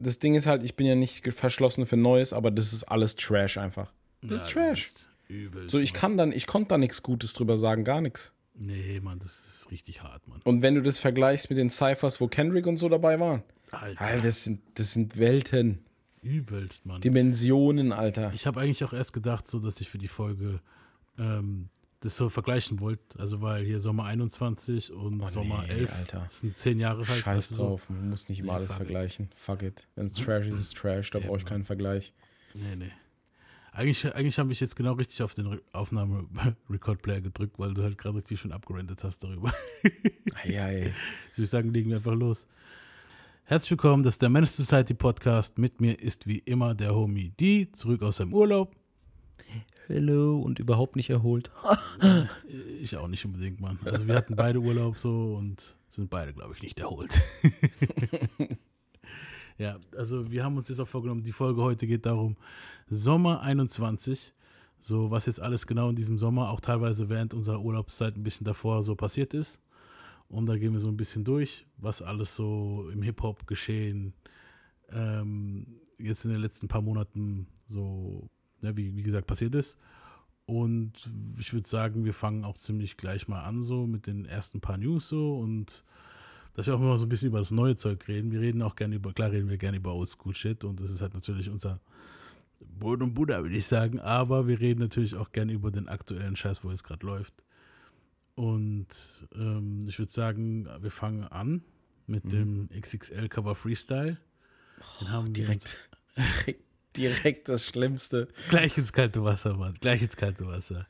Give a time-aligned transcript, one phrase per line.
[0.00, 3.16] das Ding ist halt, ich bin ja nicht verschlossen für Neues, aber das ist alles
[3.16, 3.92] Trash einfach.
[4.22, 4.86] Das Ja, ist Trash.
[4.86, 5.68] ist Übel.
[5.68, 8.32] So, ich kann dann, ich konnte da nichts Gutes drüber sagen, gar nichts.
[8.54, 9.32] Nee, Mann, das
[9.62, 10.40] ist richtig hart, Mann.
[10.44, 14.00] Und wenn du das vergleichst mit den Cyphers, wo Kendrick und so dabei waren, Alter,
[14.00, 15.78] Alter, das sind, das sind Welten,
[16.22, 17.00] übelst, Mann.
[17.00, 18.32] Dimensionen, Alter.
[18.34, 20.60] Ich habe eigentlich auch erst gedacht, so, dass ich für die Folge
[21.18, 21.68] ähm,
[22.00, 23.18] das so vergleichen wollte.
[23.18, 26.20] Also, weil hier Sommer 21 und Oh, Sommer nee, 11, Alter.
[26.20, 27.20] das sind zehn Jahre halt.
[27.20, 27.64] Scheiß weißt du, so.
[27.68, 28.86] drauf, man muss nicht immer Nee, alles fuck it.
[28.86, 29.28] vergleichen.
[29.36, 29.86] Fuck it.
[29.94, 32.12] Wenn es Trash ist, ist es Trash, da brauche ich keinen Vergleich.
[32.54, 32.90] Nee, nee.
[33.72, 37.98] Eigentlich, eigentlich habe ich jetzt genau richtig auf den Re- Aufnahme-Record-Player gedrückt, weil du halt
[37.98, 39.52] gerade richtig schön abgerendet hast darüber.
[40.42, 40.92] Eieiei.
[41.32, 42.48] Ich würde sagen, legen wir einfach los.
[43.44, 45.58] Herzlich willkommen, das ist der Menace Society Podcast.
[45.58, 48.74] Mit mir ist wie immer der Homie D, zurück aus seinem Urlaub.
[49.90, 51.50] Hello und überhaupt nicht erholt.
[52.80, 53.78] Ich auch nicht unbedingt, Mann.
[53.84, 57.20] Also wir hatten beide Urlaub so und sind beide, glaube ich, nicht erholt.
[59.58, 62.36] ja, also wir haben uns jetzt auch vorgenommen, die Folge heute geht darum,
[62.88, 64.32] Sommer 21,
[64.78, 68.46] so was jetzt alles genau in diesem Sommer, auch teilweise während unserer Urlaubszeit ein bisschen
[68.46, 69.60] davor so passiert ist.
[70.28, 74.14] Und da gehen wir so ein bisschen durch, was alles so im Hip-Hop geschehen,
[74.88, 78.26] ähm, jetzt in den letzten paar Monaten so,
[78.62, 79.78] ne, wie, wie gesagt, passiert ist.
[80.46, 81.08] Und
[81.38, 84.78] ich würde sagen, wir fangen auch ziemlich gleich mal an, so mit den ersten paar
[84.78, 85.84] News so und
[86.54, 88.32] dass wir auch immer so ein bisschen über das neue Zeug reden.
[88.32, 91.14] Wir reden auch gerne über, klar reden wir gerne über Oldschool-Shit und das ist halt
[91.14, 91.80] natürlich unser
[92.60, 96.36] Brot und Buddha, würde ich sagen, aber wir reden natürlich auch gerne über den aktuellen
[96.36, 97.44] Scheiß, wo es gerade läuft.
[98.34, 98.88] Und
[99.34, 101.62] ähm, ich würde sagen, wir fangen an
[102.06, 104.18] mit dem XXL Cover Freestyle.
[105.00, 105.76] Den haben wir uns
[106.16, 106.60] Direkt,
[106.96, 108.28] direkt, das Schlimmste.
[108.48, 109.74] Gleich ins kalte Wasser, Mann.
[109.80, 110.86] Gleich ins kalte Wasser.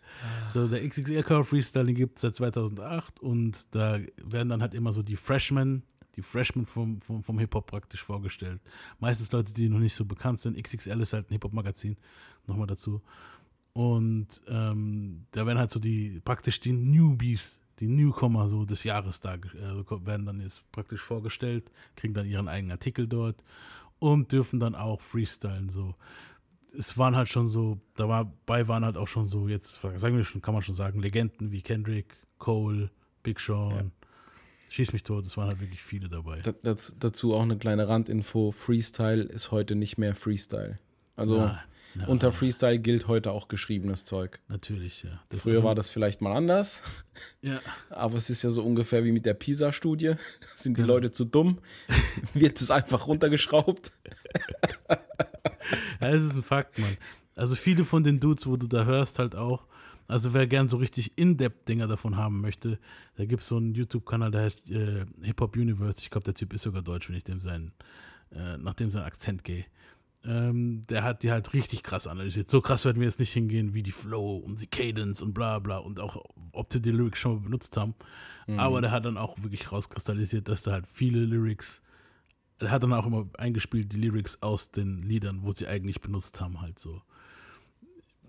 [0.52, 4.74] So, der XXL Cover Freestyle, den gibt es seit 2008 und da werden dann halt
[4.74, 5.82] immer so die Freshmen,
[6.16, 8.60] die Freshmen vom, vom, vom Hip-Hop praktisch vorgestellt.
[8.98, 10.60] Meistens Leute, die noch nicht so bekannt sind.
[10.60, 11.96] XXL ist halt ein Hip-Hop-Magazin,
[12.46, 13.02] nochmal dazu.
[13.72, 19.20] Und ähm, da werden halt so die, praktisch die Newbies, die Newcomer so des Jahres
[19.20, 23.44] da, äh, werden dann jetzt praktisch vorgestellt, kriegen dann ihren eigenen Artikel dort
[24.00, 25.94] und dürfen dann auch freestylen, so
[26.76, 30.40] es waren halt schon so, dabei waren halt auch schon so, jetzt sagen wir schon,
[30.40, 32.90] kann man schon sagen, Legenden wie Kendrick, Cole,
[33.24, 33.92] Big Sean,
[34.70, 36.42] Schieß mich tot, es waren halt wirklich viele dabei.
[36.42, 38.52] Da, dazu, dazu auch eine kleine Randinfo.
[38.52, 40.78] Freestyle ist heute nicht mehr Freestyle.
[41.16, 41.50] Also
[41.94, 44.38] nein, unter Freestyle gilt heute auch geschriebenes Zeug.
[44.48, 45.20] Natürlich, ja.
[45.28, 46.82] Das Früher also- war das vielleicht mal anders,
[47.42, 50.14] Ja, aber es ist ja so ungefähr wie mit der PISA-Studie.
[50.54, 50.94] Sind die Genau.
[50.94, 51.58] Leute zu dumm?
[52.34, 53.92] Wird es einfach runtergeschraubt?
[56.00, 56.96] ja, es ist ein Fakt, Mann.
[57.36, 59.64] Also viele von den Dudes, wo du da hörst, halt auch,
[60.08, 62.78] also wer gern so richtig In-Depth-Dinger davon haben möchte,
[63.16, 65.98] da gibt es so einen YouTube-Kanal, der heißt äh, Hip-Hop Universe.
[66.00, 67.72] Ich glaube, der Typ ist sogar deutsch, wenn ich dem seinen,
[68.32, 69.64] äh, nach dem seinen Akzent gehe.
[70.22, 72.50] Ähm, der hat die halt richtig krass analysiert.
[72.50, 75.58] So krass werden wir jetzt nicht hingehen, wie die Flow und die Cadence und bla
[75.60, 76.22] bla und auch,
[76.52, 77.94] ob die die Lyrics schon mal benutzt haben.
[78.56, 81.82] Aber der hat dann auch wirklich rauskristallisiert, dass da halt viele Lyrics,
[82.58, 86.40] er hat dann auch immer eingespielt, die Lyrics aus den Liedern, wo sie eigentlich benutzt
[86.40, 87.00] haben, halt so.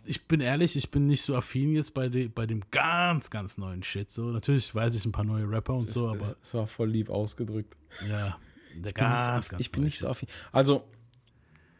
[0.05, 3.57] Ich bin ehrlich, ich bin nicht so affin jetzt bei, de, bei dem ganz, ganz
[3.57, 4.11] neuen Shit.
[4.11, 7.09] So, natürlich weiß ich ein paar neue Rapper und so, aber Das war voll lieb
[7.09, 7.75] ausgedrückt.
[8.07, 8.37] ja,
[8.75, 10.29] der Ich bin nicht so ganz, ganz ich bin nicht so affin.
[10.51, 10.85] Also,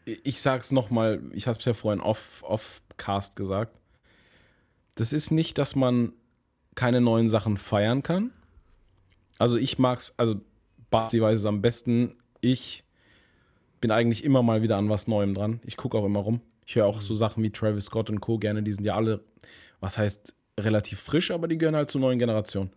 [0.04, 3.78] ich sag's nochmal, ich hab's ja vorhin off, off Cast gesagt.
[4.94, 6.12] Das ist nicht, dass man
[6.74, 8.32] keine neuen Sachen feiern kann.
[9.38, 10.40] Also ich mag's, also
[10.90, 12.16] Basti weiß es am besten.
[12.40, 12.84] Ich
[13.80, 15.60] bin eigentlich immer mal wieder an was Neuem dran.
[15.64, 16.40] Ich gucke auch immer rum.
[16.66, 18.38] Ich höre auch so Sachen wie Travis Scott und Co.
[18.38, 18.62] gerne.
[18.62, 19.24] Die sind ja alle,
[19.80, 22.70] was heißt, relativ frisch, aber die gehören halt zur neuen Generation.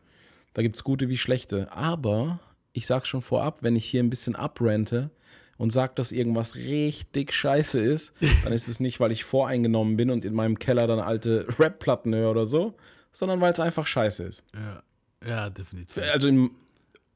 [0.53, 1.71] Da gibt's gute wie schlechte.
[1.71, 2.39] Aber
[2.73, 5.11] ich sag's schon vorab, wenn ich hier ein bisschen abrante
[5.57, 10.09] und sag, dass irgendwas richtig scheiße ist, dann ist es nicht, weil ich voreingenommen bin
[10.09, 12.75] und in meinem Keller dann alte Rap-Platten höre oder so,
[13.11, 14.43] sondern weil es einfach scheiße ist.
[14.53, 14.83] Ja,
[15.25, 16.03] ja definitiv.
[16.13, 16.51] Also, im,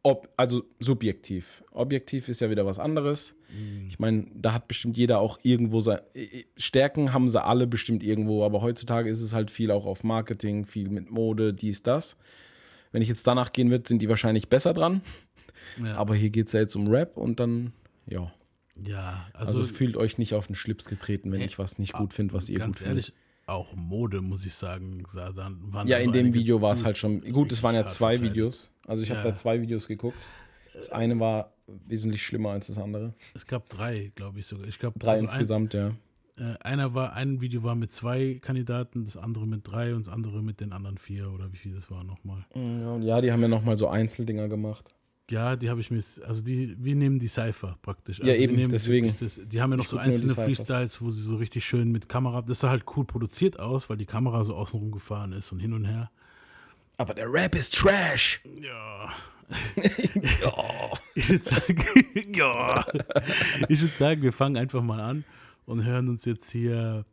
[0.04, 1.64] ob, also subjektiv.
[1.72, 3.36] Objektiv ist ja wieder was anderes.
[3.90, 6.00] Ich meine, da hat bestimmt jeder auch irgendwo sein.
[6.56, 10.66] Stärken haben sie alle bestimmt irgendwo, aber heutzutage ist es halt viel auch auf Marketing,
[10.66, 12.16] viel mit Mode, dies, das.
[12.92, 15.02] Wenn ich jetzt danach gehen würde, sind die wahrscheinlich besser dran.
[15.84, 17.74] Ja, Aber hier geht es ja jetzt um Rap und dann,
[18.08, 18.32] ja.
[18.86, 22.14] Ja Also, also, fühlt euch nicht auf den Schlips getreten, wenn ich was nicht gut
[22.14, 22.88] finde, was ihr gut ganz findet.
[22.90, 23.14] ehrlich,
[23.46, 27.22] auch Mode, muss ich sagen, waren Ja, in dem Video war es halt schon.
[27.32, 28.22] Gut, es waren ja zwei.
[28.22, 28.72] Videos.
[28.86, 29.32] Also ich habe Ja.
[29.32, 30.18] da zwei Videos geguckt.
[30.74, 31.54] Das eine war
[31.88, 33.14] wesentlich schlimmer als das andere.
[33.34, 34.68] Es gab drei, glaube ich sogar.
[34.68, 35.92] Ich glaube, Drei also ein, insgesamt, ja.
[36.38, 40.14] äh, einer war, ein Video war mit zwei Kandidaten, das andere mit drei und das
[40.14, 42.46] andere mit den anderen vier oder wie viel das war nochmal.
[42.56, 44.94] Ja, und ja, die haben ja nochmal so Einzeldinger gemacht.
[45.30, 48.20] Ja, die habe ich mir, also die, wir nehmen die Cypher praktisch.
[48.20, 49.14] Ja, also eben, wir nehmen deswegen.
[49.20, 50.34] Das, die haben ja noch Ich so einzelne.
[50.34, 53.98] Freestyles, wo sie so richtig schön mit Kamera, das sah halt cool produziert aus, weil
[53.98, 56.10] die Kamera so außenrum gefahren ist und hin und her.
[56.98, 58.42] Aber der Rap ist Trash.
[58.62, 59.10] Ja.
[60.42, 60.54] ja.
[61.16, 61.84] Ich würde sagen,
[62.36, 62.86] ja.
[63.68, 65.24] Ich würde sagen, wir fangen einfach mal an
[65.66, 67.06] und hören uns jetzt hier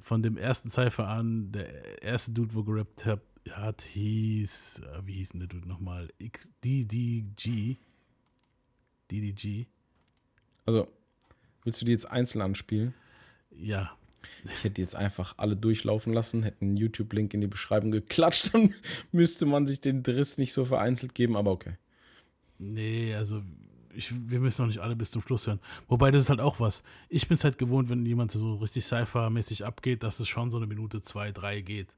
[0.00, 1.52] von dem ersten Cypher an.
[1.52, 3.20] Der erste Dude, wo gerappt hat,
[3.52, 6.08] hat hieß, äh, wie hieß denn der Dude nochmal?
[6.64, 7.76] DDG.
[9.10, 9.66] DDG.
[10.64, 10.88] Also,
[11.62, 12.94] willst du die jetzt einzeln anspielen?
[13.50, 13.96] Ja,
[14.44, 18.74] Ich hätte jetzt einfach alle durchlaufen lassen, hätte einen YouTube-Link in die Beschreibung geklatscht, dann
[19.12, 21.74] müsste man sich den Driss nicht so vereinzelt geben, aber okay.
[22.58, 23.42] Nee, also
[23.94, 25.60] ich, wir müssen noch nicht alle bis zum Schluss hören.
[25.88, 26.82] Wobei das ist halt auch was.
[27.08, 30.58] Ich bin es halt gewohnt, wenn jemand so richtig Cypher-mäßig abgeht, dass es schon so
[30.58, 31.94] eine Minute, zwei, drei geht.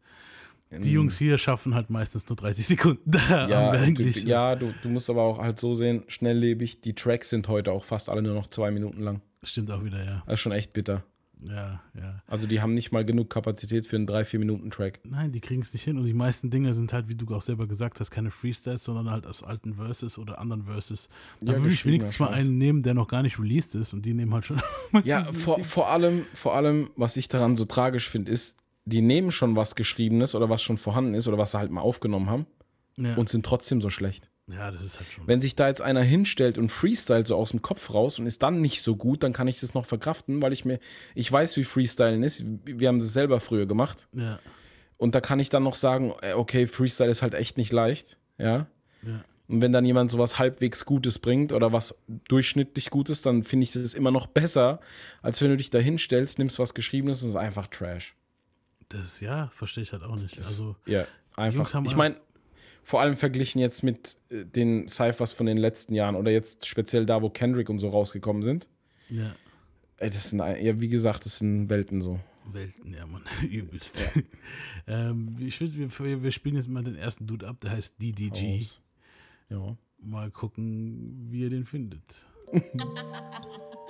[0.70, 3.10] Die Jungs hier schaffen halt meistens nur 30 Sekunden.
[3.30, 3.46] Ja,
[3.86, 7.72] du, ja du, du musst aber auch halt so sehen, schnelllebig, die Tracks sind heute
[7.72, 9.22] auch fast alle nur noch zwei Minuten lang.
[9.42, 10.22] Stimmt auch wieder, ja.
[10.26, 11.04] Das ist schon echt bitter.
[11.40, 12.22] Ja, ja.
[12.26, 15.00] Also die haben nicht mal genug Kapazität für einen 3-4-Minuten-Track.
[15.04, 15.96] Nein, die kriegen es nicht hin.
[15.96, 19.10] Und die meisten Dinge sind halt, wie du auch selber gesagt hast, keine Freestyles, sondern
[19.10, 21.08] halt aus alten Verses oder anderen Verses.
[21.40, 23.92] Da Ja, würde ich wenigstens mal einen nehmen, der noch gar nicht released ist.
[23.94, 24.60] Und die nehmen halt schon.
[25.04, 28.56] Ja, vor, vor, allem, vor allem, was ich daran so tragisch finde, ist,
[28.88, 31.80] die nehmen schon was Geschriebenes oder was schon vorhanden ist oder was sie halt mal
[31.80, 32.46] aufgenommen haben
[32.96, 33.14] ja.
[33.14, 34.30] und sind trotzdem so schlecht.
[34.46, 35.26] ja, das ist halt schon.
[35.26, 38.42] Wenn sich da jetzt einer hinstellt und freestylt so aus dem Kopf raus und ist
[38.42, 40.78] dann nicht so gut, dann kann ich das noch verkraften, weil ich mir,
[41.14, 42.44] ich weiß, wie Freestylen ist.
[42.64, 44.08] Wir haben das selber früher gemacht.
[44.12, 44.38] Ja,
[44.96, 48.16] Und da kann ich dann noch sagen, äh, okay, Freestyle ist halt echt nicht leicht.
[48.38, 48.66] Ja.
[49.02, 49.22] ja.
[49.48, 51.98] Und wenn dann jemand sowas halbwegs Gutes bringt oder was
[52.28, 54.80] durchschnittlich Gutes, dann finde ich das immer noch besser,
[55.22, 58.14] als wenn du dich da hinstellst, nimmst was Geschriebenes und es ist einfach Trash.
[58.88, 60.38] Das, ja, verstehe ich halt auch nicht.
[60.38, 61.06] Also, Ja,
[61.36, 61.74] einfach.
[61.74, 62.16] haben Ich auch- meine,
[62.82, 67.04] vor allem verglichen jetzt mit äh, den Cyphers von den letzten Jahren oder jetzt speziell
[67.04, 68.66] da, wo Kendrick und so rausgekommen sind.
[69.10, 69.34] ja,
[70.00, 72.20] Ey, das sind, ja, wie gesagt, das sind Welten so.
[72.52, 74.00] Welten, ja, Mann, übelst.
[74.86, 78.60] ähm, ich würd, wir, wir spielen jetzt mal den ersten Dude ab, der heißt DDG.
[78.62, 78.80] Aus.
[79.50, 79.76] Ja.
[80.00, 82.26] Mal gucken, wie ihr den findet.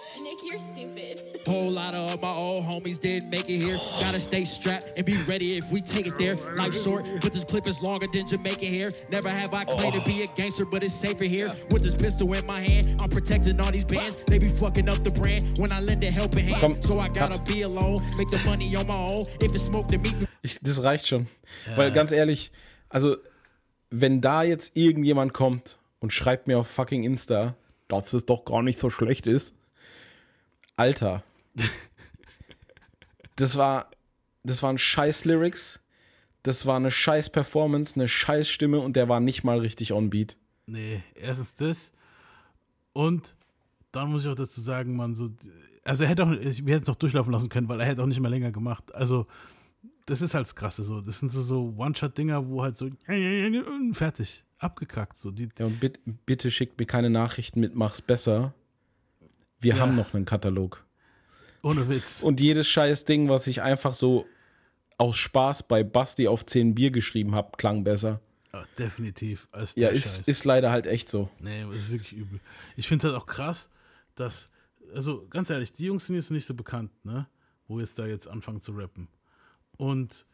[0.23, 1.41] Nick, you're stupid.
[1.47, 3.77] Whole lot of my old homies didn't make it here.
[4.01, 6.35] Gotta stay strapped and be ready if we take it there.
[6.57, 8.89] Life short, but this clip is longer than Jamaica here.
[9.11, 11.53] Never have I claimed to be a gangster, but it's safer here.
[11.71, 14.17] With this pistol in my hand, I'm protecting all these bands.
[14.27, 16.57] They be fucking up the brand when I lend a helping hand.
[16.61, 19.23] Komm, so I gotta be alone, make the money on my own.
[19.41, 21.27] If it's smoke, then meet me Ich, das reicht schon.
[21.77, 22.51] Weil ganz ehrlich,
[22.89, 23.17] also,
[23.91, 27.57] wenn da jetzt irgendjemand kommt und schreibt mir auf fucking Insta,
[27.89, 29.55] dass es doch gar nicht so schlecht ist.
[30.79, 31.23] Alter.
[33.37, 33.91] das war,
[34.45, 35.81] das waren scheiß Lyrics.
[36.43, 40.09] Das war eine scheiß Performance, eine scheiß Stimme und der war nicht mal richtig on
[40.09, 40.37] beat.
[40.67, 41.93] Nee, erstens das.
[42.93, 43.35] Und
[43.93, 45.31] dann muss ich auch dazu sagen, man, so,
[45.85, 48.07] also er hätte auch, wir hätten es noch durchlaufen lassen können, weil er hätte auch
[48.07, 48.95] nicht mehr länger gemacht.
[48.95, 49.27] Also,
[50.07, 51.01] das ist halt das Krasse so.
[51.01, 52.89] Das sind so, so One-Shot-Dinger, wo halt so
[53.93, 55.19] fertig, abgekackt.
[55.19, 55.31] So.
[55.31, 58.55] Die, Ja, und bitte, bitte schickt mir keine Nachrichten mit, mach's besser.
[59.61, 59.81] Wir Ja.
[59.81, 60.85] haben noch einen Katalog.
[61.63, 62.23] ohne Witz.
[62.23, 64.27] Und jedes scheiß Ding, was ich einfach so
[64.97, 68.21] aus Spaß bei Basti auf 10 Bier geschrieben habe, klang besser.
[68.53, 69.49] Ja, definitiv.
[69.53, 70.29] Als Ja, der ist, Scheiß.
[70.29, 71.29] ist leider halt echt so.
[71.41, 72.39] Nee, ist wirklich übel.
[72.77, 73.69] Ich finde halt auch krass,
[74.15, 74.51] dass,
[74.95, 77.27] also ganz ehrlich, die Jungs sind jetzt nicht so bekannt, ne?
[77.67, 79.09] Wo jetzt da jetzt anfangen zu rappen.
[79.77, 80.25] Und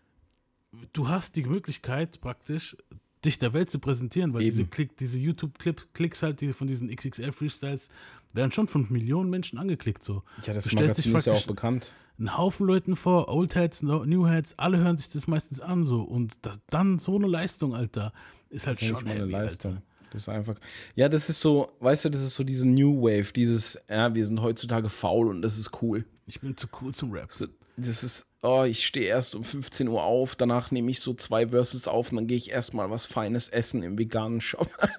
[0.92, 2.76] du hast die Möglichkeit praktisch,
[3.24, 4.50] dich der Welt zu präsentieren, weil Eben.
[4.50, 7.88] diese, Klick, diese YouTube-Klicks halt, die von diesen XXL-Freestyles,
[8.34, 10.02] werden schon von Millionen Menschen angeklickt.
[10.02, 10.22] So.
[10.44, 11.94] Ja, das Du stellst dich Magazin ist ja auch bekannt.
[12.18, 16.02] einen Haufen Leuten vor, Old Heads, New Heads, alle hören sich das meistens an so.
[16.02, 18.12] Und da, dann so eine Leistung, Alter,
[18.50, 19.72] ist halt Das schon mal eine heavy, Leistung.
[19.72, 19.82] Alter.
[20.10, 20.54] Das ist einfach.
[20.94, 24.24] Ja, das ist so, weißt du, das ist so diese New Wave, dieses, ja, wir
[24.24, 26.04] sind heutzutage faul und das ist cool.
[26.26, 27.32] Ich bin zu cool zum Rap.
[27.32, 27.46] So,
[27.76, 31.48] das ist, oh, ich stehe erst um 15 Uhr auf, danach nehme ich so zwei
[31.48, 34.70] Verses auf und dann gehe ich erstmal was Feines essen im veganen Shop.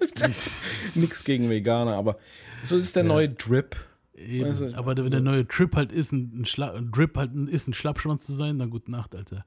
[0.94, 2.18] Nix gegen Veganer, aber
[2.64, 3.76] so ist der neue Drip.
[4.14, 4.48] Eben.
[4.48, 7.74] Weißt du, aber wenn der neue Trip halt ist, ein, Schla Drip halt ist, ein
[7.74, 9.44] Schlappschwanz zu sein, dann gute Nacht, Alter.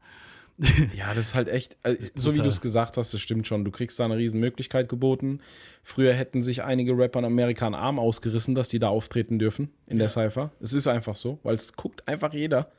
[0.94, 3.64] Ja, das ist halt echt, äh, so wie du es gesagt hast, das stimmt schon.
[3.64, 5.40] Du kriegst da eine riesen Möglichkeit geboten.
[5.84, 9.70] Früher hätten sich einige Rapper in Amerika einen Arm ausgerissen, dass die da auftreten dürfen
[9.88, 10.52] in der Cypher.
[10.60, 12.70] Es ist einfach so, weil es guckt einfach jeder.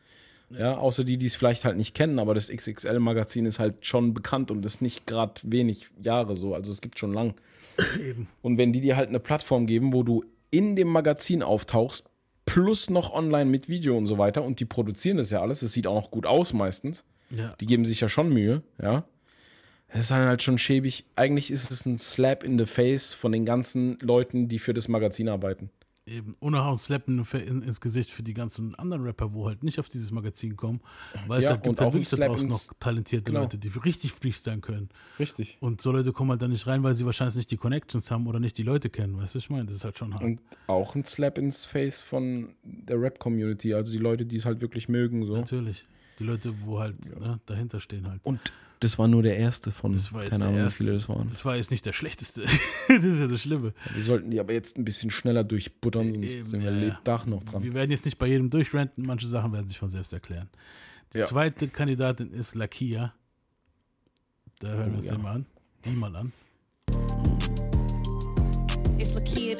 [0.50, 4.14] Ja, außer die, die es vielleicht halt nicht kennen, aber das XXL-Magazin ist halt schon
[4.14, 6.54] bekannt und ist nicht gerade wenig Jahre so.
[6.54, 7.34] Also es gibt schon lang.
[8.00, 8.28] Eben.
[8.42, 12.04] Und wenn die dir halt eine Plattform geben, wo du in dem Magazin auftauchst,
[12.46, 15.72] plus noch online mit Video und so weiter, und die produzieren das ja alles, das
[15.72, 17.54] sieht auch noch gut aus meistens, Ja.
[17.60, 19.04] die geben sich ja schon Mühe, ja.
[19.92, 21.04] Es ist dann halt schon schäbig.
[21.16, 24.86] Eigentlich ist es ein Slap in the Face von den ganzen Leuten, die für das
[24.86, 25.68] Magazin arbeiten.
[26.06, 29.78] Eben, ohne Hauen slappen in, ins Gesicht für die ganzen anderen Rapper, wo halt nicht
[29.78, 30.80] auf dieses Magazin kommen,
[31.28, 33.42] weil Ja, es halt gibt halt wirklich da ins- noch talentierte Genau.
[33.42, 34.88] Leute, die richtig freestylen können.
[35.18, 35.56] Richtig.
[35.60, 38.26] Und so Leute kommen halt dann nicht rein, weil sie wahrscheinlich nicht die Connections haben
[38.26, 40.24] oder nicht die Leute kennen, weißt du, ich meine, das ist halt schon hart.
[40.24, 44.60] Und auch ein Slap ins Face von der Rap-Community, also die Leute, die es halt
[44.62, 45.24] wirklich mögen.
[45.26, 45.36] So.
[45.36, 45.86] Natürlich.
[46.18, 48.20] Die Leute, wo halt ne, dahinter stehen halt.
[48.24, 48.40] Und
[48.80, 51.28] das war nur der erste von, Das war jetzt keine Ahnung, wie viele das waren.
[51.28, 52.42] Das war jetzt nicht der schlechteste.
[52.88, 53.72] das ist ja das Schlimme.
[53.94, 56.84] Wir sollten die aber jetzt ein bisschen schneller durchbuttern, sonst Eben, sind wir ja, ja.
[56.86, 57.62] Lebtag noch dran.
[57.62, 60.48] Wir werden jetzt nicht bei jedem durchranten, manche Sachen werden sich von selbst erklären.
[61.12, 61.26] Die Ja.
[61.26, 63.12] zweite Kandidatin ist Lakia.
[64.60, 65.18] Da hören wir Oh, uns ja.
[65.18, 65.46] mal an.
[65.84, 66.32] Die mal an.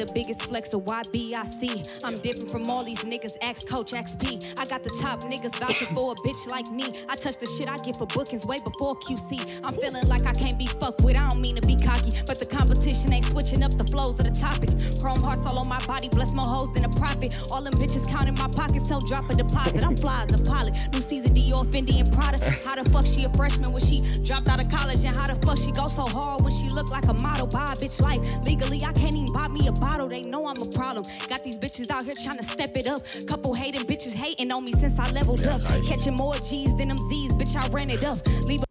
[0.01, 2.09] The biggest flex of YBIC.
[2.09, 3.37] I'm different from all these niggas.
[3.45, 4.41] Ask Coach XP.
[4.57, 6.89] I got the top niggas vouching for a bitch like me.
[7.05, 9.61] I touch the shit I get for bookings way before QC.
[9.63, 11.21] I'm feeling like I can't be fucked with.
[11.21, 14.25] I don't mean to be cocky, but the competition ain't switching up the flows of
[14.25, 14.73] the topics.
[15.05, 17.37] Chrome hearts all on my body, bless more hoes than a profit.
[17.53, 19.85] All them bitches counting my pockets, tell drop a deposit.
[19.85, 20.81] I'm fly as a pilot.
[20.97, 22.41] New season Dior, Fendi, and Prada.
[22.65, 25.05] How the fuck she a freshman when she dropped out of college?
[25.05, 27.47] And how the fuck she go so hard when she look like a model?
[27.47, 28.21] Buy a bitch life.
[28.49, 30.09] Legally, I can't even buy me a bottle.
[30.09, 31.03] They know I'm a problem.
[31.29, 33.01] Got these bitches out here trying to step it up.
[33.27, 35.61] Couple hating bitches hating on me since I leveled up.
[35.89, 38.19] Catching more G's than them Z's, bitch, I ran it up.
[38.49, 38.65] Leave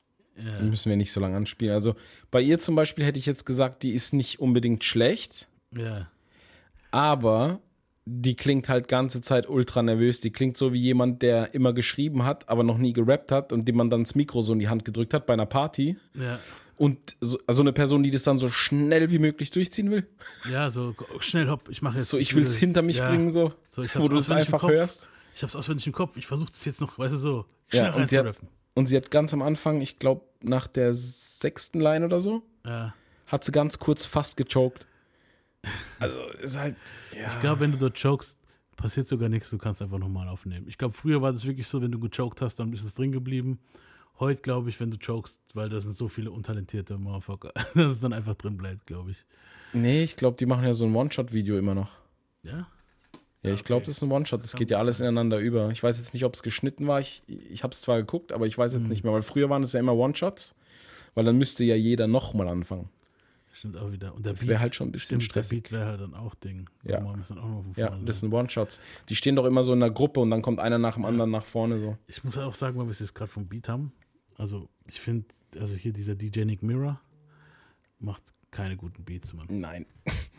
[0.62, 1.74] Müssen wir nicht so lange anspielen.
[1.74, 1.96] Also
[2.32, 6.08] bei ihr zum Beispiel hätte ich jetzt gesagt, die ist nicht unbedingt schlecht, Ja.
[6.92, 7.60] aber
[8.06, 10.20] die klingt halt ganze Zeit ultra nervös.
[10.22, 13.68] Die klingt so wie jemand, der immer geschrieben hat, aber noch nie gerappt hat und
[13.68, 15.98] dem man dann das Mikro so in die Hand gedrückt hat bei einer Party.
[16.16, 16.40] Ja.
[16.80, 20.08] Und so also eine Person, die das dann so schnell wie möglich durchziehen will.
[20.50, 22.08] Ja, so schnell hopp, ich mache jetzt.
[22.08, 23.10] So, ich will es hinter mich ja.
[23.10, 25.10] bringen, so, So, wo du es einfach hörst.
[25.36, 26.16] Ich hab's auswendig im Kopf.
[26.16, 28.42] Ich versuche das jetzt noch, weißt du, so schnell Ja, und, sie hat,
[28.76, 32.94] und sie hat ganz am Anfang, ich glaube, nach der sechsten Line oder so, Ja.
[33.28, 34.88] hat sie ganz kurz fast gechoked.
[36.00, 36.78] Also ist halt.
[37.14, 37.28] Ja.
[37.28, 38.38] Ich glaube, wenn du dort chokest,
[38.78, 40.66] passiert sogar nichts, du kannst einfach nochmal aufnehmen.
[40.70, 43.12] Ich glaube, früher war das wirklich so, wenn du gechoked hast, dann ist es drin
[43.12, 43.60] geblieben.
[44.20, 48.00] Heute glaube ich, wenn du chokest, weil da sind so viele untalentierte Motherfucker, dass es
[48.02, 49.26] dann einfach drin bleibt, glaube ich.
[49.74, 51.90] Nee, ich glaube, die machen ja so ein One-Shot-Video immer noch.
[52.44, 52.68] Ja?
[53.44, 54.42] Ja, ich glaube, das ist ein One-Shot.
[54.44, 55.70] Das geht ja alles ineinander über.
[55.70, 57.00] Ich weiß jetzt nicht, ob es geschnitten war.
[57.00, 58.80] Ich, ich habe es zwar geguckt, aber ich weiß Mhm.
[58.82, 60.56] jetzt nicht mehr, weil früher waren es ja immer One-Shots.
[61.16, 62.90] Weil dann müsste ja jeder nochmal anfangen.
[63.54, 64.14] Stimmt auch wieder.
[64.14, 65.64] Und der Das wäre halt schon ein bisschen stimmt, stressig.
[65.64, 66.70] Der Beat wäre halt dann auch Ding.
[66.84, 67.02] Ja.
[67.04, 67.16] Auch
[67.78, 68.14] Ja, das sein.
[68.30, 68.82] sind One-Shots.
[69.08, 71.32] Die stehen doch immer so in der Gruppe und dann kommt einer nach dem anderen
[71.32, 71.98] nach vorne so.
[72.08, 73.92] Ich muss auch sagen, weil wir es jetzt gerade vom Beat haben.
[74.40, 75.26] Also, ich finde,
[75.60, 77.00] also hier dieser DJ Nick Mirror
[78.00, 79.48] macht keine guten Beats, Mann.
[79.50, 79.86] Nein.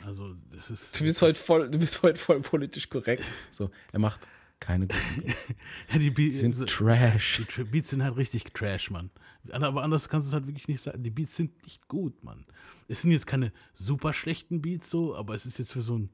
[0.05, 0.99] Also, das ist.
[0.99, 3.23] Du bist heute voll, du bist heute voll politisch korrekt.
[3.51, 4.27] So, er macht
[4.59, 5.49] keine guten Beats.
[5.93, 7.43] Ja, die Be Die sind so- Trash.
[7.57, 9.11] Die Beats sind halt richtig Trash, Mann.
[9.53, 11.03] Aber anders kannst du es halt wirklich nicht sagen.
[11.03, 12.47] Die Beats sind nicht gut, Mann.
[12.89, 16.11] Es sind jetzt keine super schlechten Beats so, aber es ist jetzt für so ein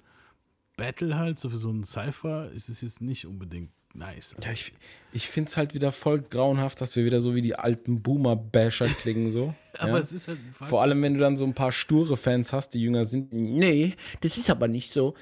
[0.76, 4.34] Battle halt, so für so ein Cypher, ist es jetzt nicht unbedingt nice.
[4.42, 4.72] Ja, ich,
[5.12, 8.86] ich finde es halt wieder voll grauenhaft, dass wir wieder so wie die alten Boomer-Basher
[8.86, 9.54] klingen so.
[9.78, 9.98] aber ja?
[9.98, 10.38] es ist halt.
[10.52, 13.32] Vor allem, wenn du dann so ein paar sture Fans hast, die jünger sind.
[13.32, 15.14] Nee, das ist aber nicht so.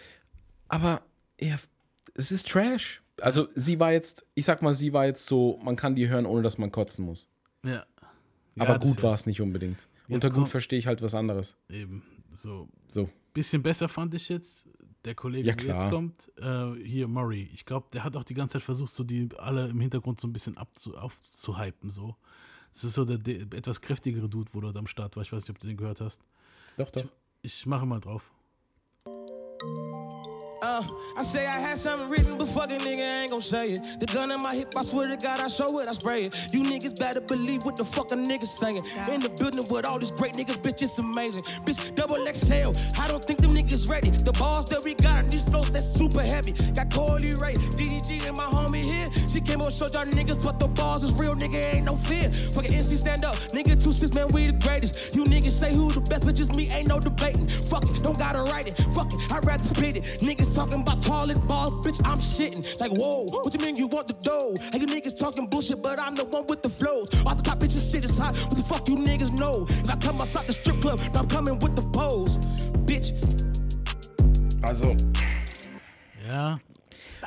[0.68, 1.02] Aber
[1.40, 1.56] ja,
[2.14, 3.02] es ist Trash.
[3.20, 6.26] Also sie war jetzt, ich sag mal, sie war jetzt so, man kann die hören,
[6.26, 7.28] ohne dass man kotzen muss.
[7.64, 7.86] Ja.
[8.58, 9.78] Aber Ja, gut war es nicht unbedingt.
[10.08, 11.56] Unter gut verstehe ich halt was anderes.
[11.68, 12.02] Eben.
[12.34, 12.68] So.
[12.90, 13.08] So.
[13.32, 14.68] Bisschen besser fand ich jetzt.
[15.04, 17.50] Der Kollege, Ja, der jetzt kommt, äh, hier Murray.
[17.52, 20.26] Ich glaube, der hat auch die ganze Zeit versucht, so die alle im Hintergrund so
[20.26, 21.90] ein bisschen abzu, aufzuhypen.
[21.90, 22.16] So.
[22.72, 25.22] Das ist so der, der etwas kräftigere Dude, wo dort am Start war.
[25.22, 26.20] Ich weiß nicht, ob du den gehört hast.
[26.78, 27.04] Doch, doch.
[27.42, 28.30] Ich mache mal drauf.
[30.64, 30.82] Uh,
[31.14, 34.00] I say I had something written, but fucking nigga I ain't gon' say it.
[34.00, 36.54] The gun in my hip, I swear to God, I show it, I spray it.
[36.54, 38.80] You niggas better believe what the fuck a nigga saying.
[39.12, 41.42] In the building with all these great niggas, bitch, it's amazing.
[41.68, 44.08] Bitch, double XL, I don't think them niggas ready.
[44.08, 46.52] The balls that we got on these flows, that's super heavy.
[46.72, 49.10] Got Corley Ray, DDG and my homie here.
[49.28, 52.32] She came on, showed y'all niggas what the bars is real, nigga, ain't no fear.
[52.32, 55.14] Fucking NC stand up, nigga, two six, man, we the greatest.
[55.14, 57.48] You niggas say who the best, but just me, ain't no debating.
[57.68, 58.80] Fuck it, don't gotta write it.
[58.96, 60.04] Fuck it, I'd rather spit it.
[60.24, 62.62] Niggas talking about toilet balls, bitch, I'm shitting.
[62.80, 64.54] Like, whoa, what you mean you want the dough?
[64.72, 67.08] Like, you niggas talking bullshit, but I'm the one with the flows.
[67.26, 68.36] Off the top, bitches, shit is hot.
[68.48, 69.66] What the fuck you niggas know?
[69.68, 72.38] If I come outside the strip club, now I'm coming with the pose.
[72.86, 73.12] Bitch,
[74.66, 74.94] Also,
[76.26, 76.58] Ja,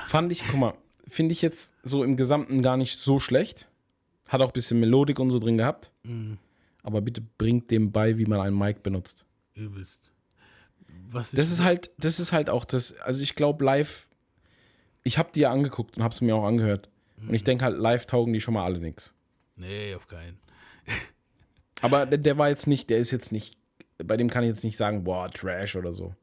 [0.07, 0.73] fand ich, guck mal,
[1.07, 3.69] finde ich jetzt so im Gesamten gar nicht so schlecht.
[4.27, 5.91] Hat auch ein bisschen Melodik und so drin gehabt.
[6.83, 9.25] Aber bitte bringt dem bei, wie man einen Mic benutzt.
[9.53, 10.11] übelst.
[11.09, 14.07] Was Das ist halt, das ist halt auch das, also ich glaube live,
[15.03, 16.89] ich habe die ja angeguckt und habe es mir auch angehört.
[17.27, 19.13] Und ich denke halt, live taugen die schon mal alle nichts.
[19.55, 20.37] Nee, auf keinen.
[21.81, 23.57] Aber der, der war jetzt nicht, der ist jetzt nicht,
[23.97, 26.13] bei dem kann ich jetzt nicht sagen, boah, Trash oder so.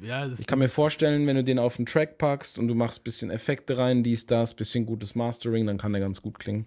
[0.00, 3.00] Ja, Ich kann mir vorstellen, wenn du den auf den Track packst und du machst
[3.00, 6.66] ein bisschen Effekte rein, dies, das, bisschen gutes Mastering, dann kann der ganz gut klingen.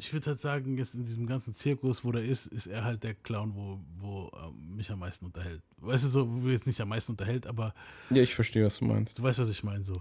[0.00, 3.02] Ich würde halt sagen, jetzt in diesem ganzen Zirkus, wo der ist, ist er halt
[3.02, 5.60] der Clown, wo, wo ähm, mich am meisten unterhält.
[5.78, 7.74] Weißt du, so, wo jetzt nicht am meisten unterhält, aber
[8.10, 9.18] Ja, ich verstehe, was du meinst.
[9.18, 9.82] du weißt, was ich meine.
[9.82, 9.94] So.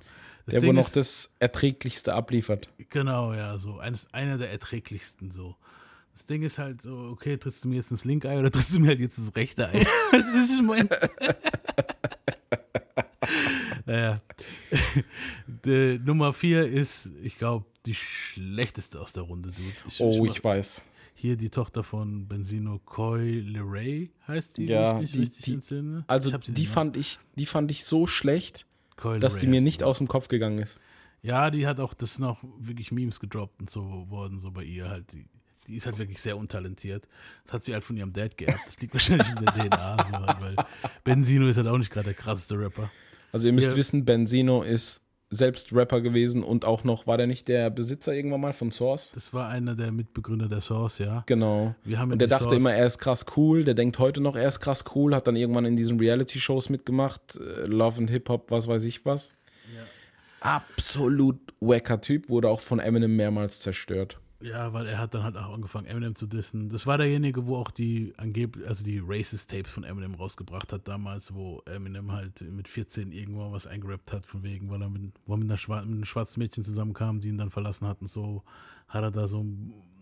[0.46, 2.70] Das Der, wo Ding noch ist- das Erträglichste abliefert.
[2.89, 3.80] Genau, ja, so.
[3.80, 5.56] Eines, einer der erträglichsten so.
[6.13, 8.74] Das Ding ist halt so, okay, trittst du mir jetzt ins linke Ei oder trittst
[8.75, 9.84] du mir halt jetzt ins rechte Ei?
[10.12, 10.88] Das ist mein.
[13.88, 14.22] Naja.
[15.65, 19.67] Die Nummer vier ist, ich glaube, die schlechteste aus der Runde, Dude.
[19.88, 20.84] Ich, Oh, mach- ich weiß.
[21.15, 25.67] Hier die Tochter von Benzino Coy Leray heißt die, Ja, wenn ich mich die- richtig
[25.70, 26.03] die-.
[26.06, 28.67] Also Ich die nicht fand ich, die fand ich so schlecht,
[28.98, 30.79] Coy dass die mir nicht aus dem Kopf gegangen ist.
[31.24, 34.63] Ja, die hat auch, das sind auch wirklich Memes gedroppt und so worden, so bei
[34.63, 35.12] ihr halt.
[35.13, 35.25] Die,
[35.65, 37.08] die ist halt wirklich sehr untalentiert.
[37.44, 38.62] Das hat sie halt von ihrem Dad geerbt.
[38.67, 40.56] Das liegt wahrscheinlich in der DNA, so halt, weil
[41.03, 42.91] Benzino ist halt auch nicht gerade der krasseste Rapper.
[43.31, 43.75] Also ihr müsst Ja.
[43.75, 48.39] wissen, Benzino ist selbst Rapper gewesen und auch noch, war der nicht der Besitzer irgendwann
[48.39, 49.12] mal von Source?
[49.13, 51.24] Das war einer der Mitbegründer der Source, ja.
[51.25, 51.75] Genau.
[51.84, 53.65] Wir haben ja Und der dachte Source- immer, er ist krass cool.
[53.65, 55.13] Der denkt heute noch, er ist krass cool.
[55.13, 57.36] Hat dann irgendwann in diesen Reality-Shows mitgemacht.
[57.36, 59.34] äh, Love and Hip-Hop, was weiß ich was.
[60.39, 62.29] Absolut wacker Typ.
[62.29, 64.19] Wurde auch von Eminem mehrmals zerstört.
[64.41, 66.70] Ja, weil er hat dann halt auch angefangen, Eminem zu dissen.
[66.70, 71.34] Das war derjenige, wo auch die angeblich, also die Racist-Tapes von Eminem rausgebracht hat damals,
[71.34, 75.34] wo Eminem halt mit 14 irgendwann was eingerappt hat, von wegen, weil er mit, wo
[75.34, 78.44] er mit, einer Schwa mit einem schwarzen Mädchen zusammenkam, die ihn dann verlassen hatten, so
[78.88, 79.44] hat er da so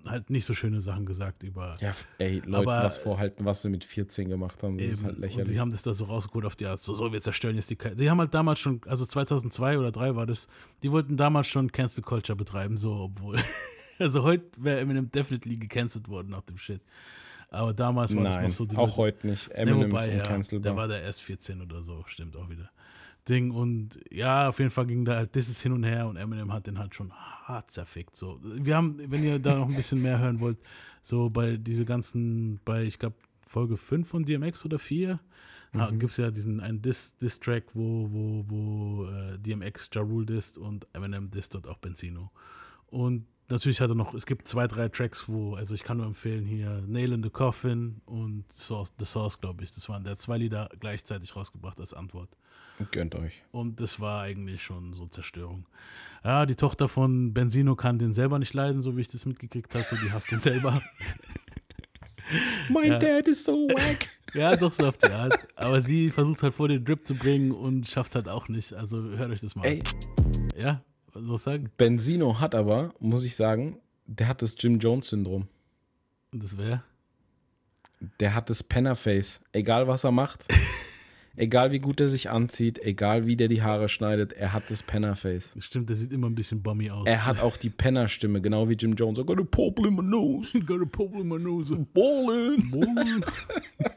[0.05, 3.69] halt nicht so schöne Sachen gesagt über Ja, ey, Leute, Aber- was vorhalten, was sie
[3.69, 4.77] mit 14 gemacht haben.
[4.77, 4.93] Eben.
[4.93, 5.49] ist halt und lächerlich.
[5.49, 7.75] die haben das da so rausgeholt auf die Art, so, so, wir zerstören jetzt die
[7.77, 10.47] Ka Die haben halt damals schon, also 2002 oder 2003 war das,
[10.83, 13.39] die wollten damals schon Cancel Culture betreiben, so, obwohl,
[13.99, 16.81] also heute wäre Eminem definitely gecancelt worden nach dem Shit.
[17.49, 18.65] Aber damals war das Nein, noch so.
[18.65, 19.47] die auch Leute- heute nicht.
[19.49, 22.69] Ne, Eminem wobei, ist ja, der war da erst 14 oder so, stimmt auch wieder.
[23.29, 26.51] Ding und ja, auf jeden Fall ging da halt dieses hin und her und Eminem
[26.53, 28.15] hat den halt schon hart zerfickt.
[28.15, 28.39] So.
[28.43, 30.57] Wir haben, wenn ihr da noch ein bisschen mehr hören wollt,
[31.01, 33.15] so bei diese ganzen, bei, ich glaube,
[33.47, 35.19] Folge 5 von DMX oder 4,
[35.91, 35.99] Mhm.
[35.99, 40.57] gibt es ja diesen einen Diss- Diss-Track, wo, wo, wo äh, DMX Ja Rule disst
[40.57, 42.31] und Eminem disst dort auch Benzino.
[42.87, 46.05] Und natürlich hat er noch, es gibt zwei, drei Tracks, wo, also ich kann nur
[46.05, 49.73] empfehlen hier Nail in the Coffin und Source, The Source, glaube ich.
[49.73, 52.29] Das waren der zwei Lieder gleichzeitig rausgebracht als Antwort.
[52.91, 53.43] Gönnt euch.
[53.51, 55.65] Und das war eigentlich schon so Zerstörung.
[56.25, 59.73] Ja, die Tochter von Benzino kann den selber nicht leiden, so wie ich das mitgekriegt
[59.73, 59.85] habe.
[59.89, 60.81] So, die hasst den selber.
[62.69, 62.99] Mein Ja.
[62.99, 64.09] Dad ist so wack.
[64.33, 65.47] Ja, doch so auf die Art.
[65.55, 68.73] Aber sie versucht halt vor den Drip zu bringen und schafft halt auch nicht.
[68.73, 70.47] Also hört euch das mal Ey, an.
[70.57, 70.83] Ja,
[71.23, 71.69] soll ich sagen?
[71.77, 75.47] Benzino hat aber, muss ich sagen, der hat das Jim Jones-Syndrom.
[76.31, 76.83] Und das wäre?
[78.19, 79.39] Der hat das Pennerface.
[79.53, 80.45] Egal was er macht,
[81.35, 84.83] egal wie gut er sich anzieht, egal wie der die Haare schneidet, er hat das
[84.83, 85.55] Pennerface.
[85.59, 87.07] Stimmt, der sieht immer ein bisschen bummy aus.
[87.07, 89.17] Er hat auch die Pennerstimme, genau wie Jim Jones.
[89.17, 90.59] I got a purple in my nose.
[90.65, 91.73] got a purple in my nose.
[91.93, 92.69] Ballin'.
[92.69, 93.25] Bowlen.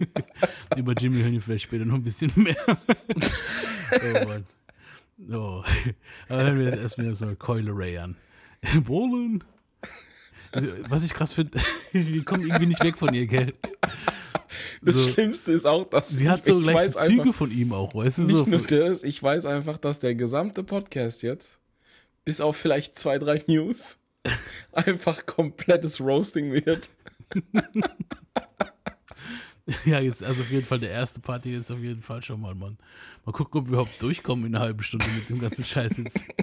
[0.77, 2.57] Über Jimmy hören wir vielleicht später noch ein bisschen mehr.
[2.69, 4.47] oh Mann.
[5.31, 5.63] Oh.
[6.29, 8.17] Aber hören wir jetzt erstmal so Coil Ray an.
[8.85, 9.45] Bowlen.
[10.89, 11.59] Was ich krass finde,
[11.93, 13.55] wir kommen irgendwie nicht weg von ihr, gell?
[14.81, 15.11] Das So.
[15.11, 18.19] Schlimmste ist auch, dass Sie hat so ich leichte Züge einfach, von ihm auch, weißt
[18.19, 18.23] du?
[18.23, 21.59] nicht So, nur das, ich weiß einfach, dass der gesamte Podcast jetzt,
[22.25, 23.99] bis auf vielleicht zwei, drei News,
[24.73, 26.89] einfach komplettes Roasting wird.
[29.85, 32.55] ja, jetzt, also auf jeden Fall der erste Party jetzt auf jeden Fall schon mal,
[32.55, 32.79] Mann.
[33.27, 36.25] Mal gucken, ob wir überhaupt durchkommen in einer halben Stunde mit dem ganzen Scheiß jetzt.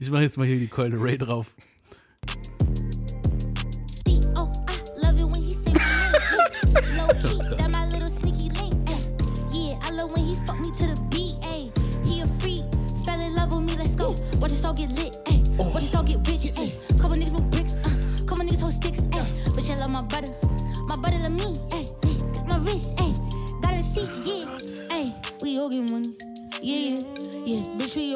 [0.00, 1.54] Ich mache jetzt mal hier die Coil Ray drauf.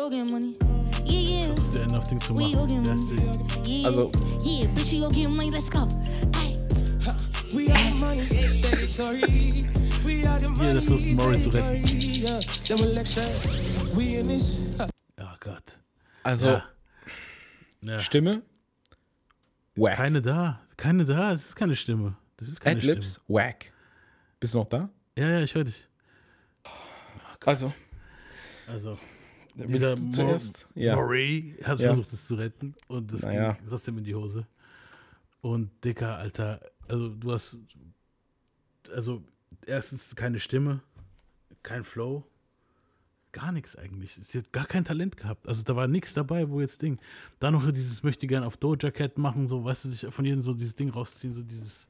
[0.09, 0.19] The
[10.57, 11.83] Hier, der Fürst say Murray zu retten.
[15.21, 15.79] Oh Gott.
[16.23, 16.65] Also, Ja.
[17.83, 17.99] Ja.
[17.99, 18.43] Stimme,
[19.77, 19.97] wack.
[19.97, 20.61] Keine da.
[20.77, 21.33] Keine da.
[21.33, 22.17] Das ist keine Stimme.
[22.37, 23.73] Das ist keine Adlibs, wack.
[24.39, 24.79] Bist du noch da?
[24.79, 24.89] Stimme.
[25.17, 25.89] Ja, ja, ich höre dich.
[27.45, 27.73] Also,
[28.67, 29.20] Also, willst
[29.55, 30.67] dieser du zuerst?
[30.75, 30.97] Ja.
[30.97, 31.89] Murray hat Ja.
[31.95, 33.53] versucht, es zu retten und das Naja.
[33.53, 34.47] ging trotzdem in die Hose.
[35.41, 37.57] Und Dicker, Alter, Also du hast,
[38.93, 39.23] also
[39.67, 40.81] erstens keine Stimme,
[41.63, 42.27] kein Flow,
[43.33, 44.15] gar nichts eigentlich.
[44.15, 45.47] Sie hat gar kein Talent gehabt.
[45.47, 46.99] Also da war nichts dabei, wo jetzt Ding.
[47.39, 50.43] Dann noch dieses möchte gern auf Doja Cat machen, so, weißt du, sich von jedem
[50.43, 51.87] so dieses Ding rausziehen, so dieses,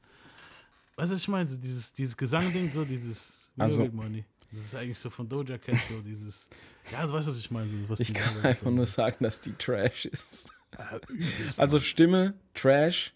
[0.97, 4.23] weißt du, was ich meine, so dieses, dieses Gesangding, so dieses Also- Money.
[4.53, 6.47] Das ist eigentlich so von Doja Cat, so dieses,
[6.91, 7.69] ja, du weißt, was ich meine.
[7.87, 10.51] So, Ich kann Gaga einfach so- nur sagen, dass die Trash ist.
[11.57, 13.13] Also Stimme, Trash,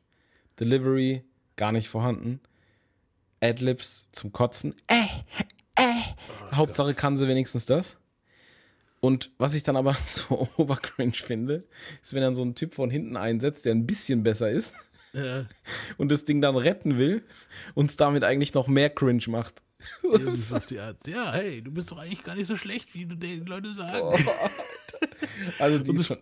[0.59, 1.23] Delivery,
[1.55, 2.39] gar nicht vorhanden.
[3.41, 4.75] Adlibs zum Kotzen.
[4.87, 5.05] Äh,
[5.75, 6.01] äh.
[6.53, 7.97] Hauptsache kann sie wenigstens das.
[9.01, 11.65] Und was ich dann aber so obercringe finde,
[12.01, 14.73] ist, wenn dann so ein Typ von hinten einsetzt, der ein bisschen besser ist
[15.13, 15.45] Ja,
[15.97, 17.23] und das Ding dann retten will
[17.73, 19.61] und es damit eigentlich noch mehr cringe macht.
[20.21, 21.05] ist auf die Art.
[21.07, 24.25] Ja, hey, du bist doch eigentlich gar nicht so schlecht, wie du den Leute sagen.
[25.59, 26.17] Also die ist, schon,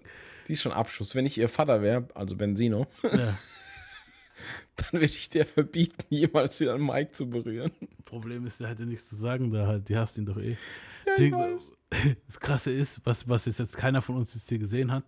[0.47, 1.13] die ist schon Abschuss.
[1.13, 3.37] Wenn ich ihr Vater wäre, also Benzino, Ja.
[4.75, 7.71] dann würde ich dir verbieten, jemals wieder Mic zu berühren.
[8.05, 9.87] Problem ist, der hat ja nichts zu sagen da halt.
[9.89, 10.57] Die hasst ihn doch eh.
[11.05, 11.31] Ja, Die-
[12.27, 15.03] das Krasse ist, was, was jetzt, jetzt keiner von uns jetzt hier gesehen hat,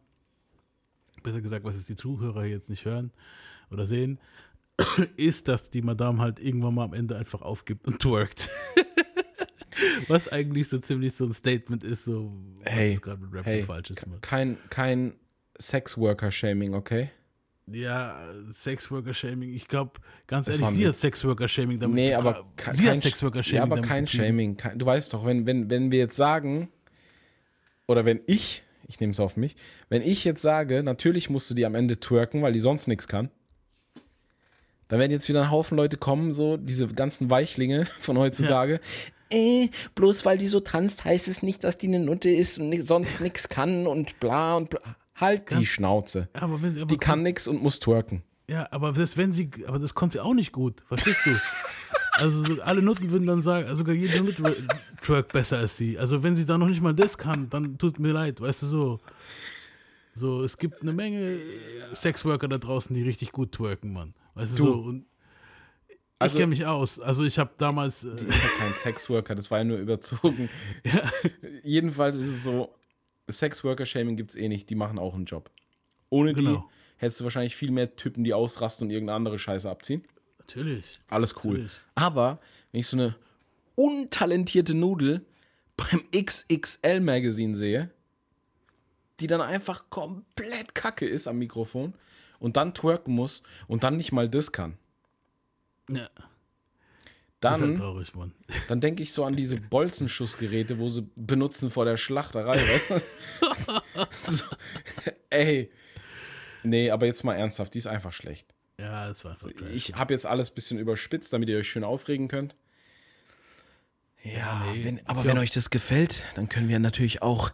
[1.24, 3.12] besser gesagt, was jetzt die Zuhörer jetzt nicht hören
[3.72, 4.20] oder sehen,
[5.18, 8.50] ist, dass die Madame halt irgendwann mal am Ende einfach aufgibt und twerkt.
[10.08, 13.62] was eigentlich so ziemlich so ein Statement ist, so was Hey, gerade mit Rap hey,
[13.62, 14.06] so falsch ist.
[14.22, 15.14] Kein, kein
[15.60, 17.10] Sexworker-Shaming, okay?
[17.68, 19.94] Ja, Sexworker-Shaming, ich glaube,
[20.28, 23.64] ganz Das ehrlich, sie hat Sexworker-Shaming damit Nee, aber ke- sie kein, hat Sexworker-Shaming ja,
[23.64, 24.06] aber kein.
[24.06, 24.56] Shaming.
[24.58, 26.70] Kein, du weißt doch, wenn, wenn, wenn wir jetzt sagen,
[27.88, 29.56] oder wenn ich, ich nehme es auf mich,
[29.90, 33.08] wenn ich jetzt sage, natürlich musst du die am Ende twerken, weil die sonst nichts
[33.08, 33.30] kann,
[34.88, 38.80] dann werden jetzt wieder ein Haufen Leute kommen, so diese ganzen Weichlinge von heutzutage.
[39.32, 42.80] Äh, bloß weil die so tanzt, heißt es nicht, dass die eine Nutte ist und
[42.82, 44.82] sonst nichts kann und bla und bla.
[45.16, 46.28] Halt die Schnauze.
[46.34, 48.24] Aber wenn, aber Die kann nichts und muss twerken.
[48.50, 51.32] Ja, aber das, wenn sie, aber das konnte sie auch nicht gut, verstehst du?
[52.18, 54.56] Also so alle Nutten würden dann sagen, also sogar jede Nutte
[55.04, 56.00] twerkt besser als sie.
[56.00, 58.68] Also wenn sie da noch nicht mal das kann, dann tut mir leid, weißt du
[58.68, 59.00] so.
[60.14, 61.38] So, es gibt eine Menge
[61.94, 64.14] Sexworker da draußen, die richtig gut twerken, Mann.
[64.36, 64.74] Weißt du, so.
[64.76, 65.06] Und
[65.90, 67.00] ich Also- kenne mich aus.
[67.00, 70.50] Also ich habe damals, äh, Die ist ja kein Sexworker, das war ja nur überzogen.
[71.64, 72.74] Jedenfalls ist es so,
[73.30, 75.50] Sexworker-Shaming gibt es eh nicht, die machen auch einen Job.
[76.10, 76.70] Ohne die Genau.
[76.98, 80.04] hättest du wahrscheinlich viel mehr Typen, die ausrasten und irgendeine andere Scheiße abziehen.
[80.40, 81.02] natürlich.
[81.08, 81.54] Alles cool.
[81.54, 81.72] Natürlich.
[81.96, 82.40] Aber
[82.72, 83.16] wenn ich so eine
[83.76, 85.26] untalentierte Nudel
[85.76, 87.90] beim XXL-Magazin sehe,
[89.20, 91.94] die dann einfach komplett kacke ist am Mikrofon
[92.46, 94.78] und dann twerken muss und dann nicht mal das kann,
[95.90, 96.20] Ja, ist halt
[97.42, 98.12] dann traurig.
[98.68, 104.06] Dann denke ich so an diese Bolzenschussgeräte, wo sie benutzen vor der Schlachterei, weißt du?
[104.12, 104.46] so,
[105.32, 105.72] ey.
[106.62, 108.54] Nee, aber jetzt mal ernsthaft, die ist einfach schlecht.
[108.80, 109.72] Ja, das war einfach geil.
[109.74, 112.56] Ich habe jetzt alles ein bisschen überspitzt, damit ihr euch schön aufregen könnt.
[114.22, 117.54] Ja, nee, wenn, aber wenn euch das gefällt, dann können wir natürlich auch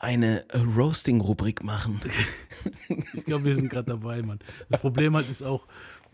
[0.00, 0.44] eine
[0.76, 2.00] Roasting-Rubrik machen.
[3.14, 4.38] Ich glaube, wir sind gerade dabei, Mann.
[4.70, 5.66] Das Problem halt ist auch,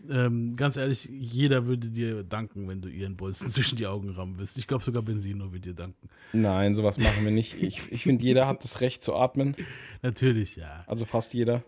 [0.09, 4.37] ähm, ganz ehrlich, jeder würde dir danken, wenn du ihren Bolzen zwischen die Augen rammen
[4.37, 4.57] willst.
[4.57, 6.09] Ich glaube, sogar Benzino würde dir danken.
[6.33, 7.61] Nein, sowas machen wir nicht.
[7.61, 9.55] Ich, ich finde, jeder hat das Recht zu atmen.
[10.01, 10.83] Natürlich, ja.
[10.87, 11.63] Also fast jeder.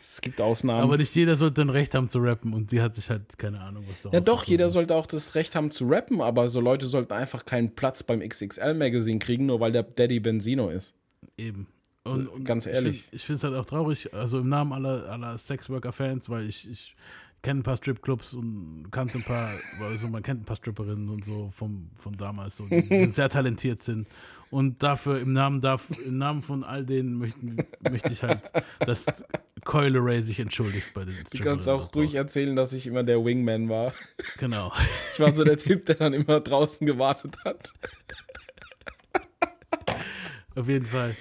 [0.00, 0.82] Es gibt Ausnahmen.
[0.82, 3.60] Aber nicht jeder sollte ein Recht haben zu rappen und die hat sich halt keine
[3.60, 4.72] Ahnung, was da Ja, doch, jeder hat.
[4.72, 8.18] sollte auch das Recht haben zu rappen, aber so Leute sollten einfach keinen Platz beim
[8.20, 10.94] XXL-Magazin kriegen, nur weil der Daddy Benzino ist.
[11.40, 11.66] Eben.
[12.04, 13.04] Und, und ganz ehrlich.
[13.10, 16.96] Ich finde es halt auch traurig, also im Namen aller, aller Sexworker-Fans, weil ich, ich
[17.42, 21.24] kenne ein paar Stripclubs und kannte ein paar, also man kennt ein paar Stripperinnen und
[21.24, 24.08] so vom, von damals, so, die sind sehr talentiert sind.
[24.50, 27.56] Und dafür, im Namen, darf, im Namen von all denen möchten,
[27.88, 28.40] möchte ich halt,
[28.80, 29.06] dass
[29.64, 33.24] Coyle Ray sich entschuldigt bei den Du kannst auch ruhig erzählen, dass ich immer der
[33.24, 33.92] Wingman war.
[34.38, 34.72] Genau.
[35.12, 37.72] Ich war so der Typ, der dann immer draußen gewartet hat.
[40.54, 41.16] Auf jeden Fall.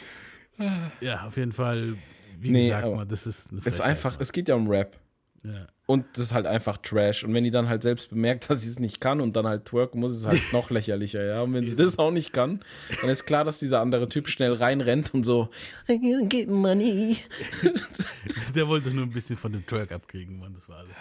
[0.99, 1.95] Ja, auf jeden Fall,
[2.39, 4.99] wie Nee, gesagt, mal, das ist eine Es ist einfach, es geht ja um Rap.
[5.43, 5.67] Ja.
[5.85, 7.23] Und das ist halt einfach Trash.
[7.23, 9.65] Und wenn die dann halt selbst bemerkt, dass sie es nicht kann und dann halt
[9.65, 11.41] twerken muss, ist es halt noch lächerlicher, ja.
[11.41, 12.63] Und wenn sie das auch nicht kann,
[13.01, 15.49] dann ist klar, dass dieser andere Typ schnell reinrennt und so,
[15.87, 17.17] get money.
[18.55, 20.95] Der wollte nur ein bisschen von dem Track abkriegen, Mann, das war alles.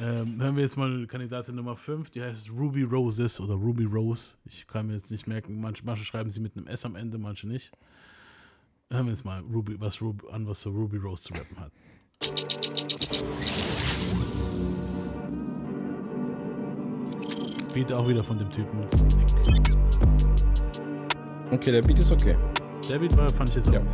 [0.00, 4.34] ähm, hören wir jetzt mal Kandidatin Nummer 5, die heißt Ruby Roses oder Ruby Rose.
[4.44, 7.18] Ich kann mir jetzt nicht merken, manche, manche schreiben sie mit einem S am Ende,
[7.18, 7.72] manche nicht.
[8.90, 11.72] Hören wir jetzt mal Ruby, was Ruby, an, was so Ruby Rose zu rappen hat.
[17.74, 18.78] Beat auch wieder von dem Typen.
[21.50, 22.34] Okay, der Beat ist okay.
[22.90, 23.80] Der Beat war, fand ich jetzt Ja.
[23.80, 23.86] okay.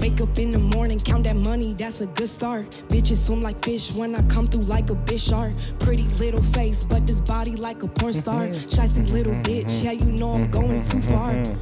[0.00, 2.70] Wake up in the morning, count that money, that's a good start.
[2.88, 5.52] Bitches swim like fish when I come through like a bitch shark.
[5.80, 8.46] Pretty little face, but this body like a porn star.
[8.70, 11.42] Shicey little bitch, yeah, you know I'm going too far.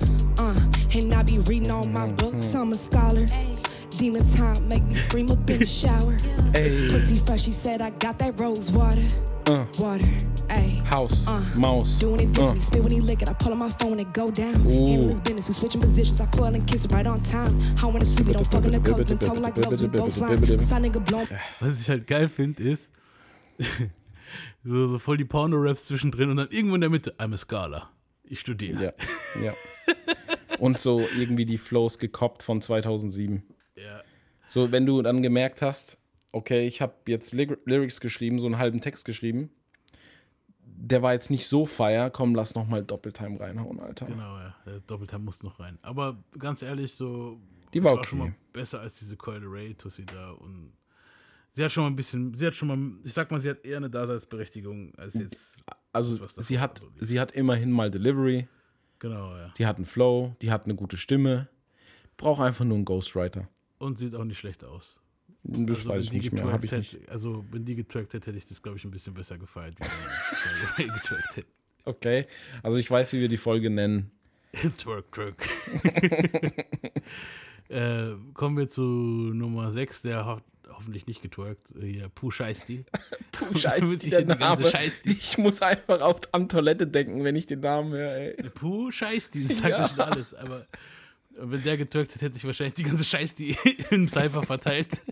[0.41, 0.55] Uh,
[0.95, 3.27] and I be reading all my books, I'm a scholar.
[4.01, 6.17] Demon time make me scream up in the shower.
[6.91, 9.05] Pussy fresh, she said I got that rose water.
[9.47, 9.67] Uh.
[9.79, 10.07] Water,
[10.49, 10.83] ayy.
[10.87, 12.01] Haus, Uh, Maus.
[12.01, 12.33] Doing it Uh.
[12.33, 13.29] differently, spit when he lick it.
[13.29, 14.55] I pull on my phone and go down.
[14.55, 16.19] Handle his business, we switching positions.
[16.23, 17.53] I pull out and kiss it right on time.
[17.77, 19.09] How when the suit, don't fuck in the coast.
[19.09, 20.41] Been told like gloves, we both flying.
[20.41, 21.29] Nigga blown.
[21.61, 22.91] Was ich halt geil finde, ist
[24.65, 27.91] so, so voll die Porno-Raps zwischendrin und dann irgendwo in der Mitte, I'm a Scholar.
[28.25, 28.95] Ich studiere.
[29.37, 29.53] Ja, ja.
[30.59, 33.43] Und so irgendwie die Flows gekoppt von 2007.
[33.77, 34.03] Ja.
[34.49, 35.99] So, wenn du dann gemerkt hast,
[36.33, 39.51] okay, ich habe jetzt Ly Lyrics geschrieben, so einen halben Text geschrieben,
[40.63, 44.07] der war jetzt nicht so fire, komm, lass noch mal Doppeltime reinhauen, Alter.
[44.07, 44.55] Genau, ja.
[44.87, 45.79] Doppeltime muss noch rein.
[45.83, 47.41] Aber ganz ehrlich, so.
[47.75, 48.09] Die war okay.
[48.09, 50.31] schon mal besser als diese Coil Ray Tussi da.
[50.33, 50.73] Und
[51.51, 53.65] sie hat schon mal ein bisschen, sie hat schon mal, ich sag mal, sie hat
[53.65, 55.61] eher eine Daseinsberechtigung als jetzt.
[55.93, 58.49] Also Das, sie war, hat, so sie hat immerhin mal Delivery,
[59.01, 59.53] Genau, ja.
[59.57, 61.49] die hat einen Flow, die hat eine gute Stimme,
[62.17, 63.49] braucht einfach nur einen Ghostwriter.
[63.81, 65.01] Und sieht auch nicht schlecht aus.
[65.43, 66.93] Das Also, weiß wenn ich die nicht mehr, habe ich nicht.
[66.93, 69.75] hätte- Also, wenn die getrackt hätte, hätte ich das, glaube ich, ein bisschen besser gefeiert,
[69.81, 71.49] wie Ray getrackt hätte.
[71.87, 72.27] Okay,
[72.63, 74.11] also ich weiß, wie wir die Folge nennen.
[74.79, 75.49] Twerk, twerk.
[77.69, 80.41] äh, kommen wir zu Nummer 6, der ho
[80.73, 81.67] hoffentlich nicht getwerkt.
[81.81, 82.85] Hier, Puh Scheißti.
[83.57, 84.65] Scheiße, Damit ich der Name.
[84.67, 85.11] Scheißti.
[85.11, 88.13] Ich muss einfach auf an Toilette denken, wenn ich den Namen höre.
[88.15, 88.51] Ey.
[88.51, 90.35] Puh Scheißti, das sagt ja schon alles.
[90.35, 90.67] Aber
[91.43, 93.57] wenn der getwerkt hätte, hätte sich wahrscheinlich die ganze Scheißti
[93.91, 95.03] im Cypher verteilt.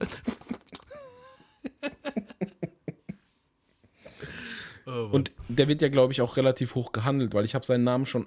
[4.86, 5.08] oh.
[5.12, 8.06] Und der wird ja, glaube ich, auch relativ hoch gehandelt, weil ich habe seinen Namen
[8.06, 8.26] schon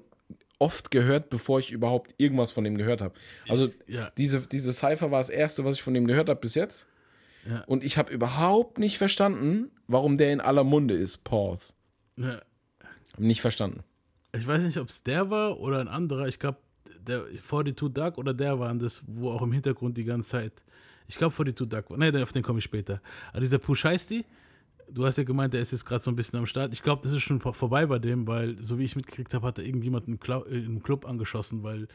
[0.60, 3.14] oft gehört, bevor ich überhaupt irgendwas von dem gehört habe.
[3.48, 4.12] Also ja.
[4.18, 6.88] diese, diese Cypher war das erste, was ich von dem gehört habe bis jetzt.
[7.48, 7.64] Ja.
[7.68, 11.24] Und ich habe überhaupt nicht verstanden, warum der in aller Munde ist.
[11.24, 11.74] Pause.
[12.18, 12.42] Ja.
[13.14, 13.84] Hab nicht verstanden.
[14.34, 16.28] Ich weiß nicht, ob es der war oder ein anderer.
[16.28, 16.58] Ich glaube,
[17.08, 20.54] der 42 Duck oder der waren das, wo auch im Hintergrund die ganze Zeit.
[21.08, 21.98] Ich glaube, 42 Duck war.
[21.98, 23.02] Ne, auf den komme ich später.
[23.32, 24.26] Aber dieser Push heißt die.
[24.90, 26.72] Du hast ja gemeint, der ist jetzt gerade so ein bisschen am Start.
[26.74, 29.46] Ich glaube, das ist schon vor- vorbei bei dem, weil, so wie ich mitgekriegt habe,
[29.48, 31.88] hat er irgendjemanden im, äh, im Club angeschossen, weil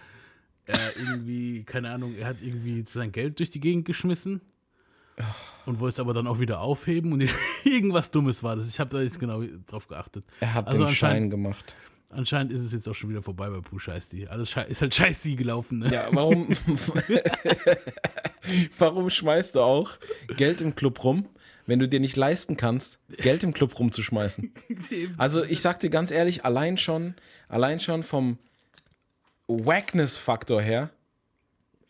[0.66, 4.42] er irgendwie, keine Ahnung, er hat irgendwie sein Geld durch die Gegend geschmissen
[5.66, 7.22] und wollte es aber dann auch wieder aufheben und
[7.64, 8.68] irgendwas Dummes war das.
[8.68, 10.24] Ich habe da jetzt genau drauf geachtet.
[10.40, 11.74] Er hat Also den Schein gemacht.
[12.14, 14.26] Anscheinend ist es jetzt auch schon wieder vorbei bei Pooh Scheißi.
[14.26, 15.90] Alles schei ist halt Scheißi gelaufen, ne?
[15.90, 16.48] Ja, warum,
[18.78, 19.92] warum schmeißt du auch
[20.36, 21.26] Geld im Club rum,
[21.64, 24.52] wenn du dir nicht leisten kannst, Geld im Club rumzuschmeißen?
[25.16, 27.14] Also ich sag dir ganz ehrlich, allein schon,
[27.48, 28.38] allein schon vom
[29.48, 30.90] Wackness-Faktor her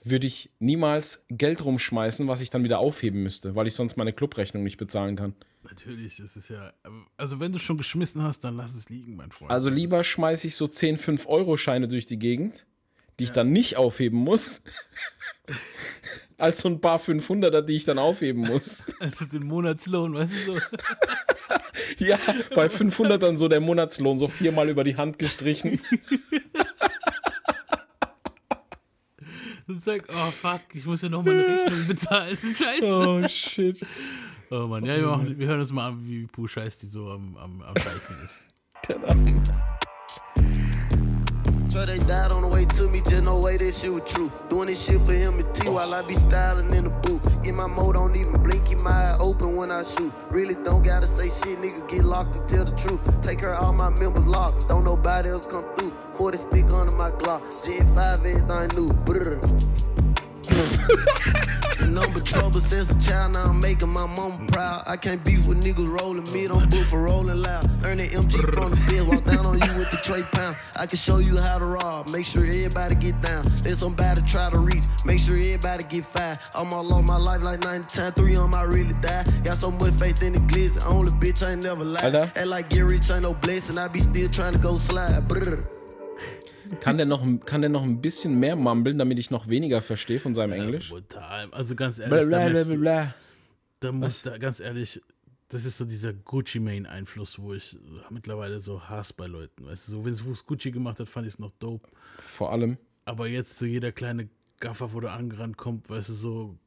[0.04, 4.12] würde ich niemals Geld rumschmeißen, was ich dann wieder aufheben müsste, weil ich sonst meine
[4.12, 5.34] Clubrechnung nicht bezahlen kann.
[5.62, 6.72] Natürlich, das ist ja.
[7.16, 9.50] Also, wenn du schon geschmissen hast, dann lass es liegen, mein Freund.
[9.50, 12.66] Also lieber schmeiße ich so 10 5-Euro-Scheine durch die Gegend,
[13.18, 14.62] die ich dann nicht aufheben muss,
[16.38, 18.82] als so ein paar 500er, die ich dann aufheben muss.
[19.00, 20.60] Also den Monatslohn, weißt du so.
[21.98, 22.18] Ja,
[22.54, 25.80] bei 500 dann so der Monatslohn so viermal über die Hand gestrichen.
[29.66, 32.38] Und sag, oh fuck, ich muss ja noch meine Rechnung bezahlen.
[32.40, 32.84] Scheiße.
[32.84, 33.84] Oh shit.
[34.54, 37.38] Oh Mann, ja, wir, machen, wir hören uns mal an, wie Pooh Scheißi so am,
[37.38, 38.34] am, am Scheißen ist.
[41.72, 44.30] Sure they died on the way to me, just no way that shit was true.
[44.50, 47.24] Doing this shit for him and T while I be styling in the booth.
[47.48, 50.12] In my mode, don't even blink, keep my eye open when I shoot.
[50.28, 53.00] Really don't gotta say shit, niggas get locked and tell the truth.
[53.22, 55.96] Take her, all my members locked, don't nobody else come through.
[56.12, 58.92] 40 stick under my Glock, Gen 5, everything new.
[59.08, 59.40] Brr.
[63.12, 64.84] Child, now I'm making my mama proud.
[64.86, 67.64] I can't beef with niggas rolling mid, I'm book for rolling loud.
[67.84, 70.56] Earn the MG from the bill, walk down on you with the tray pound.
[70.76, 73.44] I can show you how to rob, make sure everybody get down.
[73.64, 76.38] Let somebody try to reach, make sure everybody get fired.
[76.54, 79.24] I'm all on my life like 90 times, three on my really die.
[79.44, 82.04] Got so much faith in the glizzy, only bitch I ain't never lied.
[82.04, 82.32] Alter.
[82.34, 85.28] Act like get rich ain't no blessing, I be still trying to go slide.
[85.28, 85.81] Brr.
[86.80, 90.20] Kann der, noch, kann der noch ein bisschen mehr mumbeln, damit ich noch weniger verstehe
[90.20, 90.90] von seinem Englisch?
[90.90, 91.48] Brutal.
[91.52, 93.14] Also ganz ehrlich, da, bla, bla, bla, bla.
[93.80, 95.00] da muss da ganz ehrlich,
[95.48, 97.76] das ist so dieser Gucci Mane Einfluss, wo ich
[98.10, 99.66] mittlerweile so hasse bei Leuten.
[99.66, 101.88] Weißt du, so wenn es Gucci gemacht hat, fand ich es noch dope.
[102.18, 102.78] Vor allem.
[103.04, 104.28] Aber jetzt so jeder kleine
[104.60, 106.58] Gaffer, wo der angerannt kommt, weißt du, so.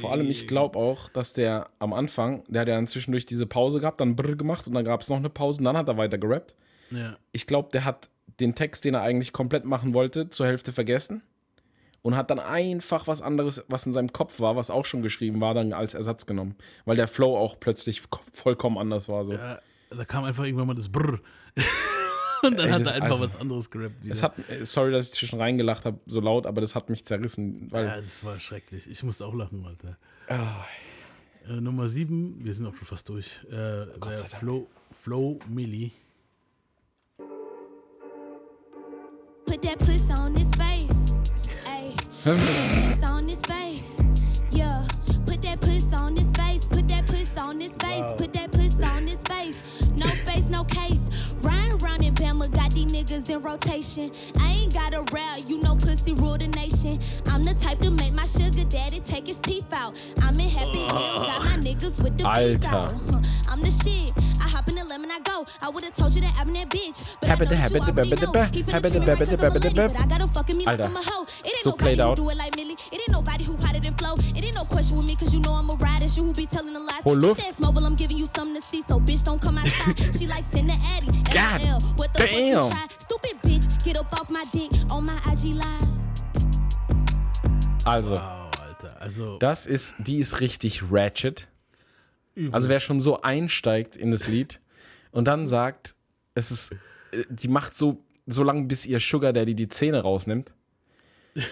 [0.00, 3.46] Vor allem, ich glaube auch, dass der am Anfang, der hat ja dann zwischendurch diese
[3.46, 5.88] Pause gehabt, dann brr gemacht und dann gab es noch eine Pause und dann hat
[5.88, 6.54] er weiter gerappt.
[6.90, 8.08] Ja, Ich glaube, der hat
[8.40, 11.22] den Text, den er eigentlich komplett machen wollte, zur Hälfte vergessen
[12.02, 15.40] und hat dann einfach was anderes, was in seinem Kopf war, was auch schon geschrieben
[15.40, 16.54] war, dann als Ersatz genommen.
[16.84, 19.24] Weil der Flow auch plötzlich ko- vollkommen anders war.
[19.24, 19.32] So.
[19.34, 21.20] Ja, da kam einfach irgendwann mal das Brrr.
[22.42, 24.02] Und dann Ey, hat er einfach also- was anderes gerappt.
[24.04, 24.12] Wieder.
[24.12, 27.02] Es hat, äh, sorry, dass ich zwischen reingelacht habe, so laut, aber das hat mich
[27.06, 27.68] zerrissen.
[27.70, 28.86] Weil, ja, das war schrecklich.
[28.86, 29.96] Ich musste auch lachen, Alter.
[30.28, 30.64] Ah,
[31.48, 33.40] Äh, Nummer 7, wir sind auch schon fast durch.
[33.48, 34.30] Äh, wär sei Dank.
[34.30, 35.92] Flo, Flo Milli.
[39.54, 40.86] Put that puss on his face.
[41.62, 41.96] Ayy.
[42.24, 44.02] Puss on his face.
[44.50, 44.84] Yeah.
[45.26, 46.66] Put that puss on his face.
[46.66, 48.02] Put that puss on his face.
[48.18, 49.64] Put that puss on his face.
[49.96, 51.32] No face, no case.
[51.42, 54.10] Ryan round in Bama got these niggas in rotation.
[54.40, 56.98] I ain't got a row, you know pussy rule the nation.
[57.30, 60.04] I'm the type to make my sugar daddy take his teeth out.
[60.22, 62.92] I'm in happy hills, got my niggas with the beats out.
[63.48, 64.10] I'm the shit.
[64.54, 65.44] I hop in the lemon, I go.
[65.60, 67.10] I would've told you that I'm that bitch.
[67.20, 69.88] But I know that you 'cause I'm a babba da lady, ba.
[69.88, 70.80] but I got him fucking me like.
[70.80, 71.26] I'm a hoe.
[71.42, 72.16] It ain't So nobody who out.
[72.16, 72.74] do it like Millie.
[72.74, 74.14] It ain't nobody who hotter than Flo.
[74.14, 76.06] It ain't no question with me cause you know I'm a rider.
[76.08, 77.02] She who be telling the lies.
[77.02, 78.82] Hol She says mobile, I'm giving you something to see.
[78.88, 79.98] So bitch, don't come outside.
[80.18, 81.10] she like send the Addy.
[81.34, 81.60] God.
[81.98, 82.70] What the fuck you damn.
[82.70, 82.86] try?
[83.00, 85.82] Stupid bitch, get up off my dick on my IG live.
[87.86, 88.96] also, Wow, Alter.
[89.00, 91.48] Also, das ist, die ist richtig ratchet.
[92.52, 94.60] Also wer schon so einsteigt in das Lied
[95.12, 95.94] und dann sagt,
[96.34, 96.74] es ist,
[97.28, 100.52] die macht so, so lange, bis ihr Sugar Daddy die Zähne rausnimmt.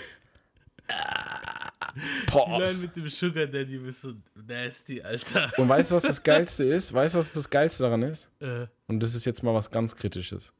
[2.33, 2.59] Boah.
[2.59, 4.15] Nein, mit dem Sugar Daddy bist du
[4.47, 5.53] nasty, Alter.
[5.59, 6.93] Und weißt du, was das Geilste ist?
[6.93, 8.31] Weißt du, was das Geilste daran ist?
[8.41, 10.53] Äh, Und das ist jetzt mal was ganz Kritisches.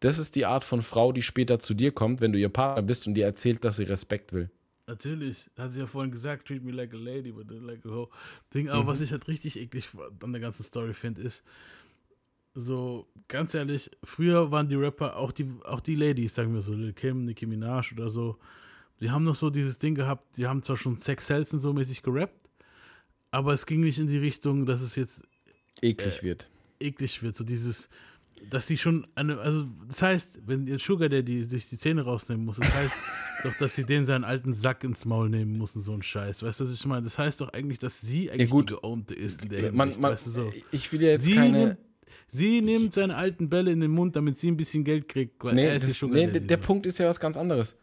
[0.00, 2.82] Das ist die Art von Frau, die später zu dir kommt, wenn du ihr Partner
[2.82, 4.50] bist und dir erzählt, dass sie Respekt will.
[4.92, 7.88] Natürlich, hat sie ja vorhin gesagt, treat me like a lady, but not like a
[7.88, 8.08] hoe.
[8.54, 9.88] Ding, aber was ich halt richtig eklig
[10.22, 11.42] an der ganzen Story finde, ist,
[12.54, 16.74] so, ganz ehrlich, früher waren die Rapper, auch die, auch die Ladies, sagen wir so,
[16.74, 18.38] Lil Kim, Nicki Minaj oder so,
[19.00, 21.72] die haben noch so dieses Ding gehabt, die haben zwar schon Sex Sells und so
[21.72, 22.48] mäßig gerappt,
[23.30, 25.22] aber es ging nicht in die Richtung, dass es jetzt
[25.80, 26.50] Eklig wird.
[26.78, 27.88] eklig wird, so dieses,
[28.50, 32.44] dass die schon eine, also das heißt, wenn jetzt Sugar Daddy sich die Zähne rausnehmen
[32.44, 32.94] muss, das heißt
[33.44, 36.42] doch, dass sie den seinen alten Sack ins Maul nehmen müssen, so ein Scheiß.
[36.42, 37.02] Weißt du, was ich meine?
[37.02, 38.70] Das heißt doch eigentlich, dass sie eigentlich gut.
[38.70, 40.52] die geownte ist in der Hinsicht, Man, man, weißt du so.
[40.72, 41.58] Ich will ja jetzt Sie, keine.
[41.58, 41.78] nimmt,
[42.28, 45.54] sie nimmt seine alten Bälle in den Mund, damit sie ein bisschen Geld kriegt, weil
[45.54, 46.46] Nee, er ist die das, Sugar nee Daddy.
[46.46, 46.64] der so.
[46.64, 47.76] Punkt ist ja was ganz anderes.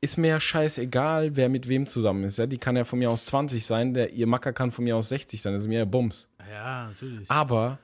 [0.00, 2.36] Ist mir ja scheißegal, wer mit wem zusammen ist.
[2.36, 2.46] Ja?
[2.46, 5.08] Die kann ja von mir aus 20 sein, der, ihr Macker kann von mir aus
[5.08, 5.54] 60 sein.
[5.54, 6.28] Das ist mir ja Bums.
[6.50, 7.30] Ja, natürlich.
[7.30, 7.78] Aber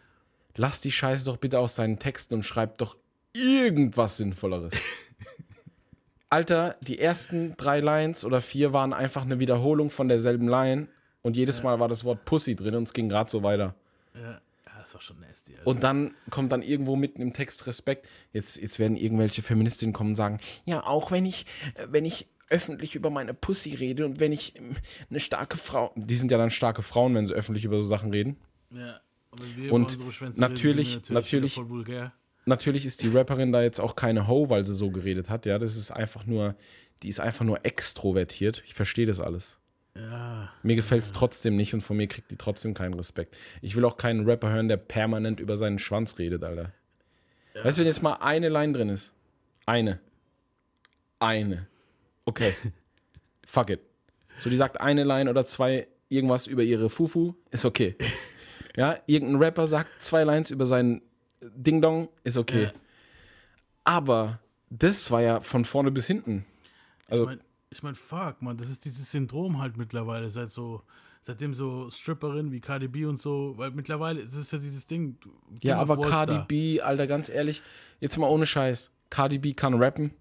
[0.57, 2.97] lass die Scheiße doch bitte aus seinen Texten und schreib doch
[3.33, 4.75] irgendwas Sinnvolleres.
[6.31, 10.89] Alter, die ersten drei Lines oder vier waren einfach eine Wiederholung von derselben Line
[11.23, 13.75] und jedes Mal war das Wort Pussy drin und es ging gerade so weiter.
[14.15, 14.41] Ja, ja,
[14.79, 15.53] das ist auch schon nasty.
[15.53, 15.67] Alter.
[15.67, 18.09] Und dann kommt dann irgendwo mitten im Text Respekt.
[18.33, 22.29] Jetzt, jetzt werden irgendwelche Feministinnen kommen und sagen, ja, auch wenn ich, äh, wenn ich
[22.49, 24.77] öffentlich über meine Pussy rede und wenn ich ähm,
[25.09, 28.11] eine starke Frau, die sind ja dann starke Frauen, wenn sie öffentlich über so Sachen
[28.11, 28.37] reden.
[28.71, 29.01] ja,
[29.71, 29.99] Und
[30.39, 32.13] natürlich- reden, natürlich- vulgär.
[32.47, 35.47] Natürlich ist die Rapperin da jetzt auch keine Ho, weil sie so geredet hat.
[35.47, 36.57] Ja, das ist einfach nur,
[37.03, 38.63] die ist einfach nur extrovertiert.
[38.67, 39.59] Ich verstehe das alles.
[39.95, 43.37] Ja, Mir gefällt es trotzdem nicht und von mir kriegt die trotzdem keinen Respekt.
[43.61, 46.73] Ich will auch keinen Rapper hören, der permanent über seinen Schwanz redet, Alter.
[47.63, 49.13] Weißt du, wenn jetzt mal eine Line drin ist?
[49.67, 50.01] Eine.
[51.19, 51.67] Eine.
[52.25, 52.55] Okay.
[53.47, 53.81] Fuck it.
[54.39, 57.97] So, die sagt eine Line oder zwei irgendwas über ihre Fufu, ist okay.
[58.77, 61.03] Ja, irgendein Rapper sagt zwei Lines über seinen
[61.41, 62.65] Ding Dong, ist okay.
[62.65, 62.73] Ja.
[63.85, 66.45] Aber das war ja von vorne bis hinten.
[67.09, 70.83] Also, ich meine, ich mein, fuck, man, das ist dieses Syndrom halt mittlerweile, seit so,
[71.23, 75.17] seitdem so Stripperinnen wie Cardi B und so, weil mittlerweile, das ist ja dieses Ding.
[75.63, 76.09] Ja, King of aber.
[76.09, 77.63] Cardi B, Alter, ganz ehrlich,
[78.01, 78.91] jetzt mal ohne Scheiß.
[79.09, 80.13] Cardi B kann rappen.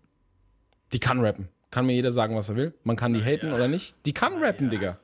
[0.94, 1.50] Die kann rappen.
[1.70, 2.74] Kann mir jeder sagen, was er will.
[2.84, 3.96] Man kann die haten oder nicht.
[4.08, 4.98] Die kann rappen, Digga.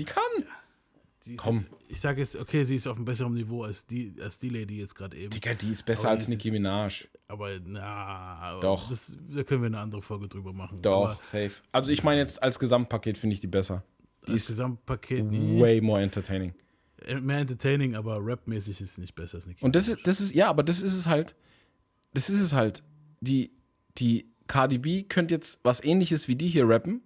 [0.00, 0.22] Die kann.
[0.36, 0.48] Ist
[1.36, 1.56] komm.
[1.56, 4.48] Jetzt, ich sage jetzt, okay, sie ist auf einem besseren Niveau als die, als die
[4.48, 5.30] Lady jetzt gerade eben.
[5.30, 7.06] Digga, die ist besser Aber als ist Nicki Minaj.
[7.28, 8.88] Aber na, Doch.
[8.88, 10.80] Das, da können wir eine andere Folge drüber machen.
[10.82, 11.52] Doch, Aber safe.
[11.72, 13.82] Also ich meine jetzt als Gesamtpaket finde ich die besser.
[14.26, 16.54] Die das ist Gesamtpaket nie, way more entertaining.
[17.20, 19.64] mehr entertaining, aber rapmäßig ist es nicht besser als Nicki.
[19.64, 21.34] Und das ist, das ist, ja, aber das ist es halt.
[22.14, 22.82] Das ist es halt.
[23.20, 23.50] Die,
[23.98, 27.02] die Cardi B könnte jetzt was ähnliches wie die hier rappen,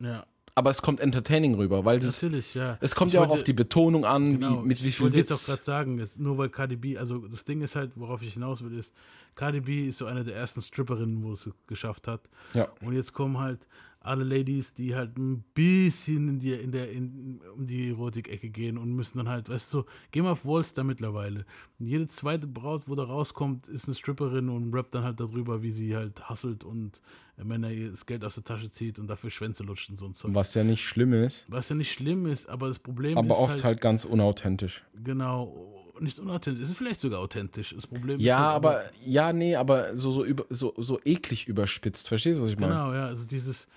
[0.00, 2.76] ja, aber es kommt entertaining rüber, weil das, natürlich, ja.
[2.80, 4.96] es kommt Ich ja auch wollte- auf die Betonung an, Genau, wie, mit wie ich
[4.96, 5.46] viel wollte jetzt auch Witz.
[5.46, 8.62] gerade sagen, jetzt nur weil Cardi B, also das Ding ist halt, worauf ich hinaus
[8.62, 8.92] will, ist,
[9.34, 12.28] Cardi B ist so eine der ersten Stripperinnen, wo es geschafft hat.
[12.54, 12.68] Ja.
[12.80, 13.66] Und jetzt kommen halt
[14.02, 18.78] alle Ladies, die halt ein bisschen in die, in der, in, um die Erotik-Ecke gehen
[18.78, 21.44] und müssen dann halt, weißt du, so, geh mal auf Wallstar mittlerweile.
[21.78, 25.62] Und jede zweite Braut, wo da rauskommt, ist eine Stripperin und rappt dann halt darüber,
[25.62, 27.02] wie sie halt hasselt und
[27.36, 30.14] Männer ihr das Geld aus der Tasche zieht und dafür Schwänze lutscht und so ein
[30.14, 30.34] Zeug.
[30.34, 33.40] Was ja nicht schlimm ist, Was ja nicht schlimm ist, aber das Problem aber ist
[33.40, 34.82] oft halt, halt ganz unauthentisch.
[35.04, 37.72] genau, nicht unauthentisch, ist vielleicht sogar authentisch.
[37.74, 41.46] Das Problem ist Ja, halt aber, ja, nee, aber so, so, über, so, so eklig
[41.48, 42.08] überspitzt.
[42.08, 42.72] Verstehst du, was ich meine?
[42.74, 43.68] Genau, ja, also dieses,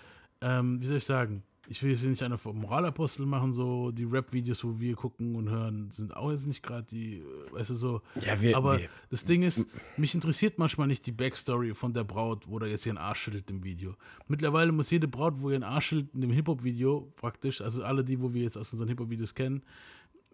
[0.42, 4.04] ähm, wie soll ich sagen, ich will jetzt hier nicht eine Moralapostel machen, so die
[4.04, 7.76] Rap-Videos, wo wir gucken und hören, sind auch jetzt nicht gerade die, äh, weißt du,
[7.76, 8.02] so.
[8.20, 9.66] Ja, wir- Aber wir- das Ding ist,
[9.96, 13.50] mich interessiert manchmal nicht die Backstory von der Braut, wo da jetzt ihren Arsch schüttelt
[13.50, 13.96] im Video.
[14.28, 18.20] Mittlerweile muss jede Braut, wo ihren Arsch schüttelt in dem Hip-Hop-Video praktisch, also alle die,
[18.22, 19.64] wo wir jetzt aus unseren Hip-Hop-Videos kennen,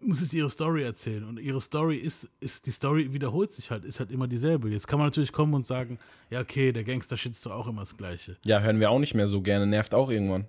[0.02, 1.24] muss es ihre Story erzählen.
[1.24, 4.68] Und ihre Story ist, ist, die Story wiederholt sich halt, ist halt immer dieselbe.
[4.70, 5.98] Jetzt kann man natürlich kommen und sagen,
[6.30, 8.36] ja, okay, der Gangster-Shit ist doch auch immer das Gleiche.
[8.44, 9.66] Ja, hören wir auch nicht mehr so gerne.
[9.66, 10.46] Nervt auch irgendwann.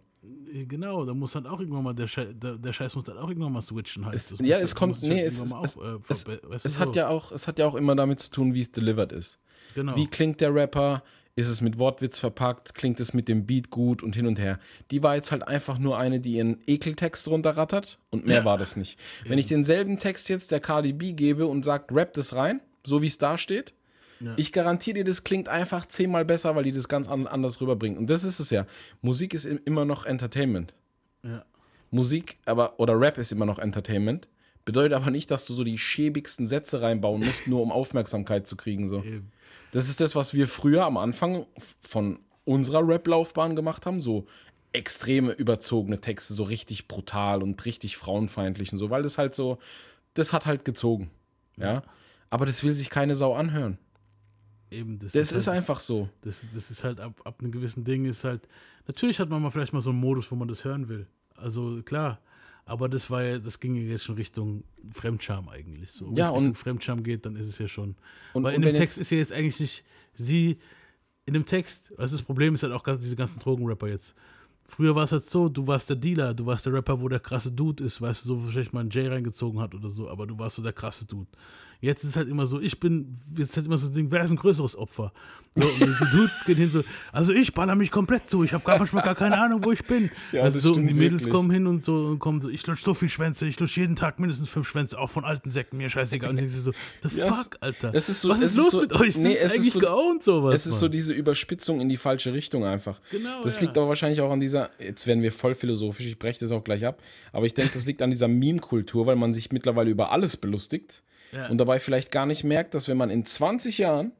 [0.53, 3.17] Äh, Genau, da muss halt auch irgendwann mal, der, Schei der, der Scheiß muss dann
[3.17, 4.15] auch irgendwann mal switchen halt.
[4.15, 6.43] Es, ja, es das kommt, halt nee, es, irgendwann es, mal auf- äh, es, weißt
[6.65, 6.99] du, es hat so.
[6.99, 9.39] ja auch, es hat ja auch immer damit zu tun, wie es delivered ist.
[9.75, 9.95] Genau.
[9.95, 11.03] Wie klingt der Rapper?
[11.35, 12.75] Ist es mit Wortwitz verpackt?
[12.75, 14.59] Klingt es mit dem Beat gut und hin und her?
[14.91, 18.45] Die war jetzt halt einfach nur eine, die ihren Ekeltext runterrattert und mehr Ja.
[18.45, 18.99] war das nicht.
[19.25, 23.01] Wenn ich denselben Text jetzt der Cardi B gebe und sage, rap das rein, so
[23.01, 23.73] wie es da steht,
[24.37, 27.97] ich garantiere dir, das klingt einfach zehnmal besser, weil die das ganz an, anders rüberbringt.
[27.97, 28.67] Und das ist es ja.
[29.01, 30.73] Musik ist im- immer noch Entertainment.
[31.23, 31.43] ja.
[31.93, 34.27] Musik, aber oder Rap ist immer noch Entertainment.
[34.63, 38.55] Bedeutet aber nicht, dass du so die schäbigsten Sätze reinbauen musst, nur um Aufmerksamkeit zu
[38.55, 38.87] kriegen.
[38.87, 39.03] So.
[39.03, 39.31] Eben.
[39.71, 41.45] Das ist das, was wir früher am Anfang
[41.81, 44.01] von unserer Rap-Laufbahn gemacht haben.
[44.01, 44.25] So
[44.73, 49.57] extreme, überzogene Texte, so richtig brutal und richtig frauenfeindlich und so, weil das halt so,
[50.13, 51.11] das hat halt gezogen.
[51.57, 51.83] Ja.
[52.29, 53.77] Aber das will sich keine Sau anhören.
[54.69, 56.07] Eben, das, Das ist halt, einfach so.
[56.21, 58.47] Das, das ist halt ab, ab einem gewissen Ding ist halt.
[58.87, 61.07] Natürlich hat man mal vielleicht mal so einen Modus, wo man das hören will.
[61.35, 62.19] Also klar.
[62.65, 65.91] Aber das war ja, das ging ja jetzt schon Richtung Fremdscham eigentlich.
[65.91, 67.95] So, Ja, Wenn es Richtung Fremdscham geht, dann ist es ja schon.
[68.33, 69.83] Und- Weil in dem Text ist ja jetzt eigentlich nicht
[70.15, 70.57] sie.
[71.25, 74.15] In dem Text, also das Problem ist halt auch diese ganzen Drogenrapper jetzt.
[74.65, 77.19] Früher war es halt so, du warst der Dealer, du warst der Rapper, wo der
[77.19, 80.25] krasse Dude ist, weißt du, so wahrscheinlich mal einen Jay reingezogen hat oder so, aber
[80.27, 81.27] du warst so der krasse Dude.
[81.81, 84.11] Jetzt ist es halt immer so, ich bin, jetzt ist halt immer so ein Ding,
[84.11, 85.11] wer ist ein größeres Opfer?
[85.55, 88.63] So, und die Dudes gehen hin so, also ich baller mich komplett zu, ich habe
[88.63, 90.09] gar manchmal gar keine Ahnung, wo ich bin.
[90.31, 91.33] Ja, also so, und die Mädels wirklich.
[91.33, 93.97] kommen hin und so und kommen so, ich lutsch so viel Schwänze, ich lutsch jeden
[93.97, 96.29] Tag mindestens fünf Schwänze, auch von alten Säcken, mir scheißegal.
[96.29, 96.71] Und ich so,
[97.03, 97.91] the Ja, fuck, Alter?
[97.93, 99.17] es ist so- Was ist los so- mit euch?
[99.17, 100.91] nee, das es ist eigentlich so- geowned sowas, Es ist so Mann.
[100.93, 103.01] diese Überspitzung in die falsche Richtung einfach.
[103.11, 103.63] Genau, Das ja.
[103.63, 106.63] liegt aber wahrscheinlich auch an dieser, jetzt werden wir voll philosophisch, ich breche das auch
[106.63, 107.01] gleich ab,
[107.33, 111.01] aber ich denke, das liegt an dieser Meme-Kultur, weil man sich mittlerweile über alles belustigt
[111.31, 111.47] Ja.
[111.49, 114.11] und dabei vielleicht gar nicht merkt, dass wenn man in 20 Jahren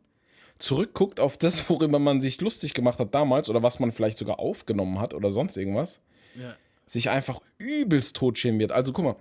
[0.59, 4.39] zurückguckt auf das, worüber man sich lustig gemacht hat damals oder was man vielleicht sogar
[4.39, 6.01] aufgenommen hat oder sonst irgendwas,
[6.35, 6.55] Ja.
[6.85, 8.71] sich einfach übelst totschämen wird.
[8.71, 9.15] Also guck mal,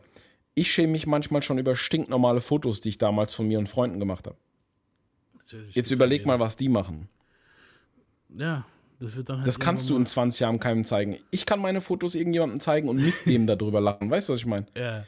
[0.54, 3.98] ich schäme mich manchmal schon über stinknormale Fotos, die ich damals von mir und Freunden
[3.98, 4.36] gemacht habe.
[5.38, 7.08] Natürlich Jetzt überleg mal, was die machen.
[8.28, 8.64] Ja,
[8.98, 11.16] das wird dann halt Das kannst du in 20 Jahren keinem zeigen.
[11.30, 14.10] Ich kann meine Fotos irgendjemandem zeigen und mit dem darüber lachen.
[14.10, 14.66] Weißt du, was ich meine?
[14.76, 15.04] Ja,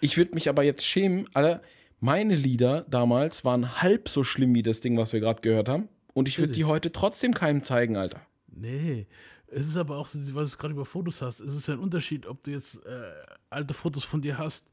[0.00, 1.62] Ich würde mich aber jetzt schämen, Alter,
[2.00, 5.88] meine Lieder damals waren halb so schlimm wie das Ding, was wir gerade gehört haben.
[6.14, 8.20] Und ich würde die heute trotzdem keinem zeigen, Alter.
[8.48, 9.06] nee.
[9.52, 11.80] Es ist aber auch so, was du gerade über Fotos hast, es ist ja ein
[11.80, 13.10] Unterschied, ob du jetzt äh,
[13.50, 14.70] alte Fotos von dir hast,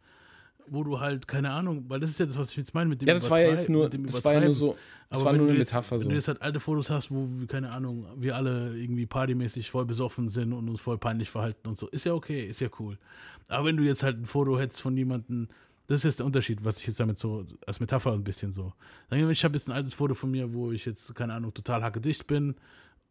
[0.68, 3.02] wo du halt, keine Ahnung, weil das ist ja das, was ich jetzt meine mit
[3.02, 4.78] dem Ja, das war ja jetzt nur, das war ja nur so,
[5.10, 6.10] das Aber war wenn nur du eine jetzt, Metapher Wenn so.
[6.10, 9.86] du jetzt halt alte Fotos hast, wo, wir, keine Ahnung, wir alle irgendwie partymäßig voll
[9.86, 13.00] besoffen sind und uns voll peinlich verhalten und so, ist ja okay, ist ja cool.
[13.48, 15.48] Aber wenn du jetzt halt ein Foto hättest von jemandem,
[15.88, 18.74] das ist der Unterschied, was ich jetzt damit so als Metapher ein bisschen so.
[19.10, 22.28] Ich habe jetzt ein altes Foto von mir, wo ich jetzt, keine Ahnung, total hackedicht
[22.28, 22.56] bin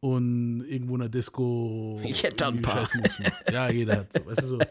[0.00, 1.98] und irgendwo in der Disco.
[2.04, 2.88] Ich hätte ein paar.
[3.50, 4.26] Ja, jeder hat so.
[4.26, 4.58] Weißt du so.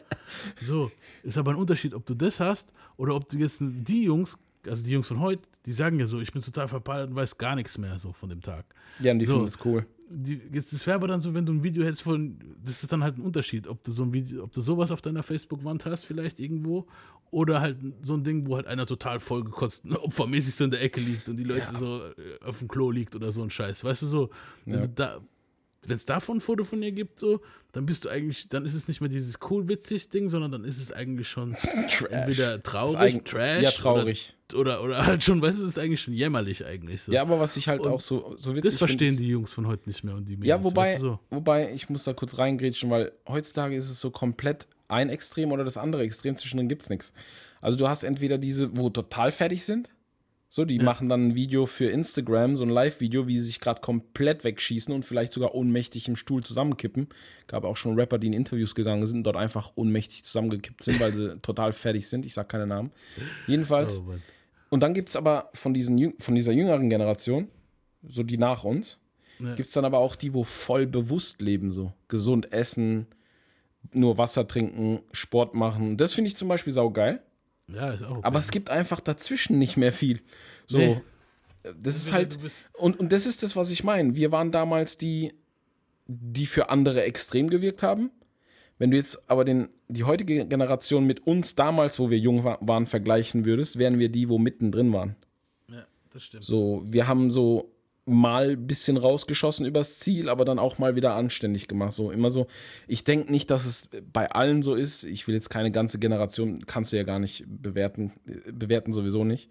[0.66, 0.92] So,
[1.22, 4.36] ist aber ein Unterschied, ob du das hast oder ob du jetzt die Jungs,
[4.68, 7.38] also die Jungs von heute, die sagen ja so, ich bin total verpeilt und weiß
[7.38, 8.66] gar nichts mehr so von dem Tag.
[9.00, 9.34] Ja, und die So.
[9.34, 9.86] finden das cool.
[10.08, 12.92] Die, jetzt, das wäre aber dann so, wenn du ein Video hättest von, das ist
[12.92, 15.86] dann halt ein Unterschied, ob du so ein Video, ob du sowas auf deiner Facebook-Wand
[15.86, 16.86] hast, vielleicht irgendwo,
[17.32, 21.02] oder halt so ein Ding, wo halt einer total vollgekotzt, opfermäßig so in der Ecke
[21.02, 23.84] liegt und die Leute so äh, auf dem Klo liegt oder so ein Scheiß.
[23.84, 24.30] Weißt du so,
[24.66, 24.82] wenn Ja.
[24.82, 25.22] du da,
[25.88, 28.74] wenn es davon ein Foto von dir gibt, so, dann bist du eigentlich, dann ist
[28.74, 31.56] es nicht mehr dieses cool witzig Ding, sondern dann ist es eigentlich schon
[32.10, 34.36] entweder traurig, trash, Ja, traurig.
[34.54, 37.02] Oder, oder, oder halt schon, weißt du, es ist eigentlich schon jämmerlich eigentlich.
[37.04, 37.12] So.
[37.12, 39.68] Ja, aber was ich halt Und auch so, so witzig das verstehen die Jungs von
[39.68, 41.20] heute nicht mehr und die Mädels, Ja, wobei, weißt du, so.
[41.32, 45.64] wobei, ich muss da kurz reingrätschen, weil heutzutage ist es so komplett ein Extrem oder
[45.64, 47.12] das andere Extrem, zwischendrin gibt es nichts.
[47.62, 49.90] Also du hast entweder diese, wo total fertig sind,
[50.56, 53.82] So, die machen dann ein Video für Instagram, so ein Live-Video, wie sie sich gerade
[53.82, 57.10] komplett wegschießen und vielleicht sogar ohnmächtig im Stuhl zusammenkippen.
[57.48, 61.02] Gab auch schon Rapper, die in Interviews gegangen sind und dort einfach ohnmächtig zusammengekippt sind,
[61.02, 62.26] weil sie total fertig sind.
[62.26, 62.94] Ich sag keine Namen.
[63.48, 64.00] Jedenfalls.
[64.08, 64.14] Oh.
[64.70, 67.50] Und dann gibt es aber von, diesen, von dieser jüngeren Generation,
[68.08, 69.02] so die nach uns,
[69.40, 69.56] Ja.
[69.56, 71.92] gibt es dann aber auch die, wo voll bewusst leben, so.
[72.08, 73.08] Gesund essen,
[73.92, 75.98] nur Wasser trinken, Sport machen.
[75.98, 77.22] Das finde ich zum Beispiel saugeil.
[77.68, 78.12] Ja, ist auch.
[78.18, 78.20] Okay.
[78.24, 80.22] Aber es gibt einfach dazwischen nicht mehr viel.
[80.68, 81.02] So, Nee.
[81.82, 82.38] das ist halt.
[82.74, 84.16] Und, und das ist das, was ich meine.
[84.16, 85.34] Wir waren damals die,
[86.08, 88.12] die für andere extrem gewirkt haben.
[88.78, 92.58] Wenn du jetzt aber den, die heutige Generation mit uns damals, wo wir jung wa
[92.62, 95.16] waren, vergleichen würdest, wären wir die, wo mittendrin waren.
[95.72, 96.44] ja, das stimmt.
[96.44, 97.72] So, wir haben so
[98.06, 101.92] mal ein bisschen rausgeschossen übers Ziel, aber dann auch mal wieder anständig gemacht.
[101.94, 102.48] So immer so.
[102.88, 105.04] Ich denke nicht, dass es bei allen so ist.
[105.04, 108.14] Ich will jetzt keine ganze Generation, kannst du ja gar nicht bewerten,
[108.52, 109.50] bewerten sowieso nicht.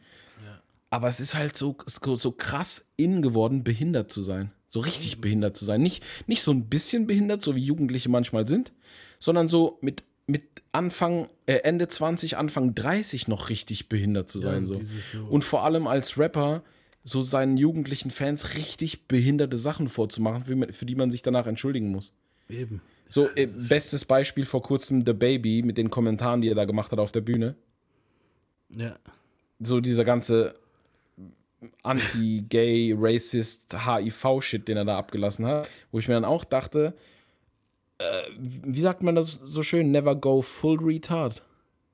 [0.90, 4.52] Aber es ist halt so, so, krass in geworden, behindert zu sein.
[4.68, 5.80] So richtig behindert zu sein.
[5.82, 8.72] Nicht, nicht so ein bisschen behindert, so wie Jugendliche manchmal sind,
[9.18, 14.66] sondern so mit, mit Anfang, äh, Ende 20, Anfang 30 noch richtig behindert zu sein.
[14.66, 14.76] so.
[14.76, 16.62] dieses so- Und vor allem als Rapper
[17.04, 21.90] so seinen jugendlichen Fans richtig behinderte Sachen vorzumachen, für, für die man sich danach entschuldigen
[21.90, 22.14] muss.
[22.48, 22.80] Eben.
[23.10, 26.90] So, äh, bestes Beispiel vor kurzem The Baby mit den Kommentaren, die er da gemacht
[26.90, 27.54] hat auf der Bühne.
[28.70, 28.96] Ja.
[29.60, 30.54] So dieser ganze
[31.82, 36.94] Anti-Gay, Racist, HIV-Shit, den er da abgelassen hat, wo ich mir dann auch dachte,
[37.98, 39.90] äh, wie sagt man das so schön?
[39.90, 41.42] Never go full retard.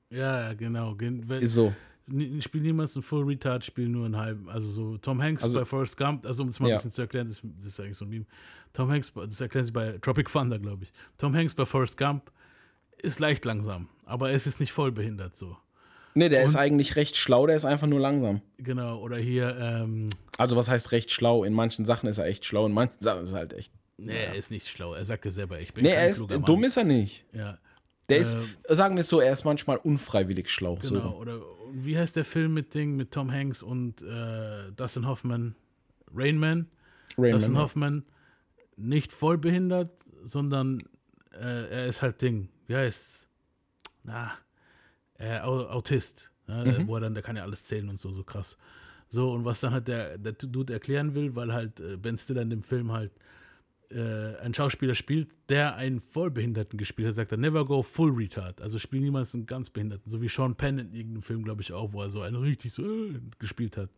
[0.09, 0.95] Ja, ja, genau.
[1.39, 1.73] Ist so.
[2.11, 4.49] N- Spiel niemals einen Full Retard, spiel nur einen halben.
[4.49, 6.75] Also so Tom Hanks Also- bei Forrest Gump, also um es mal Ja.
[6.75, 8.25] ein bisschen zu erklären, das, das ist eigentlich so ein Meme.
[8.73, 10.93] Tom Hanks, das erklären sie bei Tropic Thunder, glaube ich.
[11.17, 12.31] Tom Hanks bei Forrest Gump
[13.01, 15.57] ist leicht langsam, aber es ist nicht voll behindert so.
[16.13, 18.41] Nee, der ist eigentlich recht schlau, der ist einfach nur langsam.
[18.57, 21.43] Genau, oder hier, ähm, Also was heißt recht schlau?
[21.45, 23.71] In manchen Sachen ist er echt schlau, in manchen Sachen ist er halt echt.
[23.97, 24.93] nee, er ist nicht schlau.
[24.93, 27.23] Er sagt ja selber, ich bin Nee, er ist dumm ist er nicht.
[27.33, 27.57] Ja,
[28.11, 30.75] Der ist, Ähm, sagen wir es so, er ist manchmal unfreiwillig schlau.
[30.75, 31.11] genau.
[31.11, 31.15] So.
[31.17, 31.41] Oder
[31.73, 35.55] wie heißt der Film mit Ding, mit Tom Hanks und äh, Dustin Hoffman?
[36.13, 36.67] Rain Man?
[37.17, 37.61] Rain Dustin Man.
[37.61, 38.05] Hoffman
[38.75, 39.89] nicht voll behindert,
[40.23, 40.81] sondern
[41.33, 42.49] äh, er ist halt Ding.
[42.67, 43.27] Wie heißt's?
[44.03, 44.31] Na,
[45.17, 46.31] äh, Au- Autist.
[46.47, 46.87] Ja, Mhm.
[46.87, 48.57] Wo er dann, der kann ja alles zählen und so, so krass.
[49.07, 52.41] So, und was dann halt der, der Dude erklären will, weil halt äh, Ben Stiller
[52.41, 53.11] in dem Film halt
[53.91, 58.61] äh, ein Schauspieler spielt, der einen Vollbehinderten gespielt hat, sagt er, never go full retard.
[58.61, 60.09] Also spiel niemals einen ganz Behinderten.
[60.11, 62.73] So wie Sean Penn in irgendeinem Film, glaube ich, auch, wo er so einen richtig
[62.73, 63.89] so äh, gespielt hat.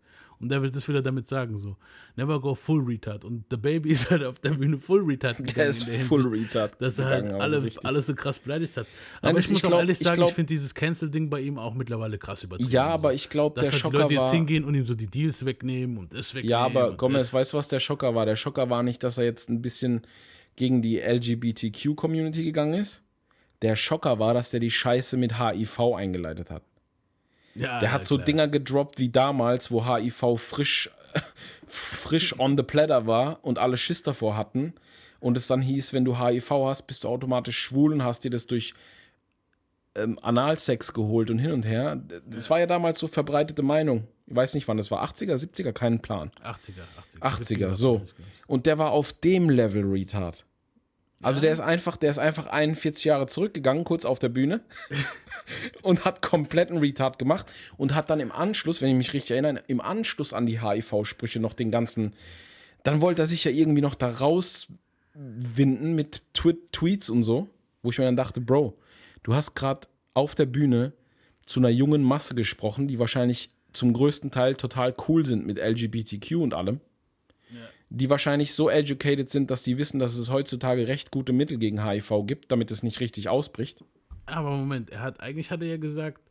[0.43, 1.77] Und der will das will er damit sagen, so,
[2.15, 3.25] never go full retard.
[3.25, 5.55] Und The Baby ist halt auf der Bühne full retard gegangen.
[5.55, 6.79] Der ist der full retard.
[6.81, 7.85] Dass er halt gegangen, alle, also richtig.
[7.85, 8.85] alles so krass beleidigt hat.
[9.21, 10.75] Nein, Aber das- ich muss ich auch glaub- ehrlich ich sagen, ich, glaub- finde dieses
[10.75, 12.69] Cancel-Ding bei ihm auch mittlerweile krass übertrieben.
[12.69, 12.89] Ja, so.
[12.89, 14.31] aber ich glaube, Dass der halt die Schocker Leute jetzt war.
[14.33, 16.49] hingehen und ihm so die Deals wegnehmen und das wegnehmen.
[16.51, 18.25] Ja, aber Gomez, weißt du, was der Schocker war?
[18.25, 20.01] Der Schocker war nicht, dass er jetzt ein bisschen
[20.57, 23.03] gegen die LGBTQ-Community gegangen ist.
[23.61, 26.63] Der Schocker war, dass der die Scheiße mit HIV eingeleitet hat.
[27.55, 28.25] Ja, Der hat so klar.
[28.25, 30.89] Dinger gedroppt wie damals, wo HIV frisch,
[31.67, 34.73] frisch on the platter war und alle Schiss davor hatten.
[35.19, 38.31] Und es dann hieß, wenn du HIV hast, bist du automatisch schwul und hast dir
[38.31, 38.73] das durch
[39.95, 42.01] ähm, Analsex geholt und hin und her.
[42.25, 44.07] Das war ja damals so verbreitete Meinung.
[44.25, 45.03] Ich weiß nicht, wann das war.
[45.03, 46.31] 80er, 70er, keinen Plan.
[46.43, 47.21] 80er, 80er.
[47.21, 48.05] 80er, so.
[48.47, 50.45] Und der war auf dem Level Retard.
[51.23, 54.61] Also der ist einfach, der ist einfach 41 Jahre zurückgegangen, kurz auf der Bühne
[55.81, 57.47] und hat kompletten Retard gemacht
[57.77, 61.39] und hat dann im Anschluss, wenn ich mich richtig erinnere, im Anschluss an die HIV-Sprüche
[61.39, 62.13] noch den ganzen,
[62.83, 67.49] dann wollte er sich ja irgendwie noch da rauswinden mit Twi Tweets und so,
[67.81, 68.77] wo ich mir dann dachte, Bro,
[69.23, 70.93] du hast gerade auf der Bühne
[71.45, 76.35] zu einer jungen Masse gesprochen, die wahrscheinlich zum größten Teil total cool sind mit LGBTQ
[76.35, 76.79] und allem
[77.93, 81.85] die wahrscheinlich so educated sind, dass die wissen, dass es heutzutage recht gute Mittel gegen
[81.85, 83.85] HIV gibt, damit es nicht richtig ausbricht.
[84.25, 86.21] Aber Moment, er hat eigentlich hat er ja gesagt,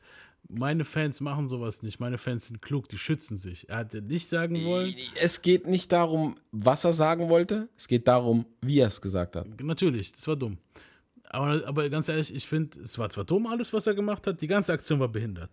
[0.49, 2.01] meine Fans machen sowas nicht.
[2.01, 3.69] Meine Fans sind klug, die schützen sich.
[3.69, 4.93] Er hat ja nicht sagen wollen.
[5.21, 9.37] Es geht nicht darum, was er sagen wollte, es geht darum, wie er es gesagt
[9.37, 9.47] hat.
[9.63, 10.59] Natürlich, das war dumm.
[11.31, 14.43] Aber, aber ganz ehrlich, ich finde, es war zwar dumm alles, was er gemacht hat,
[14.43, 15.51] die ganze Aktion war behindert.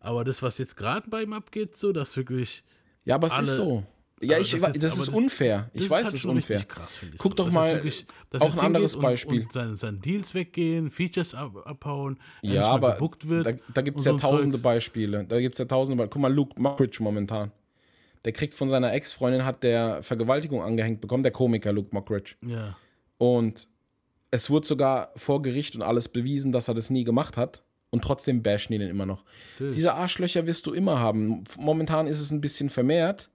[0.00, 2.64] Aber das, was jetzt gerade bei ihm abgeht, so, das wirklich.
[3.04, 3.84] Ja, aber es ist so.
[4.22, 5.70] Ja, Aber ich, das das, ist- das aber ist das- unfair.
[5.74, 6.62] Ich das weiß, halt es ist schon unfair.
[6.64, 7.18] krass, ich.
[7.18, 7.36] Guck so.
[7.36, 8.06] doch mal wirklich-
[8.38, 9.42] auch ein anderes und, Beispiel.
[9.42, 13.46] Und seine, seine Deals weggehen, Features ab, abhauen, Ja, aber gebuckt wird.
[13.46, 14.62] da, da gibt es und ja so tausende Zeugs.
[14.62, 15.24] Beispiele.
[15.24, 16.10] Da gibt es ja tausende Beispiele.
[16.12, 17.50] Guck mal, Luke Mockridge momentan.
[18.24, 22.36] Der kriegt von seiner Ex-Freundin, hat der Vergewaltigung angehängt bekommen, der Komiker Luke Mockridge.
[22.40, 22.76] Ja.
[23.18, 23.68] Und
[24.30, 27.62] es wurde sogar vor Gericht und alles bewiesen, dass er das nie gemacht hat.
[27.90, 29.24] Und trotzdem bashen die den immer noch.
[29.60, 31.44] Diese Arschlöcher wirst du immer haben.
[31.58, 33.30] Momentan ist es ein bisschen vermehrt,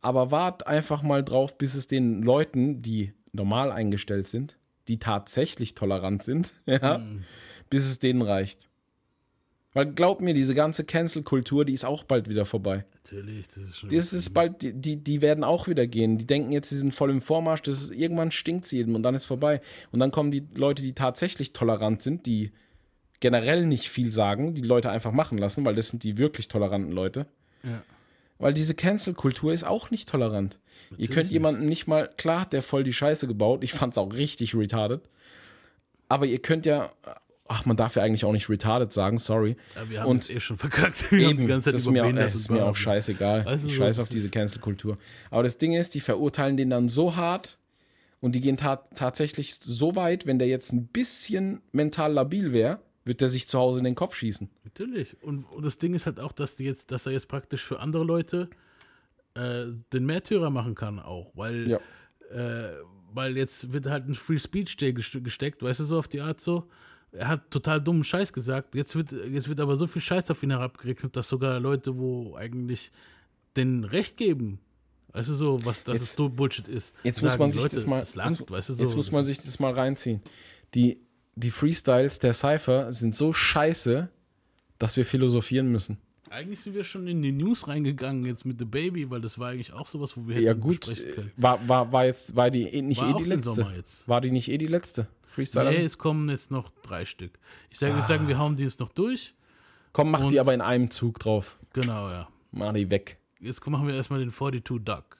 [0.00, 4.56] aber wart einfach mal drauf, bis es den Leuten, die normal eingestellt sind,
[4.88, 7.00] die tatsächlich tolerant sind, ja,
[7.68, 8.68] bis es denen reicht.
[9.72, 12.84] Weil glaub mir, diese ganze Cancel-Kultur, die ist auch bald wieder vorbei.
[13.04, 13.90] Natürlich, das ist schon.
[13.90, 16.18] Das ist bald, die, die, die werden auch wieder gehen.
[16.18, 19.04] Die denken jetzt, sie sind voll im Vormarsch, das ist, irgendwann stinkt es jedem und
[19.04, 19.60] dann ist vorbei.
[19.92, 22.50] Und dann kommen die Leute, die tatsächlich tolerant sind, die
[23.20, 26.90] generell nicht viel sagen, die Leute einfach machen lassen, weil das sind die wirklich toleranten
[26.90, 27.26] Leute.
[27.62, 27.82] Ja.
[28.40, 30.58] Weil diese Cancel-Kultur ist auch nicht tolerant.
[30.96, 34.12] Ihr könnt jemanden nicht mal, klar hat der voll die Scheiße gebaut, ich fand's auch
[34.12, 35.02] richtig retarded,
[36.08, 36.90] aber ihr könnt ja,
[37.46, 39.56] ach, man darf ja eigentlich auch nicht retarded sagen, sorry.
[39.76, 41.12] Ja, wir haben Und es eh schon verkackt.
[41.12, 43.44] Wir Eben, die ganze Zeit das ist mir, auch, und ist mir auch scheißegal.
[43.44, 44.98] Weißt du, ich scheiße das auf diese Cancel-Kultur.
[45.30, 47.58] Aber das Ding ist, die verurteilen den dann so hart
[48.20, 52.80] und die gehen ta tatsächlich so weit, wenn der jetzt ein bisschen mental labil wäre,
[53.10, 54.48] wird der sich zu Hause in den Kopf schießen.
[54.62, 55.20] Natürlich.
[55.20, 57.80] Und, und das Ding ist halt auch, dass, die jetzt, dass er jetzt praktisch für
[57.80, 58.48] andere Leute
[59.34, 61.32] äh, den Märtyrer machen kann auch.
[61.34, 61.80] Weil, Ja.
[62.32, 62.76] äh,
[63.12, 66.40] weil jetzt wird halt ein Free Speech Day gesteckt, weißt du, so auf die Art
[66.40, 66.68] so.
[67.10, 68.76] Er hat total dummen Scheiß gesagt.
[68.76, 72.36] Jetzt wird, jetzt wird aber so viel Scheiß auf ihn herabgerechnet, dass sogar Leute, wo
[72.36, 72.92] eigentlich
[73.56, 74.60] den Recht geben,
[75.12, 76.94] weißt du so, was das Jetzt- ist, so Bullshit ist.
[77.02, 78.84] Jetzt muss sagen, man sich Leute, das mal, Das langt, jetzt, weißt du so.
[78.84, 80.20] jetzt muss man sich das mal reinziehen.
[80.74, 81.00] Die,
[81.34, 84.08] die Freestyles der Cypher sind so scheiße,
[84.78, 85.98] dass wir philosophieren müssen.
[86.30, 89.48] Eigentlich sind wir schon in die News reingegangen jetzt mit The Baby, weil das war
[89.50, 91.32] eigentlich auch sowas, wo wir Ja hätten gut, besprechen können.
[91.36, 93.66] war, war, war jetzt, war die eh- nicht War eh die letzte?
[94.06, 95.08] War die nicht eh die letzte?
[95.26, 95.70] Freestyler?
[95.70, 97.38] Nee, es kommen jetzt noch drei Stück.
[97.70, 99.34] Ich sage, wir sagen, wir hauen die jetzt noch durch.
[99.92, 101.58] Komm, mach die aber in einem Zug drauf.
[101.72, 102.28] Genau, ja.
[102.52, 103.18] Mach die weg.
[103.40, 105.16] Jetzt machen wir erstmal den 42 Duck.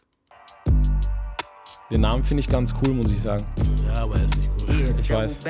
[1.92, 3.44] Den Namen finde ich ganz cool, muss ich sagen.
[3.94, 4.74] Ja, aber er ist nicht cool.
[4.76, 5.44] Yeah, Ich weiß.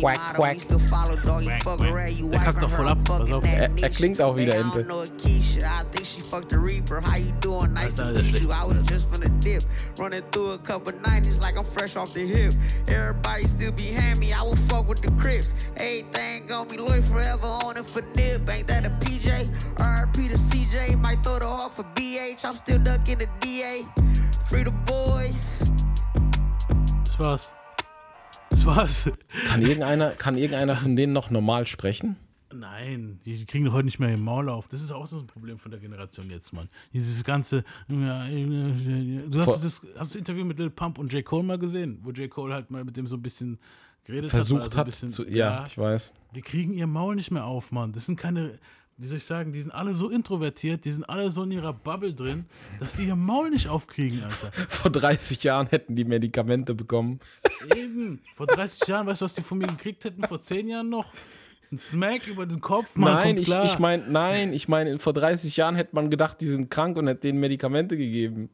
[0.00, 0.54] Quack, quack.
[0.54, 1.42] we still follow, dog.
[1.42, 1.90] You Quack, fuck quack.
[1.92, 3.44] around, you Der kackt doch voll her, ab, pass fucking auf.
[3.44, 4.80] Er- er klingt auch wie der Man, I Ente.
[4.82, 5.58] don't know a Keisha.
[5.82, 7.00] I think she fucked the Reaper.
[7.06, 7.72] How you doing?
[7.72, 8.48] Nice to Alter, der meet you.
[8.50, 8.90] I was schlechteste.
[8.90, 9.62] just from the dip.
[10.00, 12.52] Running through a couple 90s like I'm fresh off the hip.
[12.90, 14.32] Everybody still behind me.
[14.32, 15.54] I will fuck with the Crips.
[15.76, 18.50] Everything gon' be loyal forever on it for nip.
[18.50, 19.48] Ain't that a PJ?
[19.78, 20.96] RP to CJ.
[21.00, 22.44] Might throw the hawk for BH.
[22.44, 23.86] I'm still ducking the DA.
[24.50, 24.71] Free the boys.
[27.04, 27.52] Das war's.
[28.50, 29.10] Das war's.
[29.46, 32.16] Kann irgendeiner, kann irgendeiner von denen noch normal sprechen?
[32.54, 34.68] Nein, die kriegen heute nicht mehr im Maul auf.
[34.68, 36.68] Das ist auch so ein Problem von der Generation jetzt, Mann.
[36.92, 37.64] Dieses ganze.
[37.88, 41.24] ja, Du hast Vor- das, hast das Interview mit Lil Pump und J.
[41.24, 42.30] Cole mal gesehen, wo J.
[42.30, 43.58] Cole halt mal mit dem so ein bisschen
[44.04, 44.64] geredet Versucht hat.
[44.64, 45.26] weil er so ein hat bisschen, zu.
[45.28, 46.12] Ja, ich weiß.
[46.34, 47.92] die kriegen ihr Maul nicht mehr auf, Mann.
[47.92, 48.58] Das sind keine,
[48.98, 51.72] wie soll ich sagen, die sind alle so introvertiert, die sind alle so in ihrer
[51.72, 52.44] Bubble drin,
[52.78, 54.52] dass die ihr Maul nicht aufkriegen, Alter.
[54.68, 57.18] Vor 30 Jahren hätten die Medikamente bekommen.
[57.76, 58.20] Eben.
[58.36, 60.22] Vor 30 Jahren, weißt du, was die von mir gekriegt hätten?
[60.24, 61.12] Vor 10 Jahren noch?
[61.72, 63.14] Ein Smack über den Kopf, Mann.
[63.14, 66.70] nein, ich, ich meine, nein, ich meine, vor 30 Jahren hätte man gedacht, die sind
[66.70, 68.50] krank und hätte denen Medikamente gegeben.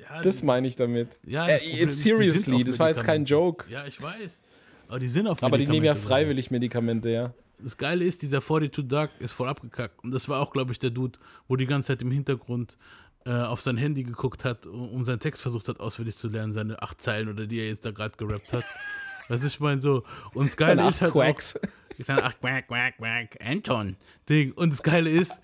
[0.00, 1.18] Ja, Das meine ich damit.
[1.26, 3.30] Ja, Äh, das Problem jetzt seriously, das war jetzt kein Medikamente.
[3.30, 3.66] Joke.
[3.70, 4.42] Ja, ich weiß.
[4.88, 6.08] Aber die sind auf Aber die nehmen ja Medikamente.
[6.08, 7.34] freiwillig Medikamente, ja.
[7.60, 10.02] Das Geile ist, dieser 42 Dark ist voll abgekackt.
[10.04, 12.78] Und das war auch, glaube ich, der Dude, wo die ganze Zeit im Hintergrund
[13.24, 16.52] äh, auf sein Handy geguckt hat und, und seinen Text versucht hat, auswendig zu lernen,
[16.52, 18.64] seine acht Zeilen oder die er jetzt da gerade gerappt hat.
[19.28, 20.04] Was ich meine, so.
[20.32, 21.12] Und das Geile Seine ist halt.
[21.12, 21.56] Quacks.
[21.56, 21.60] Auch,
[21.98, 23.96] ich sage, ach, quack, quack, quack, Anton.
[24.28, 24.52] Ding.
[24.52, 25.40] Und das Geile ist,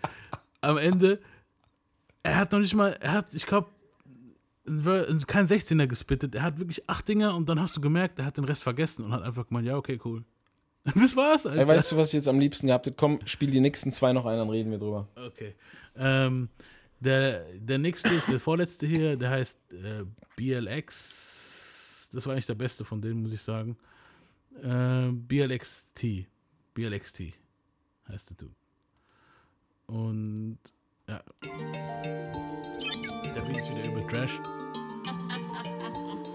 [0.60, 1.20] am Ende,
[2.22, 3.68] er hat noch nicht mal, er hat, ich glaube,
[4.64, 6.34] kein 16er gespittet.
[6.34, 9.04] Er hat wirklich acht Dinger und dann hast du gemerkt, er hat den Rest vergessen
[9.04, 10.24] und hat einfach gemeint, ja, okay, cool.
[10.94, 11.60] Das war's, Alter.
[11.60, 12.96] Ey, weißt du, was ich jetzt am liebsten gehabt hätte?
[12.96, 15.08] Komm, spiel die nächsten zwei noch ein, dann reden wir drüber.
[15.16, 15.54] Okay.
[15.96, 16.50] Ähm,
[17.00, 20.04] der, der nächste ist der vorletzte hier, der heißt äh,
[20.36, 22.10] BLX.
[22.12, 23.76] Das war eigentlich der beste von denen, muss ich sagen.
[24.62, 26.26] Äh, BLXT.
[26.74, 27.22] BLXT
[28.08, 28.54] heißt der Dude.
[29.86, 30.58] Und
[31.08, 31.22] ja.
[31.42, 34.38] Der Beat ist wieder übel Trash.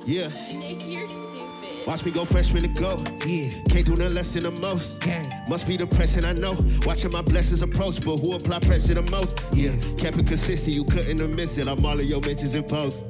[0.08, 1.49] Yeah, Nick, you're stupid.
[1.86, 2.98] Watch me go freshman to go.
[3.26, 5.08] Yeah, can't do nothing less than the most.
[5.50, 6.56] Must be depressing, I know.
[6.86, 9.42] Watching my blessings approach, but who apply pressure the most?
[9.54, 11.68] Yeah, kept it consistent, you couldn't have missed it.
[11.68, 13.04] I'm all of your mentions in post.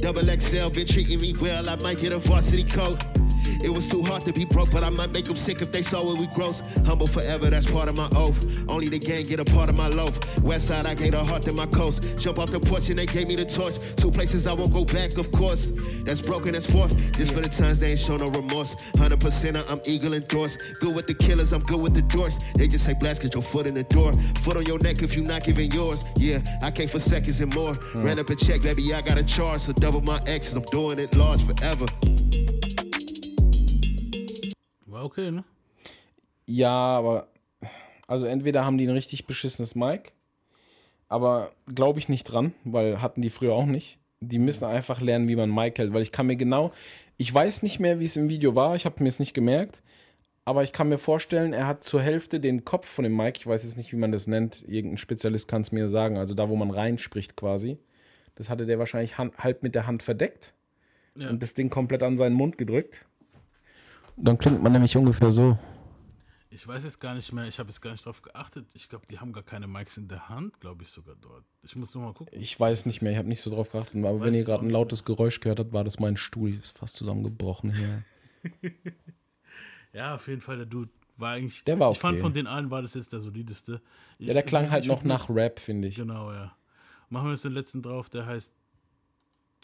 [0.00, 2.96] Double XL been treating me well, I might get a varsity coat.
[3.62, 5.82] It was too hard to be broke, but I might make them sick if they
[5.82, 6.62] saw where we gross.
[6.86, 8.46] Humble forever, that's part of my oath.
[8.68, 10.18] Only the gang get a part of my loaf.
[10.42, 12.18] West side, I gave a heart to my coast.
[12.18, 13.76] Jump off the porch and they gave me the torch.
[13.96, 15.72] Two places I won't go back, of course.
[16.04, 16.94] That's broken, that's fourth.
[17.16, 18.76] Just for the times they ain't show no remorse.
[18.96, 20.58] 100% I'm eagle endorsed.
[20.80, 22.38] Good with the killers, I'm good with the doors.
[22.54, 24.12] They just say blast, get your foot in the door.
[24.42, 26.06] Foot on your neck if you not giving yours.
[26.18, 27.72] Yeah, I came for seconds and more.
[27.96, 29.58] Ran up a check, baby, I got a charge.
[29.58, 31.86] So double my X's, I'm doing it large forever.
[35.00, 35.44] War okay, ne?
[36.44, 37.28] Ja, aber
[38.06, 40.12] also entweder haben die ein richtig beschissenes Mic,
[41.08, 43.98] aber glaube ich nicht dran, weil hatten die früher auch nicht.
[44.20, 46.70] Die müssen einfach lernen, wie man Mic hält, weil ich kann mir genau,
[47.16, 49.80] ich weiß nicht mehr, wie es im Video war, ich habe mir es nicht gemerkt,
[50.44, 53.46] aber ich kann mir vorstellen, er hat zur Hälfte den Kopf von dem Mic, ich
[53.46, 56.50] weiß jetzt nicht, wie man das nennt, irgendein Spezialist kann es mir sagen, also da,
[56.50, 57.78] wo man reinspricht quasi.
[58.34, 60.52] Das hatte der wahrscheinlich hand, halb mit der Hand verdeckt
[61.16, 61.30] Ja.
[61.30, 63.06] und das Ding komplett an seinen Mund gedrückt.
[64.22, 65.58] Dann klingt man nämlich ungefähr so.
[66.52, 68.66] Ich weiß jetzt gar nicht mehr, ich habe jetzt gar nicht drauf geachtet.
[68.74, 71.44] Ich glaube, die haben gar keine Mics in der Hand, glaube ich sogar dort.
[71.62, 72.36] Ich muss noch mal gucken.
[72.38, 74.66] Ich weiß nicht mehr, ich habe nicht so drauf geachtet, aber Weiß wenn ihr gerade
[74.66, 78.02] ein lautes Geräusch gehört habt, war das mein Stuhl, ist fast zusammengebrochen hier.
[79.92, 81.64] Ja, auf jeden Fall, der Dude war eigentlich.
[81.64, 82.22] Der war Ich fand okay.
[82.22, 83.82] von den allen war das jetzt der solideste.
[84.18, 85.28] Ich, Ja, der klang ist halt nicht noch nach.
[85.30, 85.96] Rap, finde ich.
[85.96, 86.56] Genau, ja.
[87.08, 88.52] Machen wir jetzt den letzten drauf, der heißt.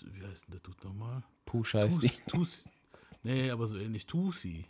[0.03, 1.23] Wie heißt denn der Dude nochmal?
[1.45, 2.09] Push heißt die.
[2.09, 2.65] Tus, Tus,
[3.27, 4.07] nee, aber so ähnlich.
[4.07, 4.66] Tusi.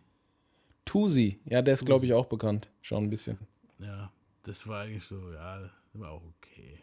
[0.84, 2.70] Tusi, ja, der ist, glaube ich, auch bekannt.
[2.80, 3.38] Schon ein bisschen.
[3.78, 4.11] Ja,
[4.44, 5.68] das war eigentlich so, ja,
[6.03, 6.82] Okay.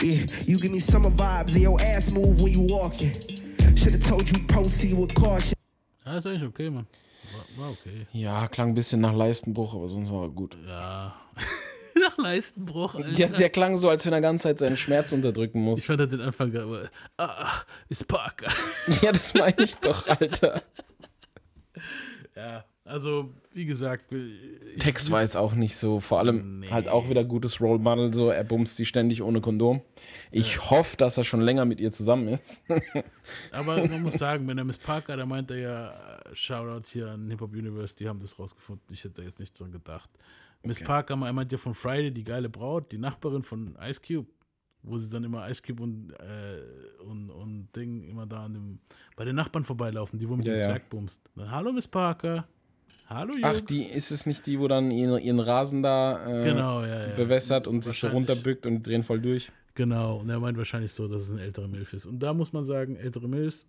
[0.02, 3.12] Yeah, you give me summer vibes and your ass move when you walking.
[3.76, 5.54] Should've told you proceed with caution.
[6.06, 6.88] Ja, ist eigentlich okay, Mann.
[7.56, 8.08] War, war okay.
[8.14, 10.58] Ja, klang ein bisschen nach Leistenbruch, aber sonst war er gut.
[10.68, 11.16] Ja.
[11.94, 13.12] Nach Leistenbruch, Alter.
[13.12, 15.80] Der, der klang so, als wenn er ganze Zeit seinen Schmerz unterdrücken muss.
[15.80, 16.90] Ich fand halt den Anfang aber.
[17.18, 17.52] Ah,
[17.90, 18.50] ist Parker.
[19.02, 20.64] Ja, das meine ich doch, Alter.
[22.92, 24.12] Ja, also, wie gesagt.
[24.12, 26.70] ich- Text war jetzt auch nicht so, vor allem Nee.
[26.70, 29.82] halt auch wieder gutes Role Model, so er bumst sie ständig ohne Kondom.
[30.32, 32.64] Ich hoffe, dass er schon länger mit ihr zusammen ist.
[33.52, 37.08] Aber man muss sagen, wenn er Miss Parker, da meint er ja, äh, Shoutout hier
[37.12, 38.86] an Hip Hop Universe, die haben das rausgefunden.
[38.92, 40.10] Ich hätte da jetzt nicht dran gedacht.
[40.64, 44.28] Miss Parker, er meint ja von Friday, die geile Braut, die Nachbarin von Ice Cube,
[44.84, 48.80] wo sie dann immer Ice Cube und, äh, und, und Ding immer da an dem,
[49.16, 50.66] bei den Nachbarn vorbeilaufen, die wo mit Ja, dem ja.
[50.68, 51.22] Zwerg bumst.
[51.36, 52.48] Dann, Hallo Miss Parker.
[53.14, 53.58] Hallo Jungs.
[53.58, 57.08] Ach, die ist es nicht die, wo dann ihren, ihren Rasen da äh, Genau, ja,
[57.08, 57.16] ja.
[57.16, 59.52] bewässert und sich so runterbückt und drehen voll durch.
[59.76, 62.06] Genau, und er meint wahrscheinlich so, dass es eine ältere Milf ist.
[62.06, 63.68] Und da muss man sagen, ältere Milfs,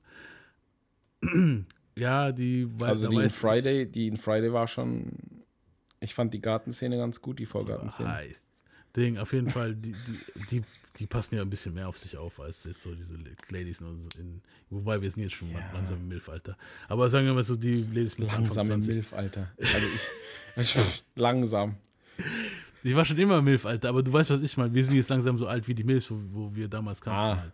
[1.97, 5.11] ja, die weiß Also die in weiß Friday, die in Friday war schon.
[6.01, 8.12] Ich fand die Gartenszene ganz gut, die Vorgartenszene.
[8.12, 8.45] Heiß.
[8.97, 10.62] Ding, auf jeden Fall, die, die, die,
[10.99, 13.14] die passen ja ein bisschen mehr auf sich auf, als jetzt so diese
[13.51, 16.57] Ladies in, in Wobei wir sind jetzt schon mal langsam im Milf-Alter.
[16.88, 18.95] Aber sagen wir mal so, die Ladies mit Langsam im 20.
[18.95, 19.53] Milf, Alter.
[19.59, 19.86] Also
[20.57, 21.76] ich, ich langsam.
[22.82, 24.72] Ich war schon immer im Milf-Alter, aber du weißt, was ich meine.
[24.72, 27.38] Wir sind jetzt langsam so alt wie die Milfs, wo, wo wir damals kamen.
[27.38, 27.43] Ah.
[27.43, 27.53] Halt.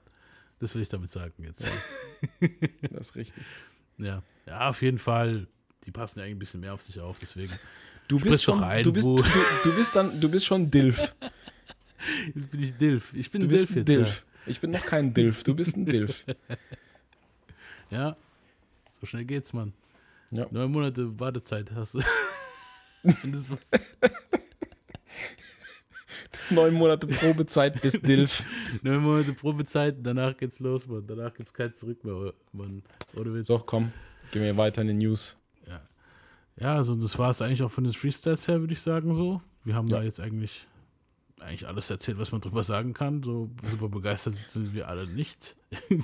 [0.61, 1.65] Das will ich damit sagen jetzt.
[2.83, 3.45] Das ist richtig.
[3.99, 4.23] Ja.
[4.47, 5.49] ja, auf jeden Fall.
[5.85, 7.53] Die passen ja eigentlich ein bisschen mehr auf sich auf, deswegen.
[8.09, 9.23] Du bist doch schon, ein, du bist, du,
[9.65, 11.15] du bist dann, du bist schon Dilf.
[12.35, 13.13] Jetzt bin ich Dilf.
[13.13, 13.85] Ich bin Du ein bist Dilf.
[13.85, 14.25] Dilf.
[14.47, 15.45] Ich bin noch kein Dilf.
[15.45, 16.25] Du bist ein Dilf.
[16.27, 16.37] Ja.
[17.91, 18.17] ja.
[18.99, 19.75] So schnell geht's, Mann.
[20.31, 20.47] Ja.
[20.51, 22.01] Neun Monate Wartezeit hast du.
[23.05, 23.53] Das.
[26.51, 28.45] Neun Monate Probezeit bis Dilf.
[28.83, 31.07] Neun Monate Probezeit, danach geht's los, Mann.
[31.07, 32.83] Danach gibt's kein Zurück mehr, Mann.
[33.15, 33.47] Witz.
[33.47, 33.93] So, komm.
[34.33, 35.37] Gehen wir weiter in die News.
[36.61, 39.41] Ja, also das war es eigentlich auch von den Freestyles her, würde ich sagen so.
[39.65, 40.05] Wir haben da Ja.
[40.05, 40.67] jetzt eigentlich,
[41.41, 43.23] eigentlich alles erzählt, was man drüber sagen kann.
[43.23, 45.57] So super begeistert sind wir alle nicht.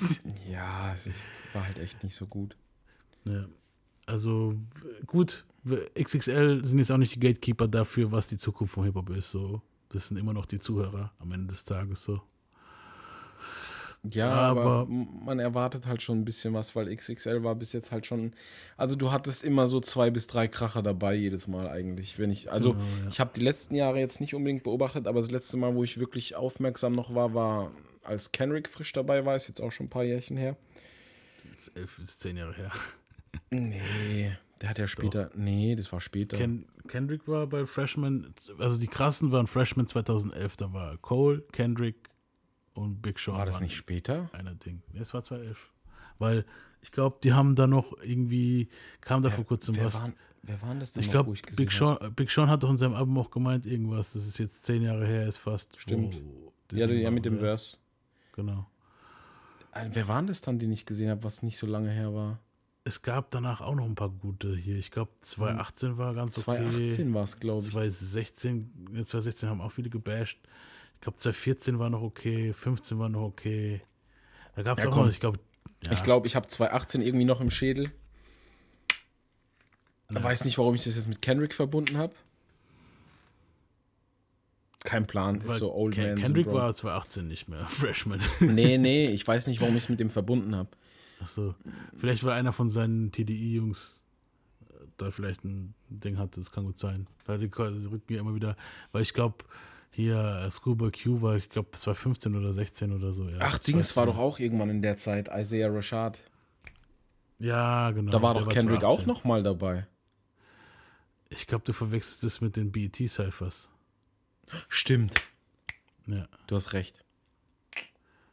[0.51, 2.57] Ja, es ist, war halt echt nicht so gut.
[3.25, 3.47] ja.
[4.07, 4.55] Also
[5.07, 5.47] gut,
[5.99, 9.31] XXL sind jetzt auch nicht die Gatekeeper dafür, was die Zukunft vom Hip-Hop ist.
[9.31, 9.63] So.
[9.89, 12.21] Das sind immer noch die Zuhörer am Ende des Tages so.
[14.11, 17.91] Ja, aber, Aber- man erwartet halt schon ein bisschen was, weil XXL war bis jetzt
[17.91, 18.33] halt schon.
[18.77, 22.19] Also du hattest immer so zwei bis drei Kracher dabei jedes Mal eigentlich.
[22.19, 23.09] Wenn ich, also Genau, ja.
[23.11, 25.99] ich habe die letzten Jahre jetzt nicht unbedingt beobachtet, aber das letzte Mal, wo ich
[25.99, 27.71] wirklich aufmerksam noch war, war
[28.03, 30.57] als Kenrick frisch dabei war, ist jetzt auch schon ein paar Jährchen her.
[31.53, 32.71] Das ist elf bis zehn Jahre her.
[33.51, 35.31] Nee, Der hat ja später.
[35.35, 36.37] Nee, das war später.
[36.37, 41.97] Ken, Kendrick war bei Freshman, also die krassen waren Freshman 2011, da war Cole, Kendrick
[42.75, 43.37] und Big Sean.
[43.37, 44.29] war das nicht später?
[44.33, 44.83] Einer Ding.
[44.95, 45.72] Es war 2011.
[46.18, 46.45] Weil
[46.83, 48.68] ich glaube, die haben da noch irgendwie,
[49.01, 49.95] kam da vor kurzem wer, was.
[49.95, 51.72] waren, wer waren das denn Ich glaube, Big?
[51.72, 54.83] Sean, Big Sean hat doch in seinem Album auch gemeint, irgendwas, das ist jetzt zehn
[54.83, 55.81] Jahre her, ist fast.
[55.81, 56.20] Stimmt.
[56.70, 57.39] der Ja, ja, mit dem?
[57.39, 57.77] Verse.
[58.33, 58.66] Genau.
[59.72, 62.39] Äh, Wer waren das dann, den ich gesehen habe, was nicht so lange her war?
[62.85, 64.77] Es gab danach auch noch ein paar gute hier.
[64.77, 66.45] Ich glaube, 2018 war ganz okay.
[66.45, 67.72] 2018 war es, glaube ich.
[67.72, 70.39] 2016, ja, 2016 haben auch viele gebasht.
[71.05, 73.83] Ich glaube, 2014 war noch okay, 15 war noch okay.
[74.57, 75.05] Da gab es Ja, auch komm.
[75.05, 75.39] noch, ich glaube,
[75.85, 77.93] ja, Ich glaube, ich habe 2018 irgendwie noch im Schädel.
[80.09, 82.15] Ich weiß nicht, warum ich das jetzt mit Kendrick verbunden habe.
[84.85, 86.65] Kein Plan, ist weil so Old Ken- Man Kendrick Syndrome.
[86.65, 88.21] war 2018 nicht mehr Freshman.
[88.41, 90.71] Nee, nee, ich weiß nicht, warum ich es mit dem verbunden habe.
[91.21, 91.55] Achso.
[91.99, 94.05] Vielleicht war einer von seinen TDI-Jungs
[94.71, 97.07] äh, da vielleicht ein Ding hatte, das kann gut sein.
[97.27, 98.57] Weil die, die rücken ja immer wieder,
[98.93, 99.45] weil ich glaube,
[99.95, 103.28] hier äh, Schoolboy Q war, ich glaube, es war 15 oder 16 oder so.
[103.28, 106.18] Ja, Ach, Dings war doch auch irgendwann in der Zeit, Isaiah Rashad.
[107.38, 108.11] Ja, genau.
[108.12, 108.86] Da war doch Kendrick 2018.
[109.03, 109.86] auch noch mal dabei.
[111.28, 113.68] Ich glaube, du verwechselst es mit den BET-Cyphers.
[114.68, 115.14] Stimmt.
[116.07, 117.03] Ja, Du hast recht.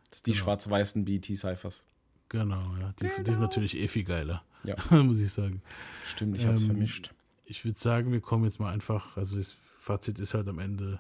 [0.10, 0.44] Das sind die Genau.
[0.44, 1.86] schwarz-weißen BET-Cyphers.
[2.30, 2.94] genau, ja.
[3.00, 4.44] Die, die sind natürlich eh viel geiler.
[4.64, 4.76] Ja.
[5.04, 5.62] muss ich sagen.
[6.06, 7.14] Stimmt, ich hab's Ähm, vermischt.
[7.46, 11.00] Ich würde sagen, wir kommen jetzt mal einfach, also das Fazit ist halt am Ende,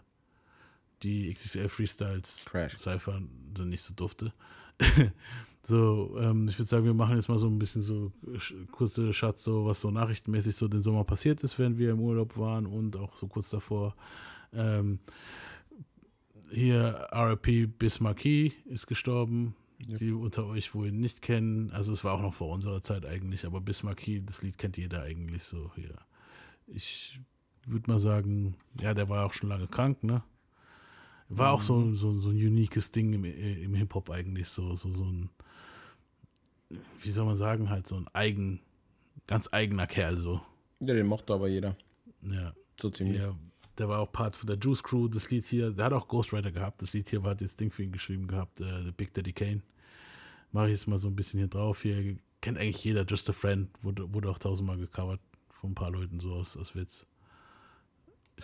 [1.03, 2.77] die XXL Freestyles Trash.
[2.77, 3.21] Cypher
[3.57, 4.33] sind nicht so dufte.
[5.63, 8.11] so, ähm, ich würde sagen, wir machen jetzt mal so ein bisschen so
[8.71, 12.37] kurze Schatz, so was so nachrichtenmäßig so den Sommer passiert ist, während wir im Urlaub
[12.37, 13.95] waren und auch so kurz davor.
[14.53, 14.99] Ähm,
[16.49, 19.55] hier RIP Bismarcky ist gestorben.
[19.87, 21.71] Die unter euch wohl ihn nicht kennen.
[21.71, 25.01] Also es war auch noch vor unserer Zeit eigentlich, aber Bismarcky, das Lied kennt jeder
[25.01, 25.95] eigentlich so hier.
[26.67, 27.19] Ich
[27.65, 30.21] würde mal sagen, ja, der war auch schon lange krank, ne?
[31.33, 35.05] War auch so, so, so ein uniques Ding im, im Hip-Hop eigentlich, so, so, so
[35.05, 35.29] ein,
[37.01, 38.59] wie soll man sagen, halt so ein eigen,
[39.27, 40.41] ganz eigener Kerl, so.
[40.81, 41.77] Ja, den mochte aber jeder.
[42.21, 42.53] Ja.
[42.79, 43.21] So ziemlich.
[43.21, 43.35] Ja,
[43.77, 45.07] der war auch Part von der Juice Crew.
[45.07, 46.81] Das Lied hier, der hat auch Ghostwriter gehabt.
[46.81, 49.61] Das Lied hier war das Ding für ihn geschrieben gehabt, äh, The Big Daddy Kane.
[50.51, 51.81] Mache ich jetzt mal so ein bisschen hier drauf.
[51.81, 55.91] Hier kennt eigentlich jeder, Just a Friend, wurde, wurde auch tausendmal gecovert von ein paar
[55.91, 57.05] Leuten so aus, aus Witz.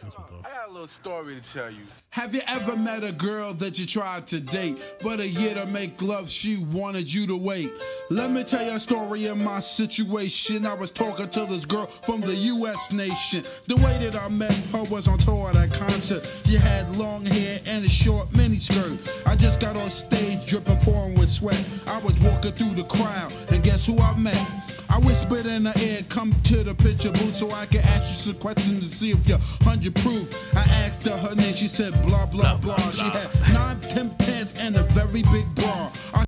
[0.04, 1.82] I got a little story to tell you.
[2.12, 5.66] Have you ever met a girl that you tried to date, but a year to
[5.66, 7.72] make love, she wanted you to wait?
[8.10, 10.66] Let me tell you a story of my situation.
[10.66, 12.94] I was talking to this girl from the U.S.
[12.94, 13.44] nation.
[13.68, 16.30] The way that I met her was on tour at a concert.
[16.46, 18.98] She had long hair and a short miniskirt.
[19.26, 21.64] I just got on stage, dripping, pouring with sweat.
[21.86, 24.48] I was walking through the crowd, and guess who I met?
[24.90, 28.34] I whispered in her ear, come to the picture booth so I can ask you
[28.34, 30.28] some questions to see if you're 100 proof.
[30.56, 32.78] I asked her her name, she said blah, blah, blah.
[32.92, 35.92] She had nine, ten pants and a very big bra.
[36.14, 36.26] I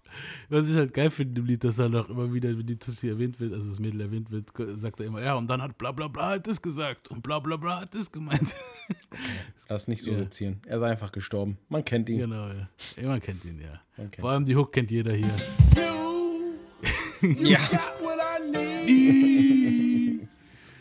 [0.51, 3.07] Was ich halt geil finde im Lied, dass er noch immer wieder, wenn die Tussi
[3.07, 4.49] erwähnt wird, also das Mädel erwähnt wird,
[4.81, 7.37] sagt er immer, ja, und dann hat bla bla bla hat das gesagt und bla
[7.37, 8.53] bla bla hat das gemeint.
[9.69, 10.17] Lass nicht so Ja.
[10.17, 10.59] sezieren.
[10.65, 11.59] Er ist einfach gestorben.
[11.69, 12.17] Man kennt ihn.
[12.17, 12.67] genau, ja.
[12.99, 13.07] ja.
[13.07, 13.79] Man kennt ihn, ja.
[13.95, 15.29] Kennt Vor allem die Hook kennt jeder hier.
[17.21, 17.59] You Ja.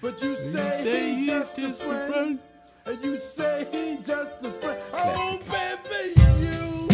[0.01, 2.13] But you say Say he he's just a just a friend.
[2.13, 2.39] friend.
[2.87, 4.79] And you say he just a friend.
[4.95, 6.89] Oh, baby, you.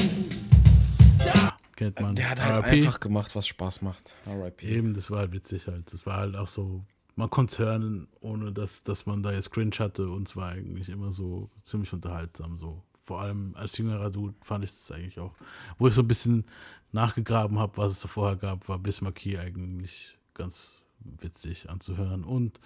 [1.77, 2.15] Kennt man.
[2.17, 2.73] Der hat halt RIP.
[2.73, 4.15] einfach gemacht, was Spaß macht.
[4.27, 4.63] RIP.
[4.63, 5.93] Eben, das war halt witzig halt.
[5.93, 6.85] Das war halt auch so,
[7.17, 10.51] man konnte es hören, ohne dass, dass man da jetzt Cringe hatte und es war
[10.51, 12.83] eigentlich immer so ziemlich unterhaltsam so.
[13.03, 15.35] Vor allem als jüngerer Dude fand ich das eigentlich auch.
[15.79, 16.45] Wo ich so ein bisschen
[16.93, 22.61] nachgegraben habe, was es so vorher gab, war Bismarcky eigentlich ganz witzig anzuhören und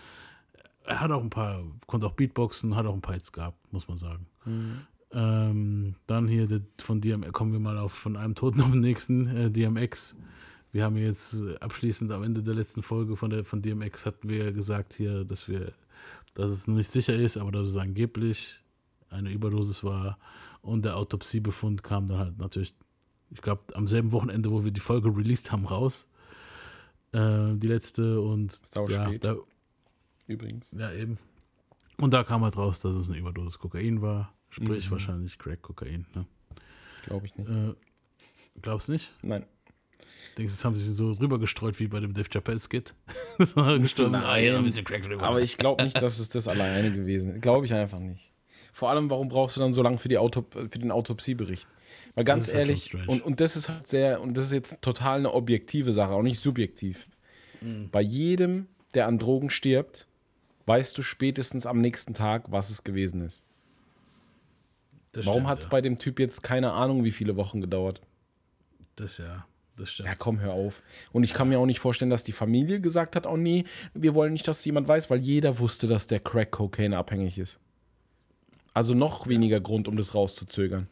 [0.85, 3.89] er hat auch ein paar, konnte auch Beatboxen, hat auch ein paar Hits gehabt, muss
[3.89, 4.27] man sagen.
[5.12, 9.27] Ähm, dann hier von DMX, kommen wir mal auf von einem Toten auf den nächsten,
[9.29, 10.16] äh, DMX.
[10.73, 14.53] Wir haben jetzt abschließend am Ende der letzten Folge von, der, von DMX hatten wir
[14.53, 15.73] gesagt hier, dass wir,
[16.35, 18.61] dass es noch nicht sicher ist, aber dass es angeblich
[19.11, 20.19] eine Überdosis war
[20.61, 22.75] und der Autopsiebefund kam dann halt natürlich,
[23.31, 26.09] ich glaube, am selben Wochenende, wo wir die Folge released haben, raus.
[27.13, 29.25] Äh, die letzte und Sau ja, spät.
[29.25, 29.37] da,
[30.27, 30.71] Übrigens.
[30.77, 31.19] ja, eben.
[31.97, 34.33] Und da kam halt raus, dass es eine Überdosis Kokain war.
[34.51, 34.91] Sprich Mhm.
[34.93, 36.07] wahrscheinlich Crack Kokain.
[36.15, 36.27] Ne?
[37.07, 37.49] Glaube ich nicht.
[37.51, 37.75] Äh,
[38.63, 39.13] glaubst nicht?
[39.23, 39.45] Nein.
[40.37, 42.95] Denkst du, das haben sie so drüber gestreut wie bei dem Dave Chappelle Skit?
[43.39, 44.13] das war gestorben.
[44.13, 44.25] Nein.
[44.25, 45.23] Ah, ein bisschen Crack drüber.
[45.25, 47.43] Aber ich glaube nicht, dass es das alleine gewesen ist.
[47.43, 48.33] Glaube ich einfach nicht.
[48.73, 51.67] Vor allem, warum brauchst du dann so lange für, die für den Autopsiebericht?
[52.15, 54.83] Weil ganz Das halt ehrlich, und, und das ist halt sehr, und das ist jetzt
[54.83, 57.07] total eine objektive Sache, auch nicht subjektiv.
[57.61, 57.91] Mhm.
[57.91, 60.07] Bei jedem der an Drogen stirbt,
[60.67, 63.43] weißt du spätestens am nächsten Tag, was es gewesen ist.
[65.13, 65.71] Das Warum hat es ja.
[65.71, 68.01] bei dem Typ jetzt keine Ahnung, wie viele Wochen gedauert?
[68.97, 69.47] Das ja,
[69.77, 70.09] das stimmt.
[70.09, 70.83] Ja, komm, hör auf.
[71.13, 74.15] Und ich kann mir auch nicht vorstellen, dass die Familie gesagt hat, oh nee, wir
[74.15, 77.59] wollen nicht, dass jemand weiß, weil jeder wusste, dass der Crack Cocaine abhängig ist.
[78.75, 80.89] Also noch weniger Grund, um das rauszuzögern.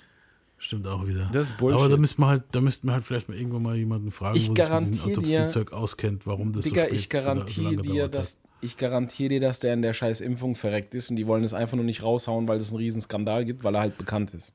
[0.59, 1.29] Stimmt auch wieder.
[1.33, 1.81] Das ist Bullshit.
[1.81, 4.37] Aber da müssten wir halt, da müssten wir halt vielleicht mal irgendwann mal jemanden fragen,
[4.37, 7.83] Ich wo sich mit Autopsiezeug auskennt, warum das Digga, so spät ich so garantiere lange
[7.83, 11.27] dir, dass ich garantiere dir, dass der in der scheiß Impfung verreckt ist und die
[11.27, 13.99] wollen es einfach nur nicht raushauen, weil es einen riesen Skandal gibt, weil er halt
[13.99, 14.53] bekannt ist.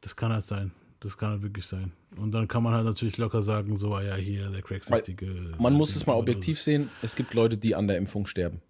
[0.00, 0.72] Das kann halt sein.
[0.98, 1.92] Das kann halt wirklich sein.
[2.16, 5.54] Und dann kann man halt natürlich locker sagen, so, ah ja, hier, der Cracksüchtige.
[5.58, 8.62] Man muss es mal objektiv sehen, es gibt Leute, die an der Impfung sterben.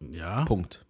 [0.00, 0.44] Ja.
[0.44, 0.84] Punkt.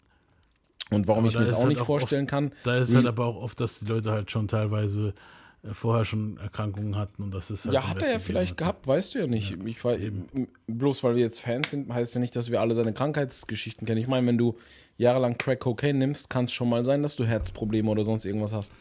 [0.91, 2.95] Und warum Aber ich mir das auch halt nicht auch vorstellen oft, kann, Da ist
[2.95, 5.15] halt aber auch oft, dass die Leute halt schon teilweise
[5.63, 8.59] äh, vorher schon Erkrankungen hatten und das ist halt ja, hat er ja vielleicht hat.
[8.59, 9.57] gehabt, weißt du ja nicht.
[9.65, 10.01] ich weiß,
[10.67, 14.01] bloß weil wir jetzt Fans sind, heißt ja nicht, dass wir alle seine Krankheitsgeschichten kennen.
[14.01, 14.57] Ich meine, wenn du
[14.97, 18.53] jahrelang Crack Cocaine nimmst, kann es schon mal sein, dass du Herzprobleme oder sonst irgendwas
[18.53, 18.73] hast.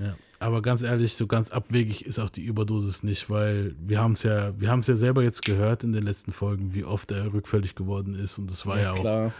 [0.00, 0.16] Ja.
[0.40, 4.22] Aber ganz ehrlich, so ganz abwegig ist auch die Überdosis nicht, weil wir haben es
[4.22, 7.32] ja, wir haben es ja selber jetzt gehört in den letzten Folgen, wie oft er
[7.32, 9.32] rückfällig geworden ist und das war ja, auch klar.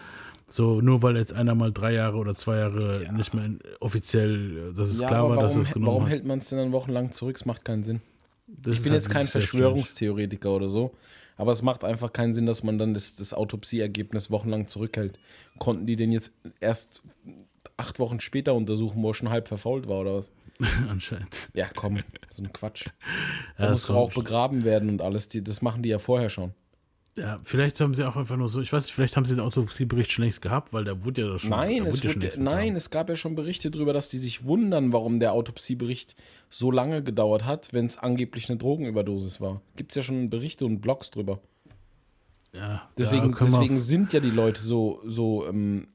[0.48, 4.72] So, nur weil jetzt einer mal drei Jahre oder zwei Jahre nicht mehr in, offiziell,
[4.72, 6.72] dass es Ja, klar war, dass warum, es genommen warum hält man es denn dann
[6.72, 7.36] wochenlang zurück?
[7.36, 8.00] Es macht keinen Sinn.
[8.46, 10.94] Das ich bin halt jetzt kein Verschwörungstheoretiker oder so,
[11.36, 15.18] aber es macht einfach keinen Sinn, dass man dann das, das Autopsieergebnis wochenlang zurückhält.
[15.58, 17.02] Konnten die den jetzt erst
[17.76, 20.32] acht Wochen später untersuchen, wo er schon halb verfault war oder was?
[20.88, 21.28] Anscheinend.
[21.52, 21.98] Ja, komm,
[22.30, 22.86] so ein Quatsch.
[22.86, 22.92] Ja,
[23.58, 25.28] Da das muss doch auch begraben werden und alles.
[25.28, 26.52] Die, das machen die ja vorher schon.
[27.18, 29.40] Ja, vielleicht haben sie auch einfach nur so, ich weiß nicht, vielleicht haben sie den
[29.40, 31.50] Autopsiebericht schon längst gehabt, weil der wurde ja schon.
[31.50, 34.92] Nein, es ja wurde, nein, es gab ja schon Berichte darüber, dass die sich wundern,
[34.92, 36.14] warum der Autopsiebericht
[36.48, 39.60] so lange gedauert hat, wenn es angeblich eine Drogenüberdosis war.
[39.76, 41.40] Gibt es ja schon Berichte und Blogs drüber.
[42.52, 45.88] Ja, Deswegen, da deswegen sind ja die Leute so, so ähm,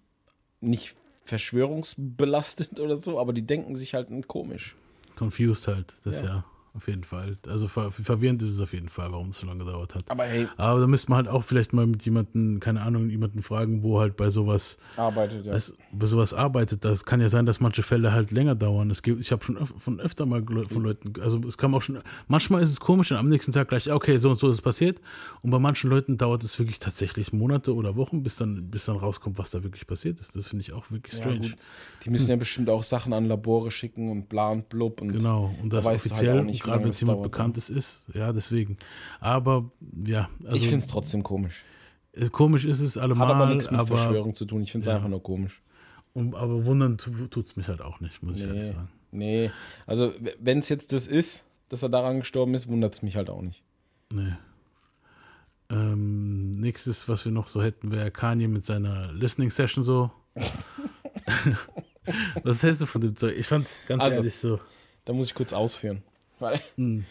[0.62, 0.96] nicht
[1.26, 4.76] verschwörungsbelastet oder so, aber die denken sich halt komisch.
[5.16, 6.28] Confused halt, das Ja.
[6.28, 6.46] ja.
[6.76, 7.38] Auf jeden Fall.
[7.48, 10.10] Also ver verwirrend ist es auf jeden Fall, warum es so lange gedauert hat.
[10.10, 13.44] Aber hey, Aber da müsste man halt auch vielleicht mal mit jemandem, keine Ahnung, jemanden
[13.44, 15.54] fragen, wo halt bei sowas, arbeitet ja.
[15.54, 16.84] weiß, bei sowas arbeitet.
[16.84, 18.90] Das kann ja sein, dass manche Fälle halt länger dauern.
[18.90, 21.82] Es gibt, ich habe schon öf von öfter mal von Leuten, also es kam auch
[21.84, 24.50] schon, manchmal ist es komisch und am nächsten Tag gleich, ja, okay, so und so
[24.50, 25.00] ist es passiert.
[25.44, 28.98] Und bei manchen Leuten dauert es wirklich tatsächlich Monate oder Wochen, bis dann, bis dann
[28.98, 30.36] rauskommt, was da wirklich passiert ist.
[30.36, 31.40] Das finde ich auch wirklich Ja, strange.
[31.40, 31.56] gut.
[32.04, 35.02] Die müssen ja bestimmt auch Sachen an Labore schicken und bla und blub.
[35.02, 37.24] Und Genau, und da das weißt du halt und gerade wenn es jemand?
[37.24, 38.78] Bekanntes ist, ja, deswegen.
[39.20, 39.72] Aber,
[40.06, 40.56] ja, also.
[40.58, 41.64] ich finde es trotzdem komisch.
[42.14, 44.62] äh, Komisch ist es allemal, Hat aber nichts mit aber, Verschwörung zu tun.
[44.64, 44.96] Ich finde es ja.
[44.96, 45.62] einfach nur komisch.
[46.14, 48.90] um, aber wundern tut es mich halt auch nicht, muss ich ehrlich Nee, sagen.
[49.12, 49.52] nee.
[49.88, 53.30] also wenn es jetzt das ist, dass er daran gestorben ist, wundert es mich halt
[53.30, 53.64] auch nicht.
[54.14, 54.34] Nee.
[55.70, 60.12] Ähm, nächstes, was wir noch so hätten, wäre Kanye mit seiner Listening Session so.
[62.44, 63.36] was hältst du von dem Zeug?
[63.38, 64.60] Ich fand ganz Also, ehrlich so.
[65.06, 66.04] Da muss ich kurz ausführen.
[66.44, 67.06] Weil Hm.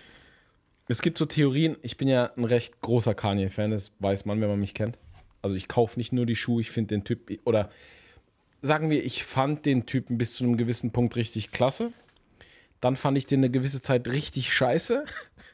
[0.88, 4.48] es gibt so Theorien, ich bin ja ein recht großer Kanye-Fan, das weiß man, wenn
[4.48, 4.98] man mich kennt.
[5.40, 7.70] Also ich kaufe nicht nur die Schuhe, ich finde den Typ, oder
[8.60, 11.92] sagen wir, ich fand den Typen bis zu einem gewissen Punkt richtig klasse.
[12.80, 15.04] Dann fand ich den eine gewisse Zeit richtig scheiße.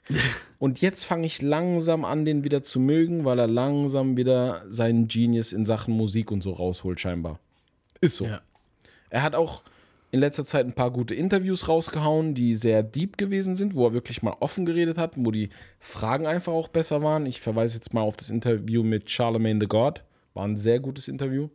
[0.58, 5.08] Und jetzt fange ich langsam an, den wieder zu mögen, weil er langsam wieder seinen
[5.08, 7.38] Genius in Sachen Musik und so rausholt, scheinbar.
[8.00, 8.24] Ist so.
[8.24, 8.40] Ja.
[9.10, 9.62] Er hat auch
[10.10, 13.92] in letzter Zeit ein paar gute Interviews rausgehauen, die sehr deep gewesen sind, wo er
[13.92, 15.50] wirklich mal offen geredet hat, wo die
[15.80, 17.26] Fragen einfach auch besser waren.
[17.26, 20.02] Ich verweise jetzt mal auf das Interview mit Charlemagne the God.
[20.34, 21.48] War ein sehr gutes Interview,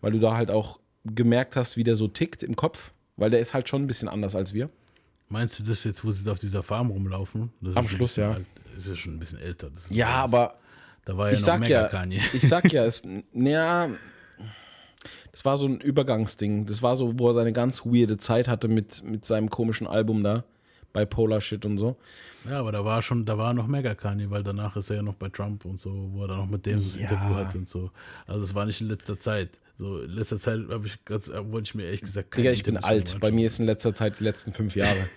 [0.00, 3.40] weil du da halt auch gemerkt hast, wie der so tickt im Kopf, weil der
[3.40, 4.68] ist halt schon ein bisschen anders als wir.
[5.28, 7.52] Meinst du das jetzt, wo sie da auf dieser Farm rumlaufen?
[7.60, 8.32] Das Am Schluss, ja.
[8.32, 9.70] Alt, ist ja schon ein bisschen älter.
[9.90, 10.54] Ja, alles- aber
[11.04, 12.20] Da war ja ich noch sag mega ja, Kanye.
[12.32, 13.90] ich sag ja, es, naja,
[15.32, 16.66] das war so ein Übergangsding.
[16.66, 20.22] Das war so, wo er seine ganz weirde Zeit hatte mit, mit seinem komischen Album
[20.22, 20.44] da,
[20.92, 21.96] Bipolar Shit und so.
[22.48, 25.02] Ja, aber da war schon, da war noch mega Kanye, weil danach ist er ja
[25.02, 27.02] noch bei Trump und so, wo er dann noch mit dem das Ja.
[27.02, 27.90] Interview hatte und so.
[28.26, 29.50] Also es war nicht in letzter Zeit.
[29.78, 32.62] So, in letzter Zeit habe ich ganz, wollte ich mir ehrlich gesagt keine Digga, ich
[32.62, 33.18] bin alt.
[33.20, 34.96] Bei mir ist in letzter Zeit die letzten fünf Jahre.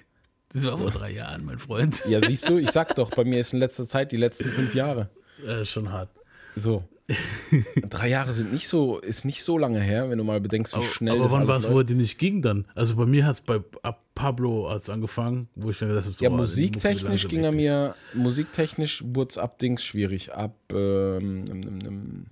[0.52, 2.02] Das war vor drei Jahren, mein Freund.
[2.08, 4.74] Ja, siehst du, ich sag doch, bei mir ist in letzter Zeit die letzten fünf
[4.74, 5.10] Jahre.
[5.48, 6.10] Äh, schon hart.
[6.56, 6.84] So.
[7.90, 10.78] Drei Jahre sind nicht so, ist nicht so lange her, wenn du mal bedenkst, wie
[10.78, 12.66] Aber, schnell aber das wann war es, wo er die nicht ging dann?
[12.76, 16.16] Also bei mir hat es bei ab Pablo hat's angefangen, wo ich dann gedacht habe,
[16.16, 20.34] so, Ja, oh, musiktechnisch ging er mir, musiktechnisch wurde es ab Dings schwierig.
[20.34, 22.26] Ab, ähm, ähm, ähm, ähm,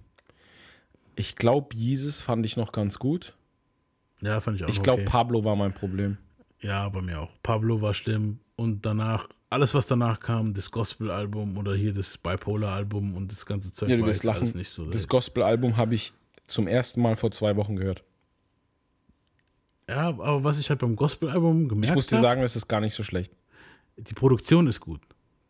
[1.15, 3.35] ich glaube, Jesus fand ich noch ganz gut.
[4.21, 5.11] Ja, fand ich auch Ich glaube, okay.
[5.11, 6.17] Pablo war mein Problem.
[6.59, 7.31] Ja, bei mir auch.
[7.41, 13.15] Pablo war schlimm und danach alles, was danach kam, das Gospel-Album oder hier das Bipolar-Album
[13.15, 14.57] und das ganze Zeug, Ja, du wirst jetzt alles lachen.
[14.57, 14.89] nicht so.
[14.89, 16.13] das Gospel-Album habe ich
[16.47, 18.03] zum ersten Mal vor zwei Wochen gehört.
[19.89, 22.67] ja, aber was ich halt beim Gospel-Album Ich gemerkt muss dir habe, sagen, es ist
[22.67, 23.31] gar nicht so schlecht.
[23.97, 25.01] die Produktion ist gut.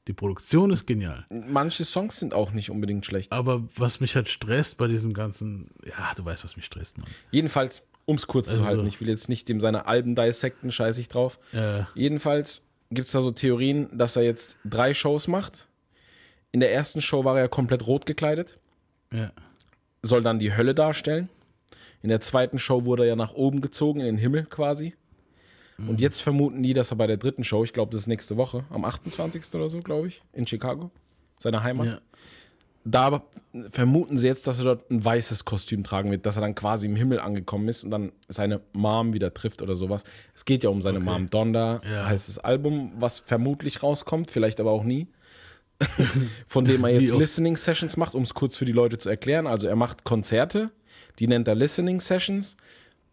[0.08, 1.26] Die Produktion ist genial.
[1.30, 3.32] Manche Songs sind auch nicht unbedingt schlecht.
[3.34, 7.08] Aber was mich halt stresst bei diesem ganzen, ja, du weißt, was mich stresst, Mann.
[7.32, 10.72] Jedenfalls, um es kurz Also zu halten, ich will jetzt nicht dem seine Alben dissecten,
[10.72, 11.40] scheiße ich drauf.
[11.52, 15.68] Äh, Jedenfalls gibt es da so Theorien, dass er jetzt drei Shows macht.
[16.52, 18.58] In der ersten Show war er ja komplett rot gekleidet,
[19.12, 19.32] ja.
[20.02, 21.30] soll dann die Hölle darstellen.
[22.02, 24.94] In der zweiten Show wurde er ja nach oben gezogen, in den Himmel quasi.
[25.78, 25.90] Mhm.
[25.90, 28.38] Und jetzt vermuten die, dass er bei der dritten Show, ich glaube, das ist nächste
[28.38, 29.44] Woche, am 28.
[29.56, 30.92] oder so, glaube ich, in Chicago,
[31.38, 31.88] seiner Heimat.
[31.88, 32.00] ja.
[32.90, 33.24] Da
[33.70, 36.86] vermuten sie jetzt, dass er dort ein weißes Kostüm tragen wird, dass er dann quasi
[36.88, 40.04] im Himmel angekommen ist und dann seine Mom wieder trifft oder sowas.
[40.36, 41.30] Es geht ja um seine Mom.
[41.30, 42.06] Donda Ja.
[42.08, 45.08] heißt das Album, was vermutlich rauskommt, vielleicht aber auch nie.
[46.48, 47.14] Von dem er jetzt?
[47.14, 49.48] Listening Sessions macht, um es kurz für die Leute zu erklären.
[49.48, 50.72] Also er macht Konzerte,
[51.20, 52.58] die nennt er Listening Sessions.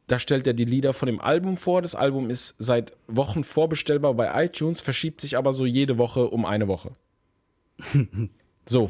[0.06, 1.80] Da stellt er die Lieder von dem Album vor.
[1.80, 6.44] Das Album ist seit Wochen vorbestellbar bei iTunes, verschiebt sich aber so jede Woche um
[6.44, 6.90] eine Woche.
[8.66, 8.88] So,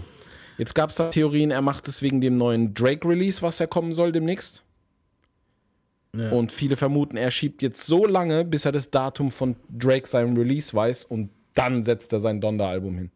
[0.59, 3.93] jetzt gab es da Theorien, er macht es wegen dem neuen Drake-Release, was ja kommen
[3.93, 4.63] soll demnächst.
[6.17, 6.31] Ja.
[6.31, 10.37] Und viele vermuten, er schiebt jetzt so lange, bis er das Datum von Drake seinem
[10.37, 13.11] Release weiß und dann setzt er sein Donda-Album hin.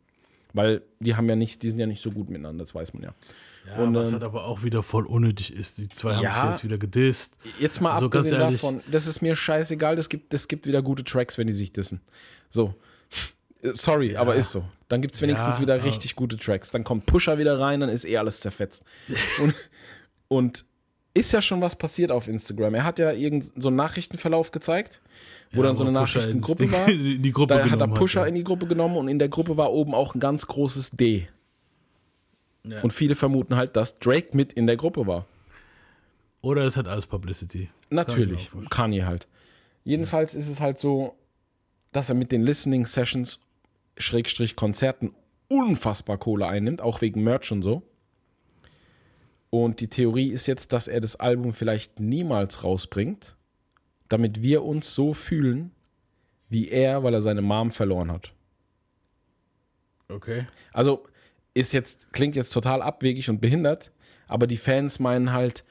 [0.52, 3.02] Weil die haben ja nicht, die sind ja nicht so gut miteinander, das weiß man
[3.04, 3.14] ja.
[3.66, 5.78] Ja, Und, was ähm, halt aber auch wieder voll unnötig ist.
[5.78, 6.42] Die zwei haben Ja.
[6.42, 7.34] sich jetzt wieder gedisst.
[7.60, 10.80] Jetzt mal Also abgesehen ehrlich- davon, das ist mir scheißegal, das gibt, das gibt wieder
[10.82, 12.00] gute Tracks, wenn die sich dissen.
[12.50, 12.74] So.
[13.62, 14.64] Sorry, aber ist so.
[14.88, 16.70] Dann gibt es wenigstens Ja, wieder aber- richtig gute Tracks.
[16.70, 18.82] Dann kommt Pusher wieder rein, dann ist eh alles zerfetzt.
[19.40, 19.54] und,
[20.28, 20.64] und
[21.14, 22.74] ist ja schon was passiert auf Instagram.
[22.74, 25.00] Er hat ja irgendeinen so einen Nachrichtenverlauf gezeigt,
[25.50, 26.88] wo Ja, dann so eine Pusher Nachrichtengruppe war.
[26.88, 28.26] in die Gruppe da hat er hat, Pusher ja.
[28.26, 31.28] in die Gruppe genommen und in der Gruppe war oben auch ein ganz großes D.
[32.64, 32.80] Ja.
[32.82, 35.26] Und viele vermuten halt, dass Drake mit in der Gruppe war.
[36.40, 37.68] Oder es hat alles Publicity.
[37.90, 39.26] Natürlich, Kanye halt.
[39.84, 41.16] Jedenfalls ist es halt so,
[41.92, 43.40] dass er mit den Listening Sessions,
[43.98, 45.14] Schrägstrich Konzerten,
[45.48, 47.82] unfassbar Kohle einnimmt, auch wegen Merch und so.
[49.50, 53.36] Und die Theorie ist jetzt, dass er das Album vielleicht niemals rausbringt,
[54.08, 55.72] damit wir uns so fühlen,
[56.48, 58.32] wie er, weil er seine Mom verloren hat.
[60.08, 60.46] Okay.
[60.72, 61.04] Also
[61.54, 63.90] ist jetzt, klingt jetzt total abwegig und behindert,
[64.26, 65.64] aber die Fans meinen halt,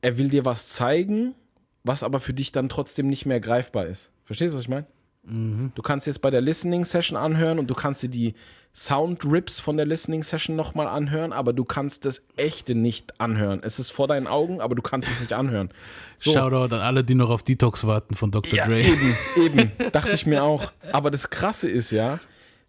[0.00, 1.34] er will dir was zeigen,
[1.82, 4.10] was aber für dich dann trotzdem nicht mehr greifbar ist.
[4.24, 4.86] Verstehst du, was ich meine?
[5.24, 8.34] Du kannst jetzt bei der Listening Session anhören und du kannst dir die
[8.74, 13.60] Sound-Rips von der Listening Session nochmal anhören, aber du kannst das echte nicht anhören.
[13.62, 15.70] Es ist vor deinen Augen, aber du kannst es nicht anhören.
[16.16, 16.32] So.
[16.32, 18.54] Shoutout an alle, die noch auf Detox warten von Dr.
[18.54, 18.82] Ja, Dre.
[18.82, 19.72] eben, eben.
[19.92, 20.72] Dachte ich mir auch.
[20.92, 22.20] Aber das Krasse ist ja,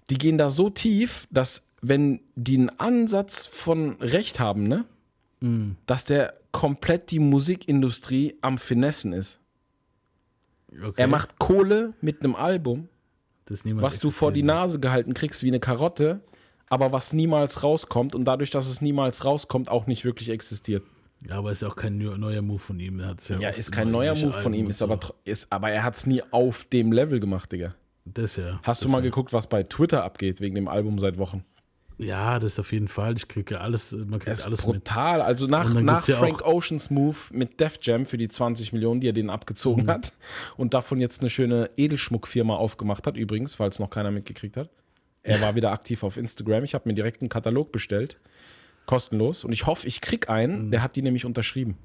[0.10, 4.86] die gehen da so tief, dass wenn die einen Ansatz von Recht haben, ne,
[5.86, 9.39] dass der komplett die Musikindustrie am Finessen ist.
[10.72, 10.94] Okay.
[11.02, 12.88] Er macht Kohle mit einem Album,
[13.48, 16.22] was du vor die Nase gehalten kriegst wie eine Karotte,
[16.70, 20.84] aber was niemals rauskommt und dadurch, dass es niemals rauskommt, auch nicht wirklich existiert.
[21.28, 23.00] Ja, aber ist ja auch kein neu- neuer Move von ihm.
[23.00, 25.10] Ja Ja, ist kein neuer Move von Alben ihm, und ist aber, so.
[25.10, 27.76] tr- ist, aber er hat es nie auf dem Level gemacht, Digga.
[28.06, 28.60] Das ja.
[28.64, 29.04] Hast das du mal ja.
[29.06, 31.44] geguckt, was bei Twitter abgeht wegen dem Album seit Wochen?
[32.00, 33.18] Ja, das auf jeden Fall.
[33.18, 34.76] Ich kriege alles, man kriegt Das alles mit.
[34.86, 35.22] brutal.
[35.22, 39.10] Also nach, nach ja Frank Oceans Move mit Def Jam für die 20 Millionen, die
[39.10, 39.90] er denen abgezogen Mhm.
[39.90, 40.14] hat
[40.58, 44.70] und davon jetzt eine schöne Edelschmuckfirma aufgemacht hat, übrigens, falls noch keiner mitgekriegt hat.
[45.24, 46.64] Er war wieder aktiv auf Instagram.
[46.64, 48.18] Ich habe mir direkt einen Katalog bestellt.
[48.86, 49.44] Kostenlos.
[49.44, 50.68] Und ich hoffe, ich krieg einen.
[50.68, 50.72] Mhm.
[50.72, 51.78] Der hat die nämlich unterschrieben.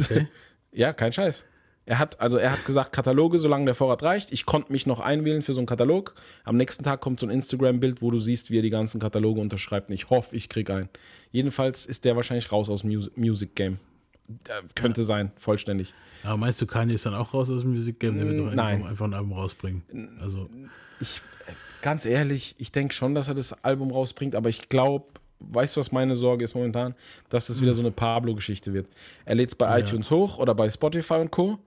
[0.00, 0.26] Okay.
[0.72, 1.46] Ja, kein Scheiß.
[1.86, 4.32] Er hat, also er hat gesagt, Kataloge, solange der Vorrat reicht.
[4.32, 6.14] Ich konnte mich noch einwählen für so einen Katalog.
[6.44, 9.40] Am nächsten Tag kommt so ein Instagram-Bild, wo du siehst, wie er die ganzen Kataloge
[9.40, 9.88] unterschreibt.
[9.88, 10.88] Und ich hoffe, ich krieg einen.
[11.30, 13.78] Jedenfalls ist der wahrscheinlich raus aus dem Mus Music Game.
[14.48, 15.94] Äh, könnte sein, vollständig.
[16.24, 18.16] Aber meinst du, Kanye ist dann auch raus aus dem Music Game?
[18.16, 18.84] Der wird doch Nein.
[18.84, 20.18] einfach, ein Album rausbringen.
[20.20, 20.50] Also,
[21.82, 25.06] Ganz ehrlich, ich denke schon, dass er das Album rausbringt, aber ich glaube,
[25.38, 26.94] weißt du, was meine Sorge ist momentan?
[27.28, 28.88] Dass es wieder so eine Pablo-Geschichte wird.
[29.24, 31.58] Er lädt es bei iTunes hoch oder bei Spotify und Co.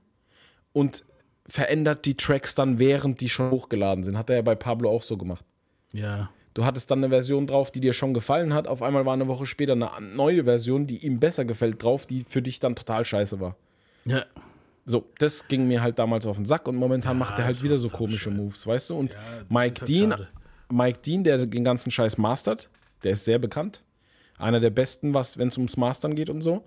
[0.80, 1.04] und
[1.48, 4.18] verändert die Tracks dann, während die schon hochgeladen sind.
[4.18, 5.44] Hat er ja bei Pablo auch so gemacht.
[5.94, 6.30] ja.
[6.56, 8.68] Du hattest dann eine Version drauf, die dir schon gefallen hat.
[8.68, 12.26] Auf einmal war eine Woche später eine neue Version, die ihm besser gefällt, drauf, die
[12.28, 13.56] für dich dann total scheiße war.
[14.04, 14.26] Ja.
[14.86, 17.78] So, das ging mir halt damals auf den Sack und momentan macht er halt wieder
[17.78, 18.98] so komische Moves, weißt du?
[18.98, 20.28] Und das Mike halt Dean, schade.
[20.70, 22.68] Mike Dean, der den ganzen Scheiß mastert,
[23.04, 23.84] der ist sehr bekannt.
[24.38, 26.66] Einer der besten, was, wenn es ums Mastern geht und so.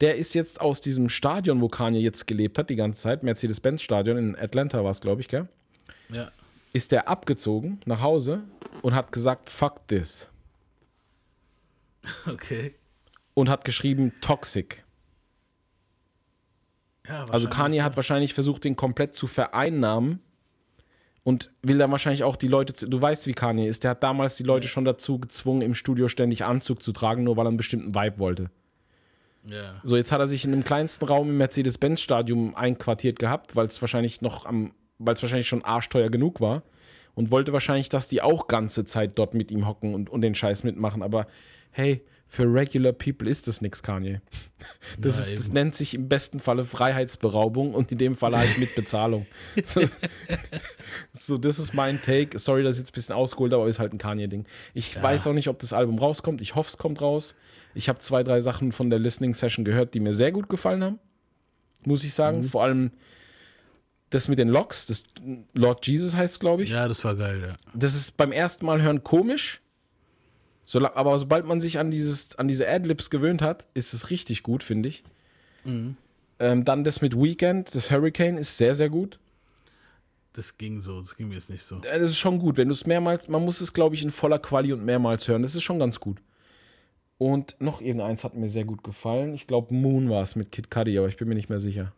[0.00, 4.16] Der ist jetzt aus diesem Stadion, wo Kanye jetzt gelebt hat, die ganze Zeit, Mercedes-Benz-Stadion
[4.16, 5.48] in Atlanta war es, glaube ich, gell?
[6.08, 6.30] Ja.
[6.72, 8.42] ist der abgezogen nach Hause
[8.82, 10.28] und hat gesagt, fuck this.
[12.26, 12.74] Okay.
[13.34, 14.84] Und hat geschrieben, toxic.
[17.08, 17.84] Ja, Also Kanye ja.
[17.84, 20.20] hat wahrscheinlich versucht, den komplett zu vereinnahmen
[21.24, 24.36] und will dann wahrscheinlich auch die Leute, du weißt, wie Kanye ist, der hat damals
[24.36, 27.56] die Leute schon dazu gezwungen, im Studio ständig Anzug zu tragen, nur weil er einen
[27.56, 28.50] bestimmten Vibe wollte.
[29.44, 29.80] Ja.
[29.82, 33.80] So, jetzt hat er sich in dem kleinsten Raum im Mercedes-Benz-Stadium einquartiert gehabt, weil es
[33.80, 36.62] wahrscheinlich noch am, weil es wahrscheinlich schon arschteuer genug war
[37.14, 40.34] und wollte wahrscheinlich, dass die auch ganze Zeit dort mit ihm hocken und, und den
[40.34, 41.02] Scheiß mitmachen.
[41.02, 41.26] Aber
[41.70, 44.20] hey, für regular people ist das nix, Kanye.
[44.98, 48.58] Das, Ja, ist, das nennt sich im besten Falle Freiheitsberaubung und in dem Fall halt
[48.58, 49.26] mit Bezahlung.
[49.64, 49.80] so,
[51.12, 52.38] so, das ist mein Take.
[52.38, 54.46] Sorry, dass ich jetzt ein bisschen ausgeholt habe, aber ist halt ein Kanye-Ding.
[54.72, 56.40] Ich weiß auch nicht, ob das Album rauskommt.
[56.40, 57.34] Ich hoffe, es kommt raus.
[57.74, 60.82] Ich habe zwei, drei Sachen von der Listening Session gehört, die mir sehr gut gefallen
[60.84, 60.98] haben.
[61.84, 62.44] Muss ich sagen.
[62.44, 62.90] Vor allem
[64.10, 65.02] das mit den Locks, das
[65.54, 66.70] Lord Jesus heißt, glaube ich.
[66.70, 67.56] ja, das war geil, ja.
[67.74, 69.60] Das ist beim ersten Mal hören komisch.
[70.64, 74.42] Sola- aber sobald man sich an, dieses, an diese Adlibs gewöhnt hat, ist es richtig
[74.42, 75.02] gut, finde ich.
[75.64, 79.18] Ähm, dann das mit Weekend, das Hurricane ist sehr, sehr gut.
[80.34, 81.76] Das ging so, das ging mir jetzt nicht so.
[81.82, 84.10] Äh, Das ist schon gut, wenn du es mehrmals, man muss es, glaube ich, in
[84.10, 85.42] voller Quali und mehrmals hören.
[85.42, 86.18] Das ist schon ganz gut.
[87.18, 89.34] Und noch irgendeins hat mir sehr gut gefallen.
[89.34, 91.92] Ich glaube, Moon war es mit Kid Cudi, aber ich bin mir nicht mehr sicher.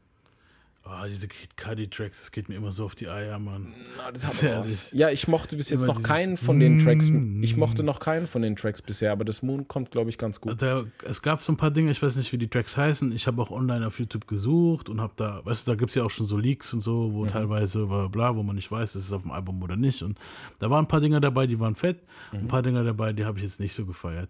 [0.87, 3.73] Oh, diese Kid Cudi Tracks, das geht mir immer so auf die Eier, Mann.
[4.13, 4.93] das hat aber was.
[4.93, 7.09] Ja, ich mochte bis jetzt Immer noch keinen von den Tracks.
[7.41, 10.43] Ich mochte noch keinen von den Tracks bisher, aber das Moon kommt, glaube ich, ganz
[10.43, 10.61] gut.
[10.61, 13.13] Da, es gab so ein paar Dinge, ich weiß nicht, wie die Tracks heißen.
[13.13, 15.95] Ich habe auch online auf YouTube gesucht und habe da, weißt du, da gibt es
[15.95, 17.15] ja auch schon so Leaks und so, Mhm.
[17.15, 20.03] wo teilweise bla, bla, wo man nicht weiß, ist es auf dem Album oder nicht.
[20.03, 20.19] Und
[20.59, 22.03] da waren ein paar Dinge dabei, die waren fett.
[22.33, 22.41] Mhm.
[22.41, 24.29] Ein paar Dinge dabei, die habe ich jetzt nicht so gefeiert.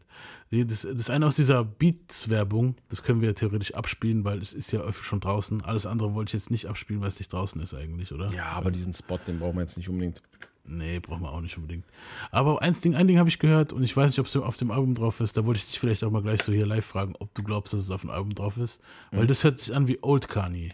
[0.50, 4.72] Das, das eine aus dieser Beats-Werbung, das können wir ja theoretisch abspielen, weil es ist
[4.72, 5.62] ja schon draußen.
[5.62, 8.30] Alles andere wollte ich jetzt nicht abspielen, weil es nicht draußen ist eigentlich, oder?
[8.32, 10.22] Ja, aber diesen Spot, den brauchen wir jetzt nicht unbedingt.
[10.66, 11.84] Nee, brauchen wir auch nicht unbedingt.
[12.30, 14.56] Aber eins Ding, ein Ding habe ich gehört und ich weiß nicht, ob es auf
[14.56, 15.36] dem Album drauf ist.
[15.36, 17.74] Da wollte ich dich vielleicht auch mal gleich so hier live fragen, ob du glaubst,
[17.74, 18.80] dass es auf dem Album drauf ist.
[19.10, 20.70] Weil das hört sich an wie Old Kanye.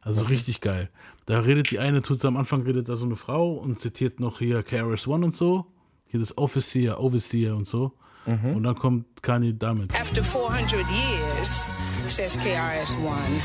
[0.00, 0.90] Also richtig geil.
[1.26, 4.38] Da redet die eine, tut am Anfang redet da so eine Frau und zitiert noch
[4.38, 5.66] hier KRS One und so.
[6.06, 7.92] Hier das Officer, Overseer und so.
[8.26, 8.56] Mm-hmm.
[8.56, 9.92] Und dann kommt Kanye damit.
[10.00, 11.70] After 400 years,
[12.06, 13.40] says KRS-One,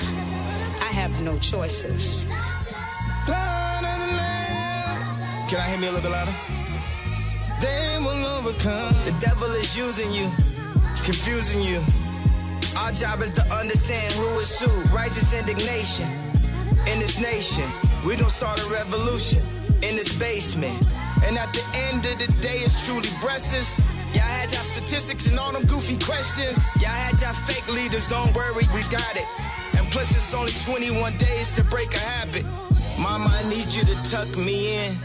[0.82, 2.28] I have no choices.
[5.48, 6.34] Can I hear me a little bit louder?
[7.62, 8.94] They will overcome.
[9.06, 10.30] The devil is using you,
[11.06, 11.82] confusing you.
[12.78, 14.70] Our job is to understand who is who.
[14.94, 16.08] Righteous indignation
[16.86, 17.64] in this nation.
[18.06, 19.42] We're gonna start a revolution
[19.82, 20.78] in this basement.
[21.26, 23.74] And at the end of the day, it's truly blessings.
[24.18, 26.58] Y'all had y'all statistics and all them goofy questions.
[26.82, 29.28] Y'all had y'all fake leaders, don't worry, We got it.
[29.78, 32.44] And plus, it's only 21 days to break a habit.
[32.98, 34.96] Mama, I need you to tuck me in.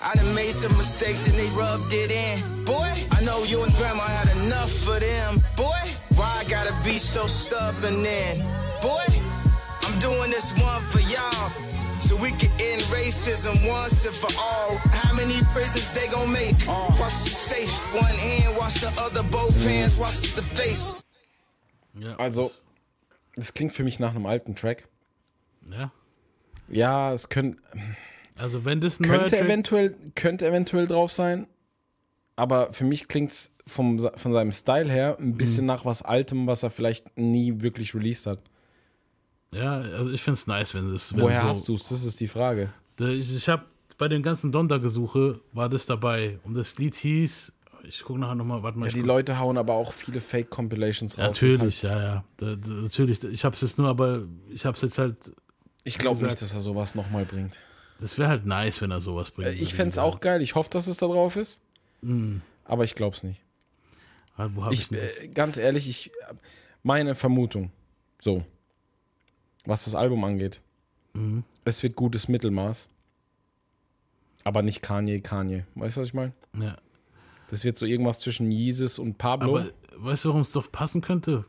[0.00, 2.64] I done made some mistakes and they rubbed it in.
[2.64, 5.44] Boy, I know you and grandma had enough for them.
[5.56, 5.84] Boy,
[6.16, 8.38] why I gotta be so stubborn then?
[8.80, 9.04] Boy,
[9.82, 11.52] I'm doing this one for y'all.
[12.00, 14.76] So we can end racism once and for all.
[14.78, 16.54] How many prisons they gon' make?
[16.66, 21.02] Wash the safe, one hand, wash the other, both hands, wash the face.
[21.98, 22.50] Ja, Also,
[23.36, 24.88] das klingt für mich nach einem alten Track.
[25.70, 25.90] ja.
[26.68, 27.58] Ja, es könnt,
[28.36, 31.46] Also wenn das ein neuer könnte, eventuell, könnte eventuell drauf sein.
[32.36, 36.62] Aber für mich klingt es von seinem Style her ein bisschen nach was Altem, was
[36.62, 38.38] er vielleicht nie wirklich released hat.
[39.54, 41.88] Ja, also ich finde es nice, wenn es Woher so, hast du es?
[41.88, 42.72] Das ist die Frage.
[42.98, 43.64] Ich, ich habe
[43.98, 46.38] bei den ganzen Donda-Gesuche war das dabei.
[46.44, 47.52] Und das Lied hieß,
[47.84, 48.86] ich gucke nachher nochmal, warte mal.
[48.86, 51.24] Ja, die guck- Leute hauen aber auch viele Fake-Compilations raus.
[51.26, 52.24] Natürlich, heißt, ja, ja.
[52.36, 53.22] Da, da, natürlich.
[53.24, 55.32] Ich habe es jetzt nur, aber ich habe es jetzt halt.
[55.84, 57.58] Ich glaube nicht, dass er sowas nochmal bringt.
[58.00, 59.48] Das wäre halt nice, wenn er sowas bringt.
[59.50, 60.42] Äh, Ich fände es auch geil.
[60.42, 61.60] Ich hoffe, dass es da drauf ist.
[62.00, 62.40] Mhm.
[62.64, 63.40] Aber ich glaube es nicht.
[64.36, 66.10] Wo habe ich, Ich, äh, ganz ehrlich, ich,
[66.82, 67.70] meine Vermutung,
[68.20, 68.44] so,
[69.64, 70.60] was das Album angeht,
[71.14, 71.44] Mhm.
[71.64, 72.88] es wird gutes Mittelmaß,
[74.42, 75.64] aber nicht Kanye, Kanye.
[75.74, 76.32] Weißt du, was ich meine?
[76.58, 76.76] Ja.
[77.50, 79.58] Das wird so irgendwas zwischen Jesus und Pablo.
[79.58, 81.44] Aber weißt du, warum es doch passen könnte?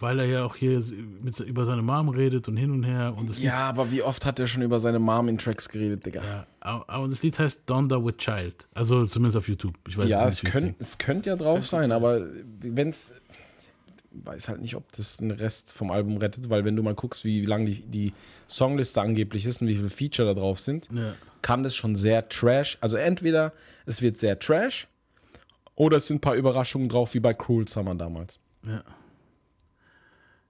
[0.00, 0.82] Weil er ja auch hier
[1.22, 3.14] mit, über seine Mom redet und hin und her.
[3.16, 6.20] Und ja, aber wie oft hat er schon über seine Mom in Tracks geredet, Digga?
[6.20, 6.30] Lied,
[6.64, 8.66] ja, aber das Lied heißt Donda with Child.
[8.74, 9.78] Also zumindest auf YouTube.
[9.86, 12.26] Ich weiß ja, es, nicht, wie könnt, es könnte ja drauf sein, aber
[12.60, 13.12] wenn es.
[14.22, 17.24] Weiß halt nicht, ob das den Rest vom Album rettet, weil wenn du mal guckst,
[17.24, 18.12] wie, lang die, die
[18.46, 21.14] Songliste angeblich ist und wie viele Feature da drauf sind, Ja.
[21.42, 22.78] kann das schon sehr trash.
[22.80, 23.52] Also entweder
[23.86, 24.88] es wird sehr trash
[25.74, 28.38] oder es sind ein paar Überraschungen drauf, wie bei Cruel Summer damals.
[28.66, 28.82] Ja.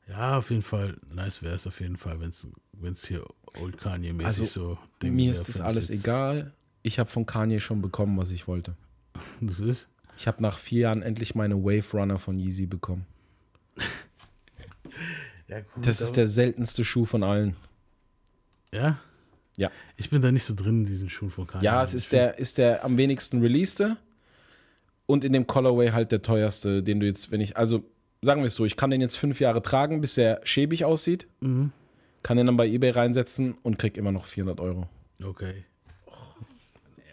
[0.09, 0.97] Ja, auf jeden Fall.
[1.13, 2.29] Nice wäre es auf jeden Fall, wenn
[2.93, 3.25] es hier
[3.61, 6.01] Old Kanye-mäßig Also, so Ding Mir ist das alles jetzt.
[6.05, 6.53] egal.
[6.83, 8.77] Ich habe von Kanye schon bekommen, was ich wollte.
[9.41, 9.89] Das ist?
[10.17, 13.07] Ich habe nach vier Jahren endlich meine Wave Runner von Yeezy bekommen.
[15.49, 17.55] Ja, gut, Das ist der seltenste Schuh von allen.
[18.73, 18.99] Ja?
[19.57, 19.71] Ja.
[19.97, 21.65] Ich bin da nicht so drin in diesen Schuhen von Kanye.
[21.65, 23.97] Ja, es ist der, ist der am wenigsten releaste
[25.07, 27.85] und in dem Colorway halt der teuerste, den du jetzt, wenn ich, also
[28.23, 31.27] sagen wir es so, ich kann den jetzt fünf Jahre tragen, bis er schäbig aussieht,
[31.41, 31.73] Mhm.
[32.23, 34.89] kann den dann bei Ebay reinsetzen und krieg immer noch 400 Euro.
[35.23, 35.65] Okay.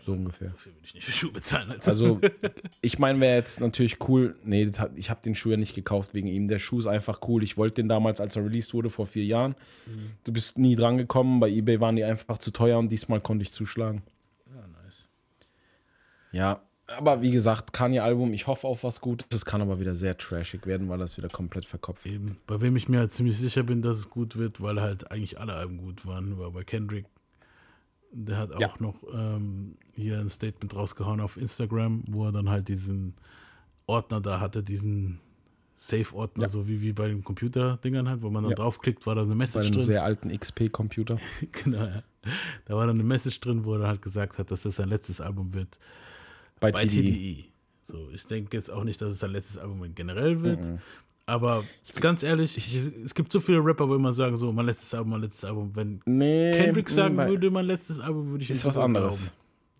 [0.05, 0.49] So ungefähr.
[0.49, 1.71] Dafür würde ich nicht für Schuhe bezahlen.
[1.71, 1.89] Alter.
[1.89, 2.19] Also,
[2.81, 4.35] ich meine, wäre jetzt natürlich cool.
[4.43, 6.47] Nee, hat, ich habe den Schuh ja nicht gekauft wegen ihm.
[6.47, 7.43] Der Schuh ist einfach cool.
[7.43, 9.55] Ich wollte den damals, als er released wurde, vor vier Jahren.
[9.85, 10.11] Mhm.
[10.23, 11.39] Du bist nie dran gekommen.
[11.39, 14.01] Bei eBay waren die einfach zu teuer und diesmal konnte ich zuschlagen.
[14.47, 15.07] Ja, nice.
[16.31, 16.61] Ja,
[16.97, 19.27] aber wie gesagt, Kanye-Album, ich hoffe auf was Gutes.
[19.29, 22.05] Das kann aber wieder sehr trashig werden, weil das wieder komplett verkopft.
[22.05, 22.37] Eben.
[22.47, 25.39] Bei wem ich mir halt ziemlich sicher bin, dass es gut wird, weil halt eigentlich
[25.39, 27.05] alle Alben gut waren, war bei Kendrick.
[28.13, 28.73] Der hat auch Ja.
[28.79, 33.13] noch ähm, hier ein Statement rausgehauen auf Instagram, wo er dann halt diesen
[33.87, 35.19] Ordner da hatte, diesen
[35.75, 36.47] Safe-Ordner, Ja.
[36.49, 38.55] so wie, wie bei den Computerdingern halt, wo man dann Ja.
[38.57, 39.85] draufklickt, war da eine Bei Message einem drin.
[39.85, 41.17] sehr alten XP-Computer.
[41.63, 42.03] genau, ja.
[42.65, 45.19] Da war dann eine Message drin, wo er halt gesagt hat, dass das sein letztes
[45.21, 45.79] Album wird
[46.59, 47.01] Bei, bei TDI.
[47.01, 47.45] TDI.
[47.81, 50.65] So, ich denke jetzt auch nicht, dass es sein letztes Album generell wird.
[50.67, 50.79] Mhm.
[51.25, 51.63] Aber
[52.01, 52.75] ganz ehrlich, ich,
[53.05, 55.71] es gibt so viele Rapper, wo immer sagen, so, mein letztes Album, mein letztes Album.
[55.75, 59.17] Wenn Nee, Kendrick sagen bei- würde, mein letztes Album, würde ich ist was anderes.
[59.17, 59.31] glauben.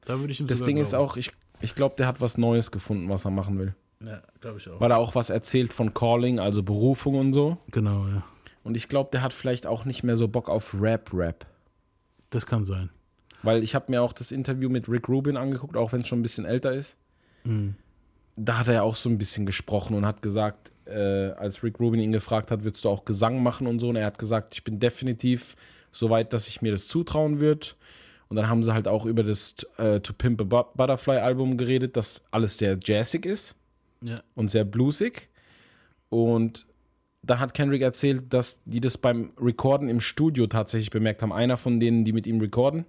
[0.05, 1.09] Da würde ich ihm Das Ding ist glauben.
[1.09, 1.31] auch, ich,
[1.61, 3.76] ich glaube, der hat was Neues gefunden, was er machen will.
[4.03, 4.80] Ja, glaube ich auch.
[4.80, 7.57] Weil er auch was erzählt von Calling, also Berufung und so.
[7.72, 8.23] Genau, ja.
[8.63, 11.45] Und ich glaube, der hat vielleicht auch nicht mehr so Bock auf Rap-Rap.
[12.30, 12.89] Das kann sein.
[13.43, 16.19] Weil ich habe mir auch das Interview mit Rick Rubin angeguckt, auch wenn es schon
[16.19, 16.95] ein bisschen älter ist.
[17.43, 17.76] Mhm.
[18.38, 21.79] Da hat er ja auch so ein bisschen gesprochen und hat gesagt, äh, als Rick
[21.79, 23.89] Rubin ihn gefragt hat, würdest du auch Gesang machen und so.
[23.89, 25.55] Und er hat gesagt, ich bin definitiv
[25.91, 27.67] so weit, dass ich mir das zutrauen würde.
[28.29, 31.57] Und dann haben sie halt auch über das äh, To Pimp a Bu- Butterfly Album
[31.57, 33.55] geredet, das alles sehr jazzig ist
[34.01, 34.21] Ja.
[34.35, 35.27] und sehr bluesig.
[36.09, 36.65] Und
[37.23, 41.33] da hat Kendrick erzählt, dass die das beim Recorden im Studio tatsächlich bemerkt haben.
[41.33, 42.85] Einer von denen, die mit ihm recorden,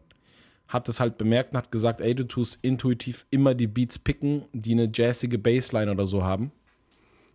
[0.69, 4.45] hat das halt bemerkt und hat gesagt, ey, du tust intuitiv immer die Beats picken,
[4.53, 6.51] die eine jazzige Bassline oder so haben.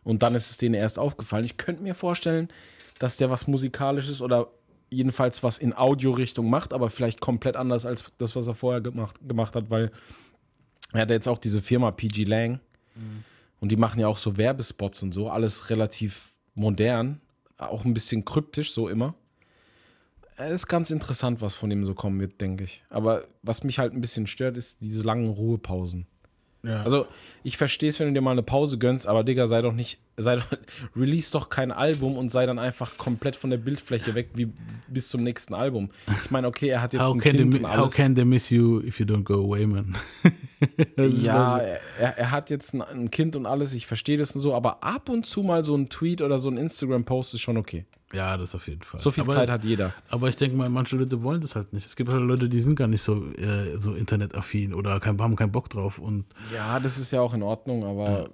[0.08, 1.44] Und dann ist es denen erst aufgefallen.
[1.44, 2.48] Ich könnte mir vorstellen,
[2.98, 4.48] dass der was Musikalisches oder
[4.90, 9.16] jedenfalls was in Audio-Richtung macht, aber vielleicht komplett anders als das, was er vorher gemacht,
[9.28, 9.92] gemacht hat, weil
[10.94, 12.62] er hat jetzt auch diese Firma PG Lang
[13.60, 17.20] und die machen ja auch so Werbespots und so, alles relativ modern,
[17.58, 19.14] auch ein bisschen kryptisch, so immer.
[20.38, 22.82] Es ist ganz interessant, was von ihm so kommen wird, denke ich.
[22.90, 26.08] Aber was mich halt ein bisschen stört, ist diese langen Ruhepausen.
[26.64, 26.84] Ja.
[26.84, 27.06] Also,
[27.44, 30.00] ich verstehe es, wenn du dir mal eine Pause gönnst, aber Digga, sei doch nicht,
[30.18, 30.46] sei doch,
[30.96, 34.50] release doch kein Album und sei dann einfach komplett von der Bildfläche weg, wie
[34.88, 35.90] bis zum nächsten Album.
[36.26, 38.50] Ich meine, okay, er hat jetzt How ein Kind they, und how can they miss
[38.50, 39.96] you if you don't go away, man?
[40.98, 44.42] Ja, mal er, er hat jetzt ein, ein Kind und alles, ich verstehe das und
[44.42, 47.58] so, aber ab und zu mal so ein Tweet oder so ein Instagram-Post ist schon
[47.58, 47.86] okay.
[48.14, 49.00] Ja, das auf jeden Fall.
[49.00, 49.94] So viel aber, Zeit hat jeder.
[50.10, 51.86] Aber ich denke mal, manche Leute wollen das halt nicht.
[51.86, 55.36] Es gibt halt Leute, die sind gar nicht so, äh, so internetaffin oder kein, haben
[55.36, 56.00] keinen Bock drauf.
[56.00, 58.30] Und Ja, das ist ja auch in Ordnung, aber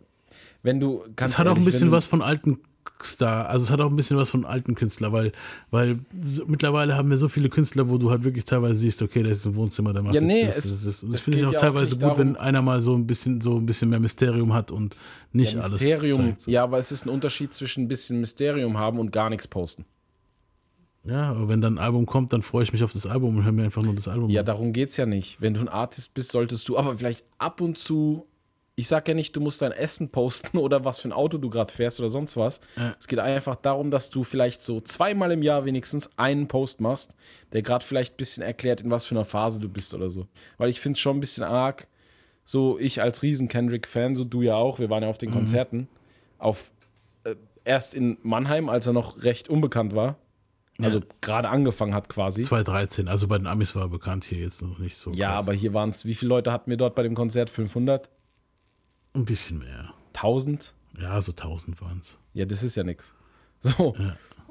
[0.62, 2.60] wenn du ganz es hat auch ein ehrlich, bisschen was von alten
[3.04, 5.32] Star, also es hat auch ein bisschen was von alten Künstlern, weil,
[5.72, 9.24] weil so, mittlerweile haben wir so viele Künstler, wo du halt wirklich teilweise siehst, okay,
[9.24, 11.04] der ist im Wohnzimmer, der macht Ja, nee, das, es- das, das.
[11.04, 12.62] Und das es finde ich geht auch ja auch teilweise nicht gut, darum- wenn einer
[12.62, 14.96] mal so ein bisschen so ein bisschen mehr Mysterium hat und
[15.34, 16.42] nicht ja, alles Mysterium, zeigt.
[16.44, 16.52] So.
[16.52, 19.86] ja, aber es ist ein Unterschied zwischen ein bisschen Mysterium haben und gar nichts posten.
[21.06, 23.44] Ja, aber wenn dann ein Album kommt, dann freue ich mich auf das Album und
[23.44, 24.46] höre mir einfach nur das Album Ja, an.
[24.46, 25.42] darum geht's ja nicht.
[25.42, 28.26] Wenn du ein Artist bist, solltest du aber vielleicht ab und zu.
[28.76, 31.50] Ich sag ja nicht, du musst dein Essen posten oder was für ein Auto du
[31.50, 32.60] gerade fährst oder sonst was.
[32.76, 32.96] Ja.
[33.00, 37.14] Es geht einfach darum, dass du vielleicht so zweimal im Jahr wenigstens einen Post machst,
[37.52, 40.28] der gerade vielleicht ein bisschen erklärt, in was für einer Phase du bist oder so.
[40.58, 41.88] Weil ich finde es schon ein bisschen arg,
[42.44, 45.88] so ich als riesen Kendrick-Fan, so du ja auch, wir waren ja auf den Konzerten,
[46.40, 46.72] auf
[47.24, 50.18] äh, erst in Mannheim, als er noch recht unbekannt war.
[50.82, 52.42] Also gerade angefangen hat quasi.
[52.42, 55.12] 2013, also bei den Amis war er bekannt, hier jetzt noch nicht so.
[55.12, 55.40] Ja, krass.
[55.40, 57.50] aber hier waren es, wie viele Leute hatten wir dort bei dem Konzert?
[57.50, 58.10] 500?
[59.14, 59.94] Ein bisschen mehr.
[60.14, 60.74] 1000?
[61.00, 62.18] Ja, so 1000 waren es.
[62.34, 63.14] Ja, das ist ja nichts.
[63.66, 63.96] So.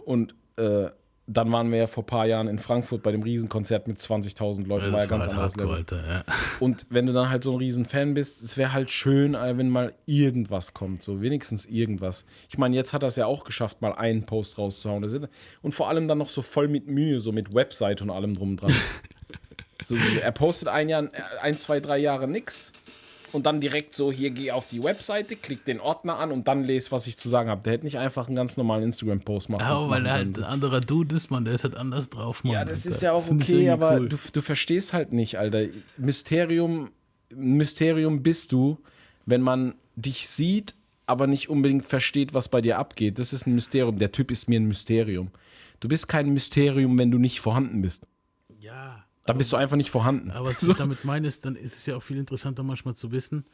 [0.06, 0.88] Und äh,
[1.26, 4.66] dann waren wir ja vor ein paar Jahren in Frankfurt bei dem Riesenkonzert mit 20.000
[4.66, 4.86] Leuten.
[4.86, 5.76] Ja, war ja das war ganz halt anderes Hardcore.
[5.76, 6.24] Alter, ja.
[6.60, 9.68] Und wenn du dann halt so ein Riesenfan bist, es wäre halt schön, äh, wenn
[9.68, 12.24] mal irgendwas kommt, so wenigstens irgendwas.
[12.48, 15.28] Ich meine, jetzt hat er es ja auch geschafft, mal einen Post rauszuhauen.
[15.60, 18.56] Und vor allem dann noch so voll mit Mühe, so mit Website und allem drum
[18.56, 18.72] dran.
[19.84, 21.10] so, er postet ein Jahr,
[21.42, 22.72] ein, zwei, drei Jahre nix
[23.32, 26.64] und dann direkt so, hier geh auf die Webseite, klick den Ordner an und dann
[26.64, 27.62] lese, was ich zu sagen habe.
[27.62, 30.34] Der hätte nicht einfach einen ganz normalen Instagram-Post machen Ja, aber weil er können.
[30.34, 32.52] halt ein anderer Dude ist, man, der ist halt anders drauf, Mann.
[32.54, 32.88] Ja, das Alter.
[32.96, 34.08] ist ja auch okay, aber cool.
[34.08, 35.64] du, du verstehst halt nicht, Alter.
[35.96, 36.90] Mysterium,
[37.34, 38.78] Mysterium bist du,
[39.26, 40.74] wenn man dich sieht,
[41.06, 43.18] aber nicht unbedingt versteht, was bei dir abgeht.
[43.18, 43.98] Das ist ein Mysterium.
[43.98, 45.30] Der Typ ist mir ein Mysterium.
[45.80, 48.06] Du bist kein Mysterium, wenn du nicht vorhanden bist.
[48.60, 49.01] Ja.
[49.26, 50.30] Dann bist du einfach nicht vorhanden.
[50.32, 53.12] Aber was ich damit meine, ist, dann ist es ja auch viel interessanter manchmal zu
[53.12, 53.44] wissen,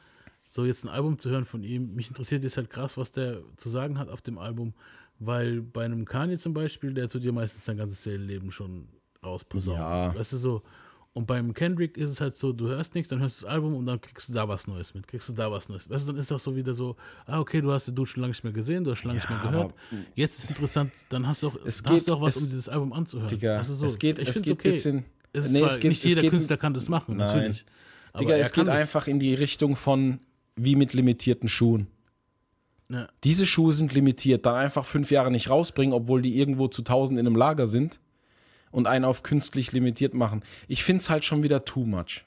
[0.48, 1.94] so jetzt ein Album zu hören von ihm.
[1.94, 4.72] Mich interessiert jetzt halt krass, was der zu sagen hat auf dem Album,
[5.18, 8.88] weil bei einem Kanye zum Beispiel, der tut dir meistens sein ganzes Leben schon
[9.22, 9.80] rausposaunen.
[9.80, 10.14] Ja.
[10.14, 10.62] Weißt du so.
[11.14, 13.74] Und beim Kendrick ist es halt so, du hörst nichts, dann hörst du das Album
[13.74, 15.90] und dann kriegst du da was Neues mit, kriegst du da was Neues.
[15.90, 16.96] Weißt du, dann ist das so wieder so,
[17.26, 19.18] ah, okay, du hast den Dude schon lange nicht mehr gesehen, du hast schon lange
[19.20, 19.74] nicht mehr Ja, gehört.
[20.14, 22.42] Jetzt ist interessant, dann hast du auch, Es dann hast geht- du auch was, es-
[22.44, 23.28] um dieses Album anzuhören.
[23.28, 24.68] Digga, du so, es geht, ich es geht okay.
[24.68, 25.04] bisschen.
[25.38, 27.26] Es nee, es geht, nicht es jeder geht, Künstler kann das machen, Nein.
[27.26, 27.64] natürlich.
[28.12, 30.20] Aber Digga, es geht einfach in die Richtung von
[30.56, 31.86] wie mit limitierten Schuhen.
[32.90, 33.08] Ja.
[33.22, 37.18] Diese Schuhe sind limitiert, dann einfach fünf Jahre nicht rausbringen, obwohl die irgendwo zu tausend
[37.18, 38.00] in einem Lager sind
[38.70, 40.42] und einen auf künstlich limitiert machen.
[40.68, 42.24] Ich finde es halt schon wieder too much.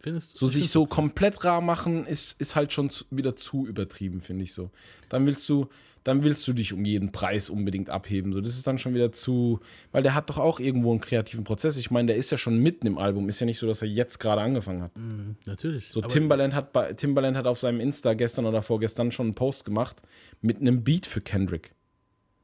[0.00, 0.36] Findest?
[0.36, 4.22] So Ich sich so komplett rar machen, ist, ist halt schon zu, wieder zu übertrieben,
[4.22, 4.70] finde ich so.
[5.08, 5.68] Dann willst du,
[6.04, 8.32] dann willst du dich um jeden Preis unbedingt abheben.
[8.32, 9.60] So, das ist dann schon wieder zu,
[9.92, 11.76] weil der hat doch auch irgendwo einen kreativen Prozess.
[11.76, 13.28] Ich meine, der ist ja schon mitten im Album.
[13.28, 14.96] Ist ja nicht so, dass er jetzt gerade angefangen hat.
[14.96, 15.90] Mhm, natürlich.
[15.90, 19.34] So Aber- Timbaland hat bei, Timbaland hat auf seinem Insta gestern oder vorgestern schon einen
[19.34, 19.96] Post gemacht
[20.40, 21.74] mit einem Beat für Kendrick.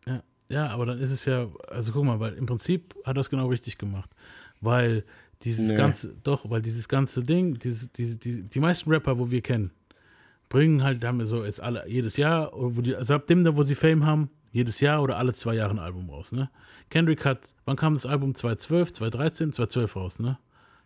[0.07, 3.21] Ja, ja, aber dann ist es ja, also guck mal, weil im Prinzip hat er
[3.21, 4.11] es genau richtig gemacht.
[4.61, 5.05] Weil
[5.43, 5.77] dieses Nee.
[5.77, 9.71] ganze, doch, weil dieses ganze Ding, dieses, diese, die, die meisten Rapper, wo wir kennen,
[10.49, 13.57] bringen halt, haben wir so jetzt alle, jedes Jahr, wo die, also ab dem, da
[13.57, 16.51] wo sie Fame haben, jedes Jahr oder alle zwei Jahre ein Album raus, ne?
[16.89, 18.35] Kendrick hat, wann kam das Album?
[18.35, 20.39] 2012, 2013, 2012 raus, ne?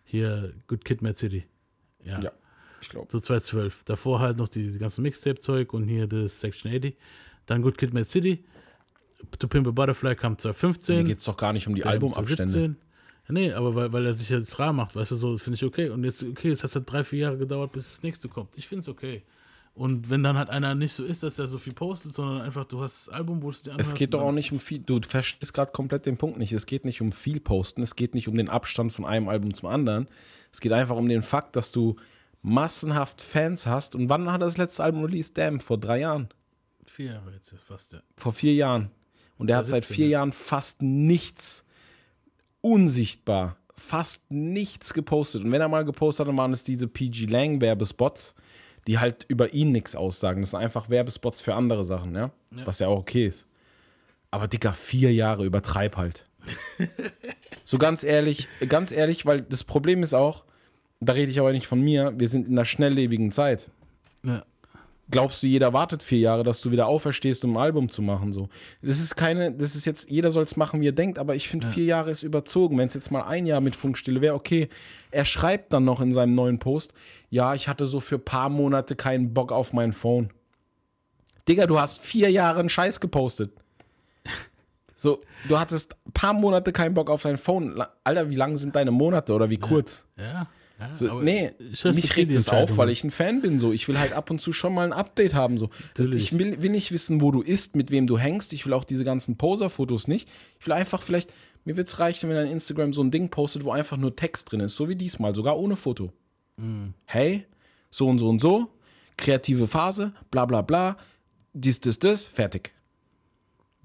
[0.04, 1.46] Hier, Good Kid, Mad City.
[2.02, 2.20] Ja.
[2.20, 2.32] Ja,
[2.80, 3.08] ich glaube.
[3.10, 3.84] So 2012.
[3.84, 6.96] Davor halt noch die, die ganze Mixtape-Zeug und hier das Section 80.
[7.46, 8.44] Dann Good Kid, Mad City.
[9.38, 10.96] To Pimp a Butterfly kam 2015.
[10.96, 12.52] Mir geht es doch gar nicht um die Albumabstände.
[12.52, 12.76] 2017.
[13.28, 15.64] Ja, nee, aber weil, weil er sich jetzt rar macht, weißt du, so finde ich
[15.64, 15.90] okay.
[15.90, 18.56] Und jetzt, okay, es hat halt drei, vier Jahre gedauert, bis das nächste kommt.
[18.56, 19.22] Ich finde es okay.
[19.81, 22.66] Und wenn dann halt einer nicht so ist, dass er so viel postet, sondern einfach,
[22.66, 25.01] du hast das Album, wo es dir Es geht doch auch nicht um viel, du
[25.01, 26.52] verstehst gerade komplett den Punkt nicht.
[26.52, 29.55] Es geht nicht um viel Posten, es geht nicht um den Abstand von einem Album
[29.55, 30.07] zum anderen.
[30.52, 31.97] Es geht einfach um den Fakt, dass du
[32.43, 33.94] massenhaft Fans hast.
[33.94, 35.39] Und wann hat er das letzte Album released?
[35.39, 36.28] Damn, vor drei Jahren.
[36.85, 38.02] Vier Jahre jetzt fast, ja.
[38.19, 38.90] Vor vier Jahren.
[39.39, 40.19] Und er hat seit 2017, vier ja.
[40.19, 41.65] Jahren fast nichts,
[42.61, 45.43] unsichtbar, fast nichts gepostet.
[45.43, 48.35] Und wenn er mal gepostet hat, dann waren es diese PG Lang Werbespots,
[48.86, 50.40] die halt über ihn nichts aussagen.
[50.40, 52.31] Das sind einfach Werbespots für andere Sachen, ja?
[52.57, 52.66] Ja.
[52.66, 53.47] Was ja auch okay ist.
[54.31, 56.27] Aber Dicker, vier Jahre übertreib halt.
[57.65, 60.44] so ganz ehrlich, ganz ehrlich, weil das Problem ist auch,
[61.01, 63.69] da rede ich aber nicht von mir, wir sind in einer schnelllebigen Zeit.
[64.23, 64.43] Ja.
[65.10, 68.32] Glaubst du, jeder wartet vier Jahre, dass du wieder auferstehst, um ein Album zu machen?
[68.32, 68.48] So.
[68.82, 71.48] Das ist keine, das ist jetzt, jeder soll es machen, wie er denkt, aber ich
[71.48, 72.78] finde, vier Jahre ist überzogen.
[72.78, 74.68] Wenn es jetzt mal ein Jahr mit Funkstille wäre, okay.
[75.10, 76.92] Er schreibt dann noch in seinem neuen Post,
[77.30, 80.30] ja, ich hatte so für ein paar Monate keinen Bock auf mein Phone.
[81.48, 83.52] Digga, du hast vier Jahre einen Scheiß gepostet.
[84.94, 85.18] So,
[85.48, 87.82] du hattest ein paar Monate keinen Bock auf dein Phone.
[88.04, 90.04] Alter, wie lang sind deine Monate oder wie kurz?
[90.18, 90.46] Ja, ja.
[90.94, 93.61] So, nee, ich mich regt es auf, weil ich ein Fan bin.
[93.61, 93.73] So.
[93.73, 95.59] Ich will halt ab und zu schon mal ein Update haben.
[95.59, 95.69] So.
[95.94, 96.32] Das, Natürlich.
[96.32, 98.52] ich will, will nicht wissen, wo du isst, mit wem du hängst.
[98.52, 100.28] Ich will auch diese ganzen Poser-Fotos nicht.
[100.59, 101.32] Ich will einfach vielleicht,
[101.65, 104.51] mir wird es reichen, wenn dein Instagram so ein Ding postet, wo einfach nur Text
[104.51, 104.77] drin ist.
[104.77, 106.12] So wie diesmal, sogar ohne Foto.
[106.57, 106.94] Mhm.
[107.05, 107.47] Hey,
[107.90, 108.69] so und so und so,
[109.16, 110.97] kreative Phase, bla bla bla,
[111.52, 112.73] dies, das, das, fertig.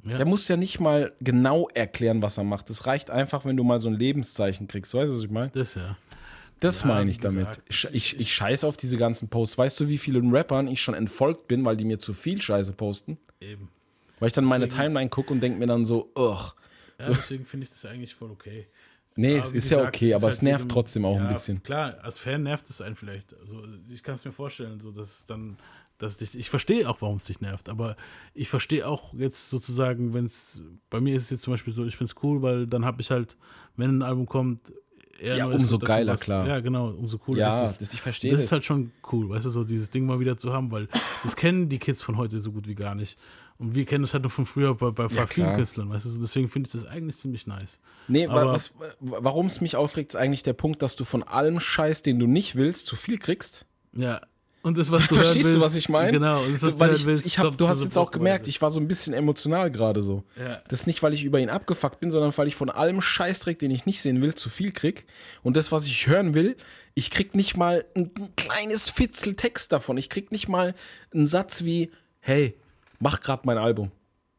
[0.03, 0.17] Ja.
[0.17, 2.69] Der muss ja nicht mal genau erklären, was er macht.
[2.69, 4.93] Es reicht einfach, wenn du mal so ein Lebenszeichen kriegst.
[4.93, 5.49] Weißt du, was ich meine?
[5.49, 5.97] Das ja.
[6.59, 7.65] Das Ja, meine ich damit.
[7.67, 9.57] gesagt, Ich, ich, scheiße auf diese ganzen Posts.
[9.57, 12.73] Weißt du, wie vielen Rappern ich schon entfolgt bin, weil die mir zu viel Scheiße
[12.73, 13.17] posten?
[13.41, 13.69] Eben.
[14.19, 16.53] Weil ich dann meine Deswegen- Timeline gucke und denke mir dann so, ugh.
[16.99, 18.67] Ja, deswegen finde ich das eigentlich voll okay.
[19.17, 21.15] Nee, Aber es ist ja gesagt, okay, ist aber halt es nervt jedem- trotzdem auch
[21.17, 21.63] ja, ein bisschen.
[21.63, 23.33] Klar, als Fan nervt es einen vielleicht.
[23.39, 25.57] Also ich kann es mir vorstellen, so dass es dann,
[25.97, 27.95] dass dich, ich verstehe auch, warum es dich nervt, aber
[28.33, 31.85] ich verstehe auch jetzt sozusagen, wenn es, bei mir ist es jetzt zum Beispiel so,
[31.85, 33.37] ich finde es cool, weil dann habe ich halt,
[33.77, 34.73] wenn ein Album kommt,
[35.19, 36.47] eher Ja, umso geiler, was- klar.
[36.47, 37.77] Ja, genau, umso cooler Ja, ist es.
[37.79, 38.45] das- ich verstehe Das das.
[38.45, 40.87] ist halt schon cool, weißt du, so dieses Ding mal wieder zu haben, weil
[41.23, 43.17] das kennen die Kids von heute so gut wie gar nicht.
[43.57, 45.55] Und wir kennen es halt nur von früher bei, bei Ja, vielen klar.
[45.55, 47.79] Künstlern, weißt du, deswegen finde ich das eigentlich ziemlich nice.
[48.09, 48.57] Nee, Aber-
[48.99, 52.27] warum es mich aufregt, ist eigentlich der Punkt, dass du von allem Scheiß, den du
[52.27, 53.65] nicht willst, zu viel kriegst.
[53.93, 54.19] Ja.
[54.65, 56.11] Und das, was du Verstehst du, willst- was ich meine?
[56.11, 58.09] Genau, und das, was du weil hören ich, willst, ich hab, du hast jetzt auch
[58.09, 60.23] gemerkt, ich war so ein bisschen emotional gerade so.
[60.39, 60.59] Ja.
[60.67, 63.59] Das ist nicht, weil ich über ihn abgefuckt bin, sondern weil ich von allem Scheißdreck,
[63.59, 65.05] den ich nicht sehen will, zu viel krieg.
[65.43, 66.57] Und das, was ich hören will,
[66.95, 69.97] ich krieg nicht mal ein, ein kleines Fitzel Text davon.
[69.97, 70.73] Ich krieg nicht mal
[71.13, 72.55] einen Satz wie, hey,
[72.99, 73.91] mach grad mein Album.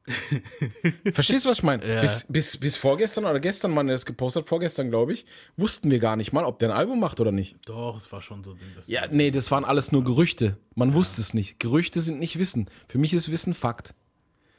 [1.13, 1.87] Verstehst du, was ich meine?
[1.87, 2.01] Ja.
[2.01, 5.27] Bis, bis, bis vorgestern oder gestern, er das gepostet vorgestern, glaube ich,
[5.57, 7.57] wussten wir gar nicht mal, ob der ein Album macht oder nicht.
[7.67, 8.57] Doch, es war schon so.
[8.77, 10.57] Das Ja, nee, das waren alles nur Gerüchte.
[10.75, 11.59] Man wusste es nicht.
[11.59, 12.71] Gerüchte sind nicht Wissen.
[12.89, 13.95] Für mich ist Wissen Fakt.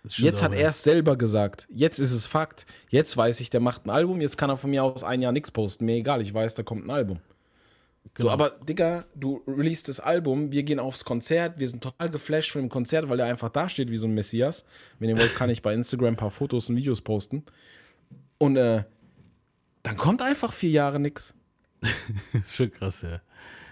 [0.10, 0.70] Jetzt hat er ja.
[0.70, 1.68] es selber gesagt.
[1.70, 2.66] Jetzt ist es Fakt.
[2.90, 4.22] Jetzt weiß ich, der macht ein Album.
[4.22, 5.86] Jetzt kann er von mir aus ein Jahr nichts posten.
[5.86, 7.20] Mir egal, ich weiß, da kommt ein Album.
[8.14, 8.30] Genau.
[8.30, 12.52] So, aber Digga, du releast das Album, wir gehen aufs Konzert, wir sind total geflasht
[12.52, 14.66] von dem Konzert, weil der einfach da steht wie so ein Messias.
[15.00, 17.44] Wenn ihr wollt, kann ich bei Instagram ein paar Fotos und Videos posten.
[18.38, 18.84] Und äh,
[19.84, 21.34] dann kommt einfach vier Jahre nix.
[22.34, 23.22] Ist schon krass, ja.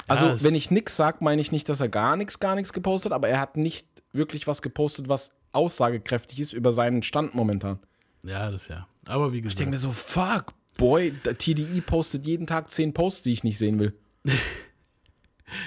[0.07, 2.73] Also, Ja, wenn ich nix sag, meine ich nicht, dass er gar nichts, gar nichts
[2.73, 7.79] gepostet, aber er hat nicht wirklich was gepostet, was aussagekräftig ist über seinen Stand momentan.
[8.23, 8.87] Ja, das ja.
[9.05, 9.59] Aber wie Ich gesagt.
[9.59, 13.79] denke mir so, fuck, boy, TDI postet jeden Tag zehn Posts, die ich nicht sehen
[13.79, 13.93] will.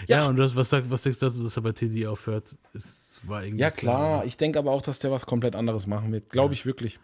[0.07, 2.57] Ja, und das, was, sagt, was sagst du dazu, dass er bei TD aufhört?
[2.75, 3.63] Es war irgendwie.
[3.63, 6.31] Ja, klar, ich denke aber auch, dass der was komplett anderes machen wird.
[6.31, 6.99] Glaube ich wirklich.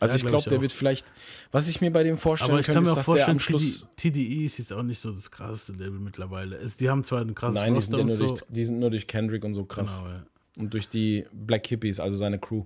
[0.00, 1.12] Also Ja, ich glaub glaube, ich der wird vielleicht,
[1.50, 3.26] was ich mir bei dem vorstellen Aber ich kann könnte, mir ist, auch dass der
[3.26, 3.86] vorstellen, am Schluss.
[3.96, 6.56] TD, TDI ist jetzt auch nicht so das krasseste Label mittlerweile.
[6.56, 8.26] Es, die haben zwar ein krasses Nein, die sind, ja nur so.
[8.28, 9.96] durch, die sind nur durch Kendrick und so krass.
[9.96, 10.22] Genau, ja.
[10.58, 12.64] Und durch die Black Hippies, also seine Crew.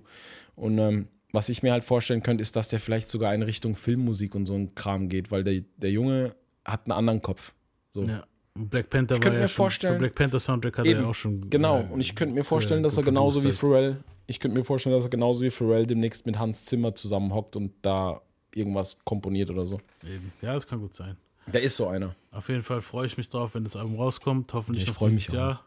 [0.55, 3.75] Und ähm, was ich mir halt vorstellen könnte, ist, dass der vielleicht sogar in Richtung
[3.75, 7.53] Filmmusik und so ein Kram geht, weil der, der Junge hat einen anderen Kopf.
[7.93, 8.03] So.
[8.03, 8.23] ja.
[8.55, 10.91] Black Panther Ich war könnte ja mir schon, vorstellen- für Black Panther Soundtrack hat er
[11.01, 11.49] ja auch schon.
[11.49, 13.51] Genau, äh, und ich könnte mir vorstellen, äh, dass er genauso wie.
[13.51, 17.55] Pharrell, ich könnte mir vorstellen, dass er genauso wie Pharrell demnächst mit Hans Zimmer zusammenhockt
[17.55, 18.21] und da
[18.53, 19.79] irgendwas komponiert oder so.
[20.03, 20.31] Eben.
[20.41, 21.17] Ja, das kann gut sein.
[21.47, 22.15] Der ist so einer.
[22.31, 24.53] Auf jeden Fall freue ich mich drauf, wenn das Album rauskommt.
[24.53, 25.35] Hoffentlich Ich noch freu dieses mich.
[25.35, 25.65] Jahr.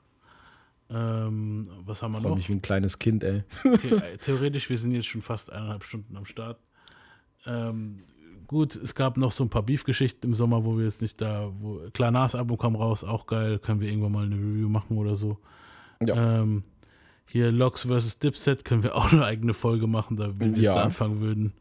[0.89, 2.37] Ähm, was haben wir Ich freue noch?
[2.39, 3.43] mich wie ein kleines Kind, ey.
[3.65, 6.61] Okay, äh, theoretisch, wir sind jetzt schon fast eineinhalb Stunden am Start.
[7.45, 8.05] Ähm,
[8.47, 11.51] gut, es gab noch so ein paar Beef-Geschichten im Sommer, wo wir jetzt nicht da,
[11.61, 14.97] wo klar, Nas Album kam raus, auch geil, können wir irgendwann mal eine Review machen
[14.99, 15.39] oder so.
[16.05, 16.41] Ja.
[16.43, 16.63] Ähm,
[17.27, 18.19] hier Locks vs.
[18.19, 20.71] Dipset können wir auch eine eigene Folge machen, da wenn wir Ja.
[20.71, 21.53] jetzt da anfangen würden.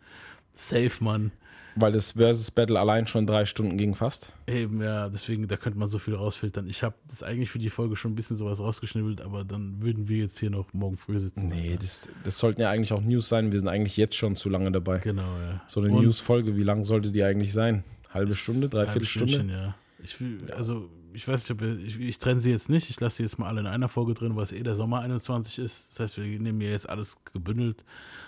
[0.53, 1.31] Safe, Mann.
[1.75, 4.33] Weil das Versus Battle allein schon drei Stunden ging fast.
[4.47, 6.67] Eben, ja, deswegen, da könnte man so viel rausfiltern.
[6.67, 10.07] Ich habe das eigentlich für die Folge schon ein bisschen sowas rausgeschnibbelt, aber dann würden
[10.07, 11.49] wir jetzt hier noch morgen früh sitzen.
[11.49, 13.51] Nee, das, das sollten ja eigentlich auch News sein.
[13.51, 14.99] Wir sind eigentlich jetzt schon zu lange dabei.
[14.99, 15.61] Genau, ja.
[15.67, 17.83] So eine News-Folge, wie lang sollte die eigentlich sein?
[18.13, 19.45] Halbe Stunde, dreiviertel Stunde?
[19.51, 19.75] ja.
[20.01, 22.89] Ich will, also, ich weiß nicht, ob wir, ich, ich trenne sie jetzt nicht.
[22.89, 24.99] Ich lasse sie jetzt mal alle in einer Folge drin, weil es eh der Sommer
[24.99, 25.91] 21 ist.
[25.91, 27.83] Das heißt, wir nehmen hier jetzt alles gebündelt.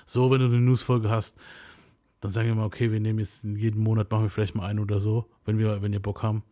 [0.05, 1.37] So, wenn du eine News-Folge hast,
[2.19, 4.65] dann sagen wir mal, okay, wir nehmen jetzt in jedem Monat, machen wir vielleicht mal
[4.65, 6.43] eine oder so, wenn wir, wenn ihr Bock haben.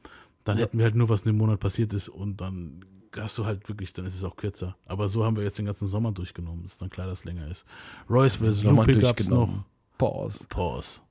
[0.43, 2.85] Dann hätten wir halt nur, was in dem Monat passiert ist und dann
[3.15, 4.75] hast du halt wirklich, dann ist es auch kürzer.
[4.85, 6.65] Aber so haben wir jetzt den ganzen Sommer durchgenommen.
[6.65, 7.65] Ist dann klar, dass es länger ist.
[8.09, 8.63] Royce vs.
[8.63, 9.55] Lupe gab's durchgenommen.
[9.57, 9.97] noch.
[9.97, 10.45] Pause.
[10.49, 11.01] Pause.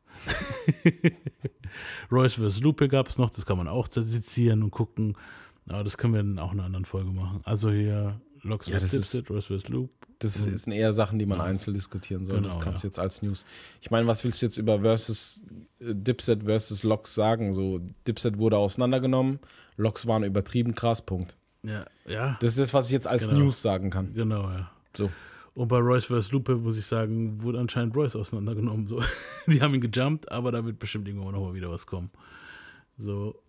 [2.12, 2.60] Royce vs.
[2.60, 5.16] Lupe gab es noch, das kann man auch sezieren und gucken.
[5.66, 7.40] Aber das können wir in auch in einer anderen Folge machen.
[7.44, 9.24] Also hier Locks Ja, vs.
[9.28, 9.68] Royce vs.
[9.68, 9.90] Loop.
[10.20, 10.56] Das Mhm.
[10.56, 11.44] sind eher Sachen, die man Ja.
[11.44, 12.36] einzeln diskutieren soll.
[12.36, 12.90] Genau, das kannst du ja.
[12.90, 13.44] jetzt als News.
[13.80, 15.40] Ich meine, was willst du jetzt über versus
[15.80, 17.52] äh, Dipset versus Locks sagen?
[17.52, 19.40] So, Dipset wurde auseinandergenommen,
[19.76, 21.36] Locks waren übertrieben krass, Punkt.
[21.62, 22.36] Ja, ja.
[22.40, 23.40] Das ist das, was ich jetzt als Genau.
[23.40, 24.14] News sagen kann.
[24.14, 24.70] Genau, ja.
[24.96, 25.10] So.
[25.54, 26.32] Und bei Royce vs.
[26.32, 28.86] Lupe, muss ich sagen, wurde anscheinend Royce auseinandergenommen.
[28.88, 29.02] So.
[29.46, 32.10] Die haben ihn gejumpt, aber da wird bestimmt irgendwann noch mal wieder was kommen.
[32.98, 33.40] So,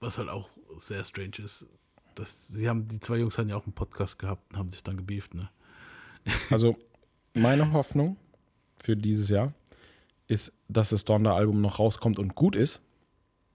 [0.00, 1.66] was halt auch sehr strange ist.
[2.14, 4.82] Das, sie haben, die zwei Jungs hatten ja auch einen Podcast gehabt und haben sich
[4.82, 5.50] dann gebieft, ne?
[6.50, 6.76] Also,
[7.34, 8.16] meine Hoffnung
[8.82, 9.52] für dieses Jahr
[10.26, 12.80] ist, dass das Donner-Album noch rauskommt und gut ist.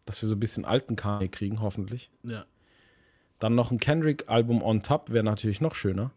[0.05, 2.09] Dass wir so ein bisschen alten Kanye kriegen, hoffentlich.
[2.23, 2.45] Ja.
[3.39, 6.11] Dann noch ein Kendrick-Album on top wäre natürlich noch schöner.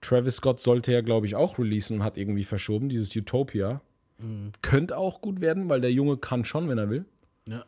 [0.00, 3.80] Travis Scott sollte ja, glaube ich, auch releasen und hat irgendwie verschoben, dieses Utopia.
[4.18, 4.52] Mhm.
[4.62, 7.04] Könnte auch gut werden, weil der Junge kann schon, wenn er will.
[7.46, 7.64] Ja.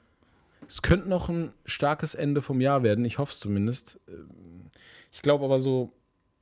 [0.69, 3.99] Es könnte noch ein starkes Ende vom Jahr werden, ich hoffe es zumindest.
[5.11, 5.93] Ich glaube aber so,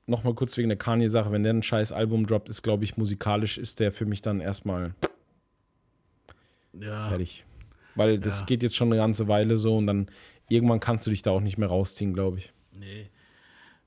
[0.08, 3.58] nochmal kurz wegen der Kanye-Sache, wenn der ein scheiß Album droppt, ist, glaube ich, musikalisch
[3.58, 4.94] ist der für mich dann erstmal
[6.78, 7.08] Ja.
[7.08, 7.44] fertig.
[7.94, 8.46] Weil das Ja.
[8.46, 10.08] geht jetzt schon eine ganze Weile so und dann
[10.48, 12.52] irgendwann kannst du dich da auch nicht mehr rausziehen, glaube ich.
[12.72, 13.08] Nee.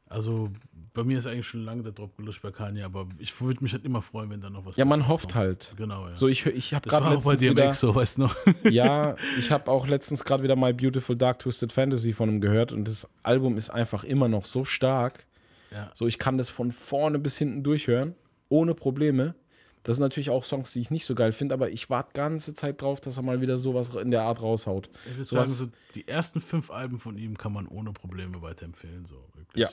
[0.07, 0.49] Also
[0.93, 3.71] bei mir ist eigentlich schon lange der Drop gelöscht bei Kanye, aber ich würde mich
[3.71, 5.35] halt immer freuen, wenn da noch was Ja, man hofft kommt.
[5.35, 5.73] halt.
[5.77, 6.17] Genau, ja.
[6.17, 8.35] So, ich, ich habe gerade war auch bei letztens im wieder, Exo, weißt du noch?
[8.69, 12.73] Ja, ich habe auch letztens gerade wieder My Beautiful Dark Twisted Fantasy von ihm gehört
[12.73, 15.25] und das Album ist einfach immer noch so stark.
[15.71, 15.91] Ja.
[15.95, 18.15] So, ich kann das von vorne bis hinten durchhören,
[18.49, 19.35] ohne Probleme.
[19.83, 22.53] Das sind natürlich auch Songs, die ich nicht so geil finde, aber ich warte ganze
[22.53, 24.89] Zeit drauf, dass er mal wieder sowas in der Art raushaut.
[25.05, 29.05] Ich würde sagen, so die ersten fünf Alben von ihm kann man ohne Probleme weiterempfehlen.
[29.05, 29.63] So, wirklich.
[29.63, 29.69] Ja.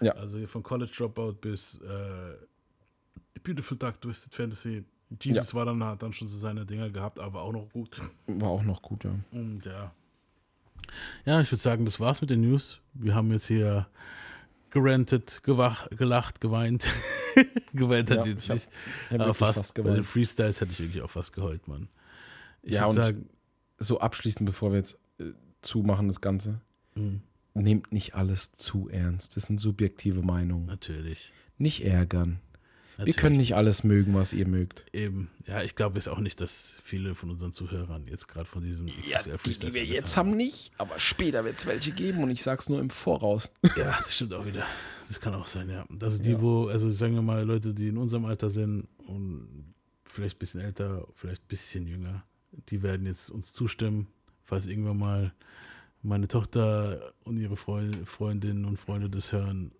[0.00, 0.12] Ja.
[0.12, 2.36] Also hier von College Dropout bis äh,
[3.34, 4.84] The Beautiful Dark Twisted Fantasy.
[5.20, 7.96] Jesus war dann, hat dann schon so seine Dinger gehabt, aber auch noch gut.
[8.26, 9.14] War auch noch gut, ja.
[9.32, 9.92] Und ja.
[11.24, 12.80] Ja, ich würde sagen, das war's mit den News.
[12.94, 13.86] Wir haben jetzt hier
[14.70, 16.86] gerantet, gewach, gelacht, geweint.
[17.72, 18.68] geweint hat Ja, jetzt nicht.
[19.10, 20.06] hab aber fast, fast bei den geweint.
[20.06, 21.88] Freestyles hätte ich wirklich auch fast geheult, Mann.
[22.62, 23.28] Ich ja, und sagen,
[23.78, 25.24] so abschließend, bevor wir jetzt äh,
[25.62, 26.60] zumachen, das Ganze.
[26.94, 27.22] Mhm.
[27.54, 29.36] Nehmt nicht alles zu ernst.
[29.36, 30.66] Das sind subjektive Meinungen.
[30.66, 31.32] natürlich.
[31.56, 32.40] Nicht ärgern.
[32.98, 34.84] Natürlich wir können nicht alles mögen, was ihr mögt.
[34.92, 38.62] Eben, ja, ich glaube jetzt auch nicht, dass viele von unseren Zuhörern jetzt gerade von
[38.62, 42.30] diesem XXL Freestyle wir Summit jetzt haben nicht, aber später wird es welche geben und
[42.30, 43.52] ich sag's nur im Voraus.
[43.76, 44.66] Ja, das stimmt auch wieder.
[45.08, 45.86] Das kann auch sein, ja.
[45.90, 46.40] Das sind die, Ja.
[46.42, 49.72] wo, also sagen wir mal, Leute, die in unserem Alter sind und
[50.04, 52.24] vielleicht ein bisschen älter, vielleicht ein bisschen jünger,
[52.68, 54.08] die werden jetzt uns zustimmen,
[54.42, 55.32] falls irgendwann mal
[56.02, 59.72] meine Tochter und ihre Freund, Freundinnen und Freunde das hören,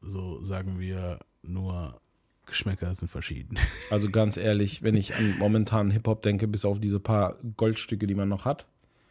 [0.00, 2.00] so sagen wir nur,
[2.46, 3.58] Geschmäcker sind verschieden.
[3.90, 8.14] Also ganz ehrlich, wenn ich an momentanen Hip-Hop denke, bis auf diese paar Goldstücke, die
[8.14, 8.66] man noch hat,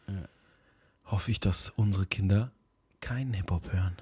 [0.08, 0.28] Ja.
[1.06, 2.52] hoffe ich, dass unsere Kinder
[3.00, 3.96] keinen Hip-Hop hören.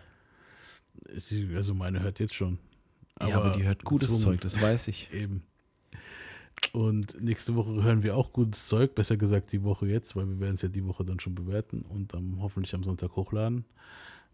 [1.54, 2.58] Also meine hört jetzt schon.
[3.20, 4.22] ja, aber die hört gutes gezwungen.
[4.38, 5.08] Zeug, das weiß ich.
[5.14, 5.42] Eben.
[6.72, 10.38] Und nächste Woche hören wir auch gutes Zeug, besser gesagt die Woche jetzt, weil wir
[10.40, 13.64] werden es ja die Woche dann schon bewerten und dann hoffentlich am Sonntag hochladen.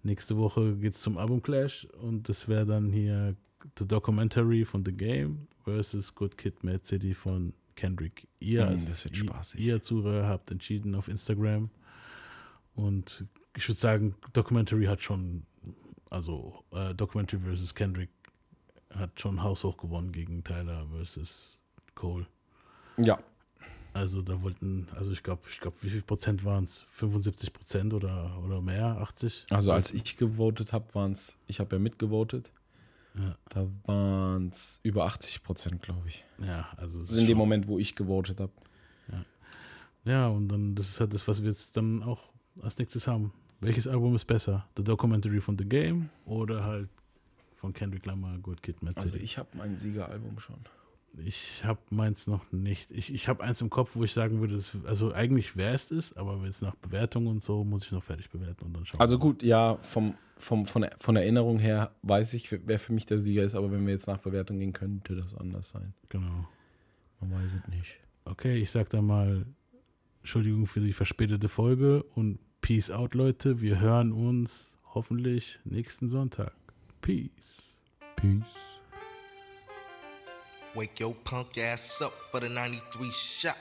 [0.03, 3.35] Nächste Woche geht es zum Album Clash und das wäre dann hier
[3.79, 8.27] The Documentary von The Game versus Good Kid, Mad City von Kendrick.
[8.41, 11.71] Ihr, Mm, als- ihr- ihr Zuhörer habt entschieden auf Instagram
[12.75, 13.25] und
[13.57, 15.45] ich würde sagen, Documentary hat schon,
[16.11, 18.11] also äh, Documentary versus Kendrick
[18.95, 21.59] hat schon haushoch gewonnen gegen Tyler versus
[21.95, 22.27] Cole.
[22.97, 23.19] Ja,
[23.95, 26.85] Also da wollten, also ich glaube, ich glaube, wie viel Prozent waren es?
[26.91, 28.99] 75 Prozent oder, oder mehr?
[28.99, 29.47] 80?
[29.51, 32.51] also als ich gewotet habe, waren es, ich habe ja mitgevotet,
[33.15, 36.25] Ja, da waren es über 80 Prozent, glaube ich.
[36.39, 38.53] ja also ist in dem Moment, wo ich gewotet habe.
[40.05, 42.31] Ja, und dann, das ist halt das, was wir jetzt dann auch
[42.63, 43.33] als nächstes haben.
[43.61, 44.67] Welches Album ist besser?
[44.77, 46.89] The Documentary von The Game oder halt
[47.57, 50.61] von Kendrick Lamar, Good Kid, Mad Also ich habe mein Siegeralbum schon.
[51.25, 52.91] Ich habe meins noch nicht.
[52.91, 55.91] Ich, ich habe eins im Kopf, wo ich sagen würde, das, also eigentlich wäre es
[55.91, 59.01] es, aber jetzt nach Bewertung und so muss ich noch fertig bewerten und dann schauen.
[59.01, 63.21] Also gut, ja, vom, vom, von, von Erinnerung her weiß ich, wer für mich der
[63.21, 65.95] Sieger ist, aber wenn wir jetzt nach Bewertung gehen, könnte das anders sein.
[66.09, 66.49] Genau.
[67.21, 67.99] Man weiß es nicht.
[68.25, 69.47] Okay, ich sag dann mal
[70.21, 73.61] Entschuldigung für die verspätete Folge und Peace out, Leute.
[73.61, 76.53] Wir hören uns hoffentlich nächsten Sonntag.
[77.01, 77.75] Peace.
[78.17, 78.81] Peace.
[80.79, 83.59] Wake your punk ass up for the 93 shot.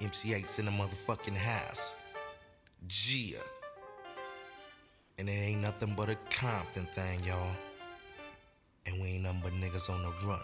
[0.00, 1.94] MC8's in the motherfucking house.
[2.88, 3.36] Gia.
[5.18, 7.54] And it ain't nothing but a Compton thing, y'all.
[8.86, 10.40] And we ain't nothing but niggas on the run.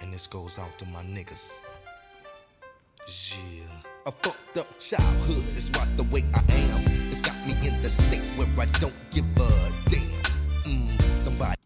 [0.00, 1.52] And this goes out to my niggas.
[3.06, 3.68] Yeah.
[4.06, 6.84] A fucked up childhood is what the way I am.
[7.10, 10.22] It's got me in the state where I don't give a damn.
[10.64, 11.61] Mm, somebody.